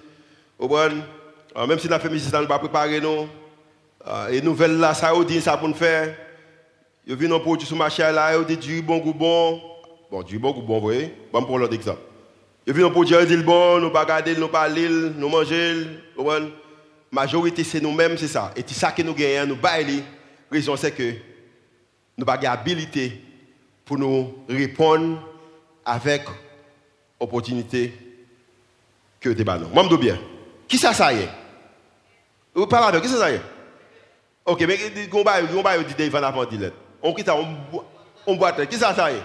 Même 0.59 1.79
si 1.79 1.87
la 1.87 1.99
fait 1.99 2.09
business, 2.09 2.39
nous 2.39 2.47
pas 2.47 2.59
préparer 2.59 3.01
nous. 3.01 3.27
Ah, 4.05 4.27
et 4.31 4.41
nouvelle 4.41 4.77
là, 4.77 4.93
ça 4.93 5.11
dit 5.27 5.41
ça 5.41 5.57
pour 5.57 5.67
nous 5.67 5.75
faire. 5.75 6.15
Yo 7.05 7.15
vient 7.15 7.31
un 7.31 7.39
produit 7.39 7.65
sur 7.65 7.75
le 7.75 7.79
marché 7.79 8.03
là, 8.03 8.37
du 8.43 8.81
bon 8.81 8.99
goût 8.99 9.13
bon. 9.13 9.61
Bon, 10.11 10.21
du 10.21 10.37
bon 10.37 10.51
goût 10.51 10.61
bon, 10.61 10.75
vous 10.75 10.81
voyez. 10.81 11.13
Bon 11.33 11.43
pour 11.43 11.57
l'autre 11.57 11.73
exemple. 11.73 12.01
Yo 12.67 12.73
vient 12.73 12.85
un 12.85 12.91
produit 12.91 13.15
dit 13.25 13.35
le 13.35 13.41
bon, 13.41 13.79
nous 13.79 13.89
pas 13.89 14.05
garder, 14.05 14.35
nous 14.35 14.47
pas 14.47 14.69
nous 14.69 15.29
manger, 15.29 15.87
La 16.17 16.39
majorité 17.11 17.63
c'est 17.63 17.81
nous-mêmes, 17.81 18.17
c'est 18.17 18.27
ça. 18.27 18.51
Et 18.55 18.63
c'est 18.65 18.75
ça 18.75 18.91
que 18.91 19.01
nous 19.01 19.15
gagnons, 19.15 19.47
nous 19.49 19.55
baillons. 19.55 20.03
Raison 20.51 20.75
c'est 20.75 20.91
que 20.91 21.13
nous 22.17 22.25
pas 22.25 22.39
habilité 22.43 23.21
pour 23.85 23.97
nous 23.97 24.33
répondre 24.47 25.19
avec 25.85 26.23
opportunité 27.19 27.93
que 29.19 29.29
tu 29.29 29.49
as. 29.49 29.57
Moi, 29.57 29.85
je 29.89 29.95
bien. 29.95 30.19
Qui 30.67 30.77
ça, 30.77 30.93
ça 30.93 31.13
y 31.13 31.19
est 31.19 31.29
Vous 32.53 32.67
parlez 32.67 32.87
avec 32.87 33.03
qui 33.03 33.09
ça, 33.09 33.19
ça 33.19 33.31
y 33.31 33.35
est 33.35 33.41
Ok, 34.45 34.61
mais 34.61 34.77
on 35.13 35.23
va 35.23 35.41
dire 35.83 35.95
qu'il 35.95 36.09
va 36.09 36.27
avant 36.27 36.45
dire. 36.45 36.71
On 37.01 37.13
quitte, 37.13 37.29
on 38.25 38.35
boite. 38.35 38.67
Qui 38.67 38.77
ça, 38.77 38.93
ça 38.95 39.11
y 39.11 39.15
est 39.15 39.21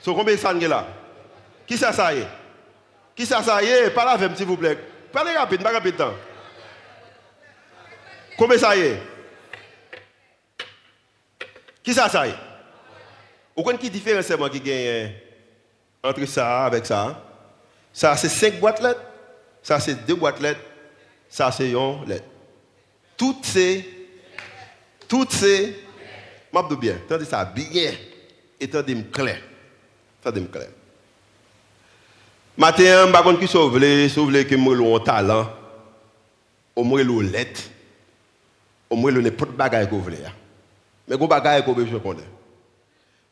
So 0.00 0.14
combien 0.14 0.34
de 0.34 0.40
sangue 0.40 0.62
là 0.62 0.86
Qui 1.66 1.76
ça, 1.76 1.92
ça 1.92 2.14
y 2.14 2.18
est 2.20 2.28
Qui 3.14 3.26
ça, 3.26 3.42
ça 3.42 3.62
y 3.62 3.66
est 3.66 3.90
Parlez 3.90 4.24
avec 4.24 4.36
s'il 4.36 4.46
vous 4.46 4.56
plaît. 4.56 4.78
Parlez 5.12 5.32
rapide, 5.32 5.62
pas 5.62 5.72
rapide 5.72 5.96
temps. 5.96 6.14
Combien 8.36 8.58
ça 8.58 8.76
y 8.76 8.80
est 8.80 9.02
Qui 11.82 11.92
ça, 11.92 12.08
ça 12.08 12.26
y 12.26 12.30
est 12.30 12.34
Vous 13.56 13.62
connaissez 13.62 13.84
qui 13.84 13.90
différence 13.90 14.26
qui 14.50 14.60
gagne 14.60 15.12
entre 16.02 16.24
ça 16.26 16.64
avec 16.64 16.86
ça. 16.86 17.24
Ça, 17.92 18.16
c'est 18.16 18.28
cinq 18.28 18.60
boîtes 18.60 18.80
lettres. 18.80 19.02
Ça, 19.62 19.80
c'est 19.80 20.06
deux 20.06 20.14
boîtes 20.14 20.40
lettres. 20.40 20.60
Ça, 21.28 21.50
c'est 21.52 21.70
une 21.70 22.04
lettre. 22.06 22.24
Toutes 23.16 23.44
ces, 23.44 24.08
toutes 25.08 25.32
ces, 25.32 25.84
m'abdou 26.52 26.76
bien. 26.76 26.96
Tandis 27.08 27.26
ça 27.26 27.44
bien. 27.44 27.92
Et 28.60 28.68
tandis 28.68 29.04
clair. 29.12 29.40
Tandis 30.22 30.46
clair. 30.46 30.68
Matin, 32.56 32.82
je 32.82 33.02
ne 33.02 33.06
sais 33.06 33.12
pas 33.12 33.34
qui 33.36 33.46
sauve, 33.46 34.08
sauve 34.08 34.44
que 34.44 34.54
moi, 34.56 34.76
j'ai 34.76 34.94
un 34.94 34.98
talent. 35.00 35.50
Au 36.74 36.84
moins, 36.84 37.02
j'ai 37.02 37.08
une 37.08 37.32
lettre. 37.32 37.62
Au 38.90 38.96
moins, 38.96 39.12
j'ai 39.12 39.22
n'importe 39.22 39.56
quoi 39.56 39.68
que 39.68 39.90
vous 39.90 40.02
voulez. 40.02 40.18
Mais 41.06 41.16
vous 41.16 41.28
bagage 41.28 41.62
que 41.62 41.66
vous 41.66 41.74
voulez, 41.74 41.90
je 41.90 41.96
connais. 41.96 42.37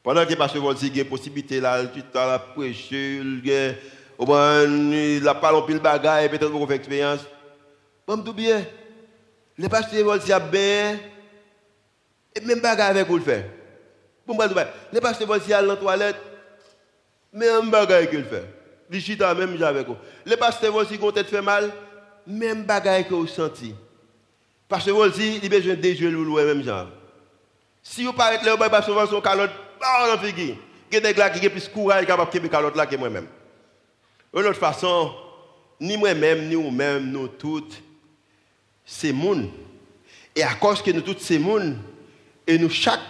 Pendant 0.07 0.25
que 0.25 0.35
Pasteur 0.35 0.63
Volsi 0.63 1.01
a 1.01 1.05
possibilité 1.05 1.59
là, 1.59 1.85
tout 1.85 2.17
à 2.17 2.27
la 2.29 2.39
prêcher, 2.39 3.17
il 3.17 5.27
a 5.27 5.35
parlé 5.35 5.61
pile 5.67 5.81
bagaille, 5.81 6.29
peut-être 6.29 6.49
qu'on 6.49 6.65
fait 6.65 6.77
expérience. 6.77 7.23
Bon, 8.07 8.17
tout 8.23 8.33
bien. 8.33 8.65
Le 9.59 9.69
pasteur 9.69 10.05
Volsi 10.05 10.33
a 10.33 10.39
bien, 10.39 10.97
et 12.37 12.41
même 12.41 12.61
bagaille 12.61 12.91
avec 12.91 13.09
vous 13.09 13.17
le 13.17 13.25
fait. 13.25 13.51
Bon, 14.25 14.37
bon 14.37 14.47
tout 14.47 14.55
bien. 14.55 14.69
Le 14.93 15.01
pasteur 15.01 15.27
Volsi 15.27 15.53
a 15.53 15.61
la 15.61 15.75
toilette, 15.75 16.15
même 17.33 17.69
bagaille 17.69 18.09
qu'il 18.09 18.27
fait. 18.27 18.45
Le 18.89 19.01
chita 19.01 19.35
même 19.35 19.61
avec 19.61 19.89
vous. 19.89 19.97
Le 20.25 20.37
pasteur 20.37 20.73
Volsi 20.73 21.01
quand 21.01 21.11
tête 21.11 21.27
fait 21.27 21.43
mal, 21.43 21.73
même 22.29 22.63
bagaille 22.63 23.09
que 23.09 23.15
vous 23.15 23.27
sentez. 23.27 23.75
Pasteur 24.69 24.95
Volsi, 24.95 25.41
il 25.43 25.47
a 25.47 25.49
besoin 25.49 25.75
de 25.75 25.81
déjeuner 25.81 26.15
ou 26.15 26.37
même 26.37 26.63
genre. 26.63 26.87
Si 27.83 28.05
vous 28.05 28.13
parlez 28.13 28.37
là, 28.37 28.43
vous 28.43 28.51
ne 28.51 28.57
pouvez 28.57 28.71
pas 28.71 28.83
son 29.09 29.21
calotte. 29.21 29.51
Pas. 29.79 30.18
Il 30.91 30.95
y 30.95 30.97
a 30.97 31.01
des 31.01 31.14
gars 31.14 31.31
qui 31.31 31.47
ont 31.47 31.51
plus 31.51 31.68
courage 31.68 32.07
capable 32.07 32.31
de 32.33 32.77
là 32.77 32.87
que 32.87 32.97
moi-même. 32.97 33.27
De 34.33 34.43
toute 34.43 34.57
façon, 34.57 35.14
ni 35.81 35.97
moi-même, 35.97 36.49
ni 36.49 36.55
vous-même, 36.55 37.11
nous 37.11 37.29
toutes, 37.29 37.83
c'est 38.85 39.12
monde. 39.12 39.51
Et 40.35 40.43
à 40.43 40.55
cause 40.55 40.83
que 40.83 40.91
nous 40.91 41.01
tous, 41.01 41.16
c'est 41.20 41.39
monde, 41.39 41.77
et 42.47 42.59
nous, 42.59 42.70
chaque, 42.70 43.01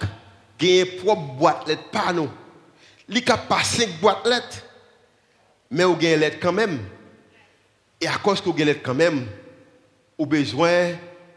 avons 0.61 0.87
propre 1.03 1.23
boîte 1.35 1.69
lettres 1.69 1.91
par 1.91 2.15
nous. 2.15 2.31
Il 3.09 3.17
n'y 3.17 3.23
pas 3.23 3.63
cinq 3.63 4.01
boîtes 4.01 4.27
lettres, 4.27 4.65
mais 5.71 5.85
vous 5.85 5.95
avez 5.95 6.17
lettres 6.17 6.39
quand 6.41 6.53
même. 6.53 6.79
Et 8.01 8.07
à 8.07 8.19
cause 8.19 8.41
que 8.41 8.47
vous 8.47 8.53
avez 8.53 8.65
lettres 8.65 8.83
quand 8.83 8.95
même, 8.95 9.27
vous 10.19 10.27
besoin 10.27 10.93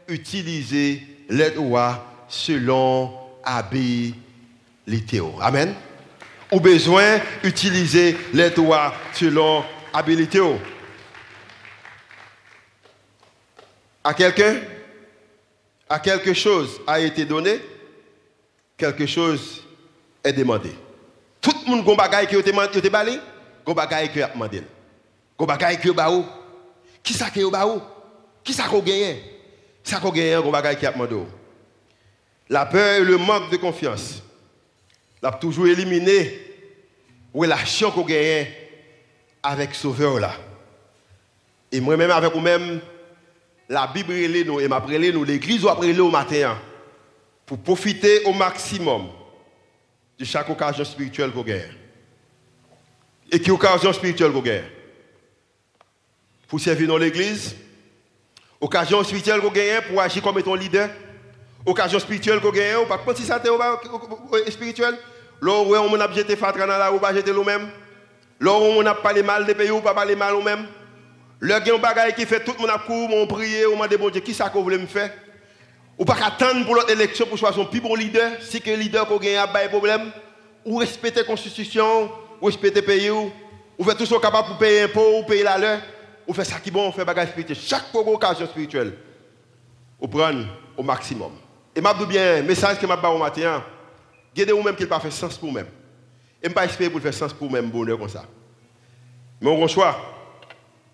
d'utiliser 0.07 1.03
lettres 1.29 1.61
selon 2.27 3.13
Amen. 5.41 5.75
Avez 6.51 6.61
besoin 6.61 7.19
d'utiliser 7.43 8.17
lettres 8.33 8.61
selon 9.13 9.63
habilité. 9.93 10.39
À 14.03 14.13
quelqu'un? 14.13 14.55
À 15.87 15.99
quelque 15.99 16.33
chose 16.33 16.81
a 16.87 16.99
été 16.99 17.25
donné? 17.25 17.59
Quelque 18.77 19.05
chose 19.05 19.63
est 20.23 20.33
demandé. 20.33 20.71
Tout 21.41 21.51
le 21.67 21.75
monde 21.75 21.89
a 21.89 21.95
bagaille 21.95 22.27
qui 22.27 22.35
a 22.35 22.41
demandé, 22.41 22.81
qui 22.81 22.87
a 22.87 23.73
bagaille 23.73 24.11
qui 24.11 24.21
a 24.21 24.27
demandé. 24.29 24.63
Gon 25.37 25.45
bagaille 25.45 25.79
qui 25.79 25.89
a 25.89 26.11
Qui 27.03 27.13
ça 27.13 27.29
qui 27.29 27.43
a 27.43 27.65
Qui 28.43 28.53
ça 28.53 28.63
qui 28.67 28.81
gagné? 28.81 29.23
Qui 29.83 29.93
gagné, 29.93 30.35
gon 30.43 30.51
bagaille 30.51 30.77
qui 30.77 30.85
a 30.85 30.91
demandé? 30.91 31.17
La 32.49 32.65
peur 32.65 33.01
et 33.01 33.03
le 33.03 33.17
manque 33.17 33.51
de 33.51 33.57
confiance 33.57 34.23
l'a 35.21 35.31
toujours 35.31 35.67
éliminé 35.67 36.39
relation 37.33 37.91
qu'on 37.91 38.05
gagne 38.05 38.47
avec 39.43 39.75
Sauveur 39.75 40.19
là. 40.19 40.33
Et 41.71 41.79
moi-même 41.79 42.11
avec 42.11 42.33
vous-même, 42.33 42.81
la 43.67 43.87
Bible 43.87 44.13
nous 44.45 44.59
et 44.59 44.67
m'a 44.67 44.83
l'église 44.87 45.63
ou 45.63 45.69
après 45.69 45.97
au 45.99 46.09
matin 46.09 46.57
pour 47.45 47.59
profiter 47.59 48.23
au 48.25 48.33
maximum 48.33 49.09
de 50.17 50.25
chaque 50.25 50.49
occasion 50.49 50.83
spirituelle 50.83 51.31
qu'on 51.31 51.43
gagne. 51.43 51.73
Et 53.31 53.39
qui 53.39 53.51
occasion 53.51 53.93
spirituelle 53.93 54.31
qu'on 54.31 54.41
gagne 54.41 54.63
Pour 56.47 56.59
servir 56.59 56.87
dans 56.87 56.97
l'église, 56.97 57.55
occasion 58.59 59.03
spirituelle 59.03 59.41
qu'on 59.41 59.51
gagne 59.51 59.81
pour 59.87 60.01
agir 60.01 60.23
comme 60.23 60.39
étant 60.39 60.55
leader, 60.55 60.89
occasion 61.65 61.99
spirituelle 61.99 62.39
qu'on 62.39 62.51
gagne, 62.51 62.85
pas 62.87 63.15
si 63.15 63.23
ça 63.23 63.41
spirituel. 64.49 64.97
Là 65.41 65.51
on 65.51 65.99
a 65.99 66.11
jeté 66.13 66.35
fatra 66.35 66.65
dans 66.65 66.77
la 66.77 66.91
ou 66.91 66.99
pas 66.99 67.13
jeter 67.13 67.31
nous-mêmes. 67.31 67.69
Là 68.39 68.51
où 68.51 68.63
on 68.63 68.85
a 68.85 68.95
parlé 68.95 69.23
mal 69.23 69.45
des 69.45 69.55
pays 69.55 69.71
ou 69.71 69.81
pas 69.81 69.93
parlé 69.93 70.15
mal 70.15 70.33
nous-mêmes. 70.33 70.67
Là 71.41 71.59
bagage 71.59 72.15
qui 72.15 72.25
fait 72.25 72.43
tout 72.43 72.53
le 72.53 72.61
monde 72.61 72.69
a 72.69 72.79
couru, 72.79 73.13
on 73.13 73.27
prié, 73.27 73.65
on 73.65 73.77
m'a 73.77 73.87
demandé 73.87 74.21
qui 74.21 74.33
ça 74.33 74.49
qu'on 74.49 74.61
voulait 74.61 74.77
me 74.77 74.87
faire? 74.87 75.11
Ou 75.97 76.05
pas 76.05 76.17
attendre 76.25 76.65
pour 76.65 76.75
l'autre 76.75 76.91
élection 76.91 77.25
pour 77.25 77.37
choisir 77.37 77.61
un 77.61 77.65
plus 77.65 77.81
bon 77.81 77.95
leader. 77.95 78.31
Si 78.41 78.61
que 78.61 78.71
leader 78.71 79.05
qu'on 79.05 79.17
gagne 79.17 79.37
a 79.37 79.47
problème, 79.67 80.11
ou 80.65 80.77
respecter 80.77 81.21
la 81.21 81.25
constitution, 81.25 82.09
ou 82.41 82.45
respecter 82.45 82.81
le 82.81 82.85
pays, 82.85 83.09
ou, 83.09 83.31
ou 83.77 83.93
tout 83.93 84.05
ce 84.05 84.15
capable 84.15 84.49
pour 84.49 84.57
payer 84.57 84.83
impôts, 84.83 85.19
ou 85.19 85.23
payer 85.23 85.43
la 85.43 85.57
leur, 85.57 85.79
ou 86.27 86.33
faire 86.33 86.45
ça 86.45 86.59
qui 86.59 86.69
est 86.69 86.71
bon, 86.71 86.87
on 86.87 86.91
fait 86.91 87.03
bagage 87.03 87.29
spirituel. 87.29 87.57
Chaque 87.57 87.93
occasion 87.93 88.45
spirituelle, 88.47 88.93
ou 89.99 90.07
prendre 90.07 90.45
au 90.77 90.83
maximum. 90.83 91.31
Et 91.79 91.81
m'a 91.81 91.93
bien, 91.93 92.41
message 92.41 92.77
que 92.77 92.85
m'a 92.85 92.97
au 93.07 93.17
matin, 93.17 93.63
gardez 94.35 94.51
vous 94.51 94.61
même 94.61 94.75
qu'il 94.75 94.85
pas 94.85 94.99
fait 94.99 95.09
sens 95.09 95.37
pour 95.37 95.47
vous-même. 95.47 95.67
Et 96.43 96.49
pas 96.49 96.65
espérer 96.65 96.89
pour 96.89 96.99
faire 96.99 97.13
sens 97.13 97.31
pour 97.31 97.47
vous-même 97.47 97.69
bonheur 97.69 97.97
comme 97.97 98.09
ça. 98.09 98.25
Mais 99.39 99.49
on 99.49 99.61
a 99.61 99.63
un 99.63 99.67
choix 99.69 99.95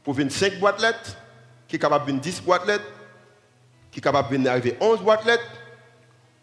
pour 0.03 0.13
venir 0.13 0.31
5 0.31 0.59
boîtes 0.59 0.79
lettres, 0.79 1.17
qui 1.67 1.77
est 1.77 1.79
capable 1.79 2.05
de 2.05 2.11
venir 2.11 2.21
10 2.21 2.41
boîtes 2.43 2.67
lettres, 2.67 2.85
qui 3.89 3.97
est 3.97 4.01
capable 4.03 4.37
d'arriver 4.37 4.77
11 4.79 4.99
boîtes 4.99 5.25
lettres, 5.25 5.49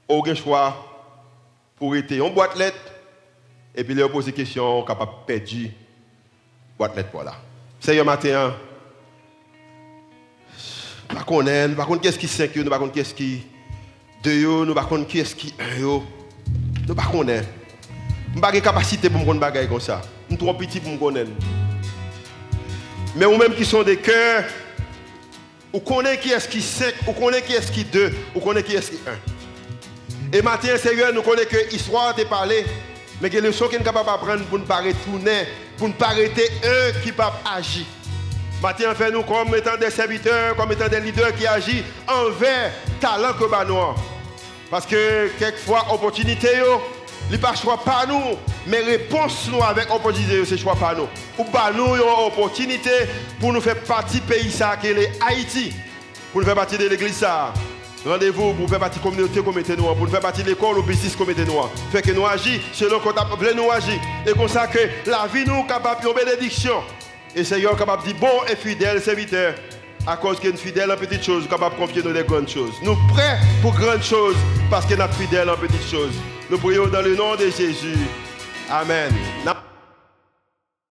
aucun 0.08 0.34
choix 0.34 0.74
pour 1.76 1.94
être 1.94 2.20
en 2.20 2.30
boîte 2.30 2.56
lettres, 2.56 2.92
et 3.76 3.84
puis 3.84 3.94
leur 3.94 4.10
poser 4.10 4.32
des 4.32 4.36
questions, 4.38 4.82
capable 4.82 5.12
de 5.12 5.24
perdre 5.24 5.70
boîte 6.76 6.96
lettres. 6.96 7.40
C'est 7.78 7.96
un 7.96 8.02
matin, 8.02 8.56
pas 11.06 11.22
connaître, 11.22 11.70
nous 11.70 11.76
pas 11.76 11.86
qu'est-ce 12.02 12.18
qui 12.18 12.26
5 12.26 12.56
nous 12.56 12.68
pas 12.68 12.78
connaître 12.78 12.96
qu'est-ce 12.96 13.14
qui 13.14 13.51
2 14.22 14.64
nous 14.64 14.74
pas 14.74 14.84
connaître 14.84 15.10
qu'est-ce 15.10 15.34
qui 15.34 15.52
1 15.58 15.80
Nous 16.88 16.94
pas 16.94 17.04
connaître. 17.10 17.48
Nous 18.34 18.40
pas 18.40 18.52
capacité 18.52 19.10
pour 19.10 19.20
me 19.20 19.24
connaître 19.24 19.40
bagaille 19.40 19.68
comme 19.68 19.80
ça. 19.80 20.00
Nous 20.30 20.36
trop 20.36 20.54
petits 20.54 20.80
pour 20.80 20.92
me 20.92 20.98
connaître. 20.98 21.30
Mais 23.16 23.26
ou 23.26 23.36
même 23.36 23.54
qui 23.54 23.64
sont 23.64 23.82
des 23.82 23.96
cœurs, 23.96 24.44
ou 25.72 25.80
connaît 25.80 26.18
qui 26.18 26.30
est-ce 26.30 26.48
qui 26.48 26.62
5, 26.62 26.94
ou 27.08 27.12
connaît 27.12 27.42
qui 27.42 27.52
est-ce 27.52 27.72
qui 27.72 27.84
2, 27.84 28.12
ou 28.34 28.40
connaît 28.40 28.62
qui 28.62 28.74
est-ce 28.74 28.92
qui 28.92 28.98
1. 30.32 30.38
Et 30.38 30.40
maintenant, 30.40 30.78
Seigneur, 30.78 31.12
nous 31.12 31.22
connaissons 31.22 31.50
que 31.50 31.70
l'histoire 31.70 32.14
t'a 32.14 32.24
parlé, 32.24 32.64
mais 33.20 33.28
que 33.28 33.38
le 33.38 33.52
son 33.52 33.68
qui 33.68 33.76
est 33.76 33.82
capable 33.82 34.06
d'apprendre 34.06 34.44
pour 34.44 34.58
ne 34.58 34.64
pas 34.64 34.78
retourner, 34.78 35.46
pour 35.76 35.88
ne 35.88 35.92
pas 35.92 36.06
arrêter 36.06 36.48
un 36.64 37.00
qui 37.00 37.12
peut 37.12 37.22
agir. 37.54 37.84
Maintenant, 38.62 38.94
fait 38.94 39.10
nous 39.10 39.24
comme 39.24 39.54
étant 39.56 39.76
des 39.76 39.90
serviteurs, 39.90 40.54
comme 40.56 40.70
étant 40.72 40.88
des 40.88 41.00
leaders 41.00 41.34
qui 41.34 41.46
agissent 41.46 41.82
envers 42.06 42.72
talent 43.00 43.32
que 43.32 43.66
nous 43.66 44.11
Parce 44.72 44.86
que 44.86 45.28
quelquefois, 45.38 45.84
opportunité, 45.92 46.48
ce 46.48 47.30
n'est 47.30 47.36
pas 47.36 47.54
choix 47.54 47.76
pas 47.84 48.06
nous, 48.08 48.38
mais 48.66 48.78
réponse 48.78 49.50
nous 49.52 49.62
avec 49.62 49.94
opportunité, 49.94 50.42
c'est 50.46 50.56
choix 50.56 50.74
pas 50.74 50.94
nous. 50.94 51.08
Ou 51.36 51.44
pas 51.44 51.70
nous, 51.76 51.94
une 51.94 52.26
opportunité 52.26 52.90
pour 53.38 53.52
nous 53.52 53.60
faire 53.60 53.78
partie 53.82 54.20
du 54.20 54.22
pays 54.22 54.50
ça, 54.50 54.78
qui 54.80 54.86
est 54.86 55.12
Haïti, 55.28 55.74
pour 56.32 56.40
nous 56.40 56.46
faire 56.46 56.56
partie 56.56 56.78
de 56.78 56.88
l'église 56.88 57.22
Rendez-vous 58.06 58.54
pour 58.54 58.66
faire 58.66 58.78
partie 58.78 58.98
de 58.98 59.04
la 59.04 59.10
communauté 59.10 59.42
comme 59.42 59.62
nous, 59.76 59.94
pour 59.94 60.08
faire 60.08 60.20
partie 60.20 60.42
de 60.42 60.48
l'école 60.48 60.78
ou 60.78 60.82
business 60.82 61.14
comme 61.16 61.28
nous. 61.30 61.62
Fait 61.92 62.00
que 62.00 62.10
nous 62.12 62.26
agissons 62.26 62.62
selon 62.72 62.98
qu'on 62.98 63.10
a 63.10 63.52
nous 63.54 63.70
agir. 63.70 64.00
Et 64.26 64.32
comme 64.32 64.48
ça 64.48 64.66
la 65.04 65.26
vie 65.26 65.44
nous 65.46 65.64
capable 65.64 66.02
de 66.02 66.12
bénédiction. 66.14 66.82
Et 67.36 67.44
Seigneur 67.44 67.76
capable 67.76 68.04
de 68.04 68.08
dire 68.08 68.16
bon 68.18 68.42
et 68.50 68.56
fidèle 68.56 69.02
serviteur. 69.02 69.52
À 70.06 70.16
cause 70.16 70.40
qu'il 70.40 70.50
est 70.50 70.56
fidèle 70.56 70.90
en 70.90 70.96
petites 70.96 71.22
choses, 71.22 71.46
capable 71.48 71.76
de 71.76 71.80
confier 71.80 72.02
nous 72.02 72.12
des 72.12 72.24
grandes 72.24 72.48
choses. 72.48 72.74
Nous 72.82 72.96
prêts 73.08 73.38
pour 73.60 73.72
grandes 73.74 74.02
choses 74.02 74.36
parce 74.68 74.84
qu'il 74.86 75.00
est 75.00 75.12
fidèle 75.12 75.48
en 75.48 75.56
petites 75.56 75.88
choses. 75.88 76.14
Nous 76.50 76.58
prions 76.58 76.88
dans 76.88 77.02
le 77.02 77.14
nom 77.14 77.36
de 77.36 77.44
Jésus. 77.44 77.98
Amen. 78.68 79.12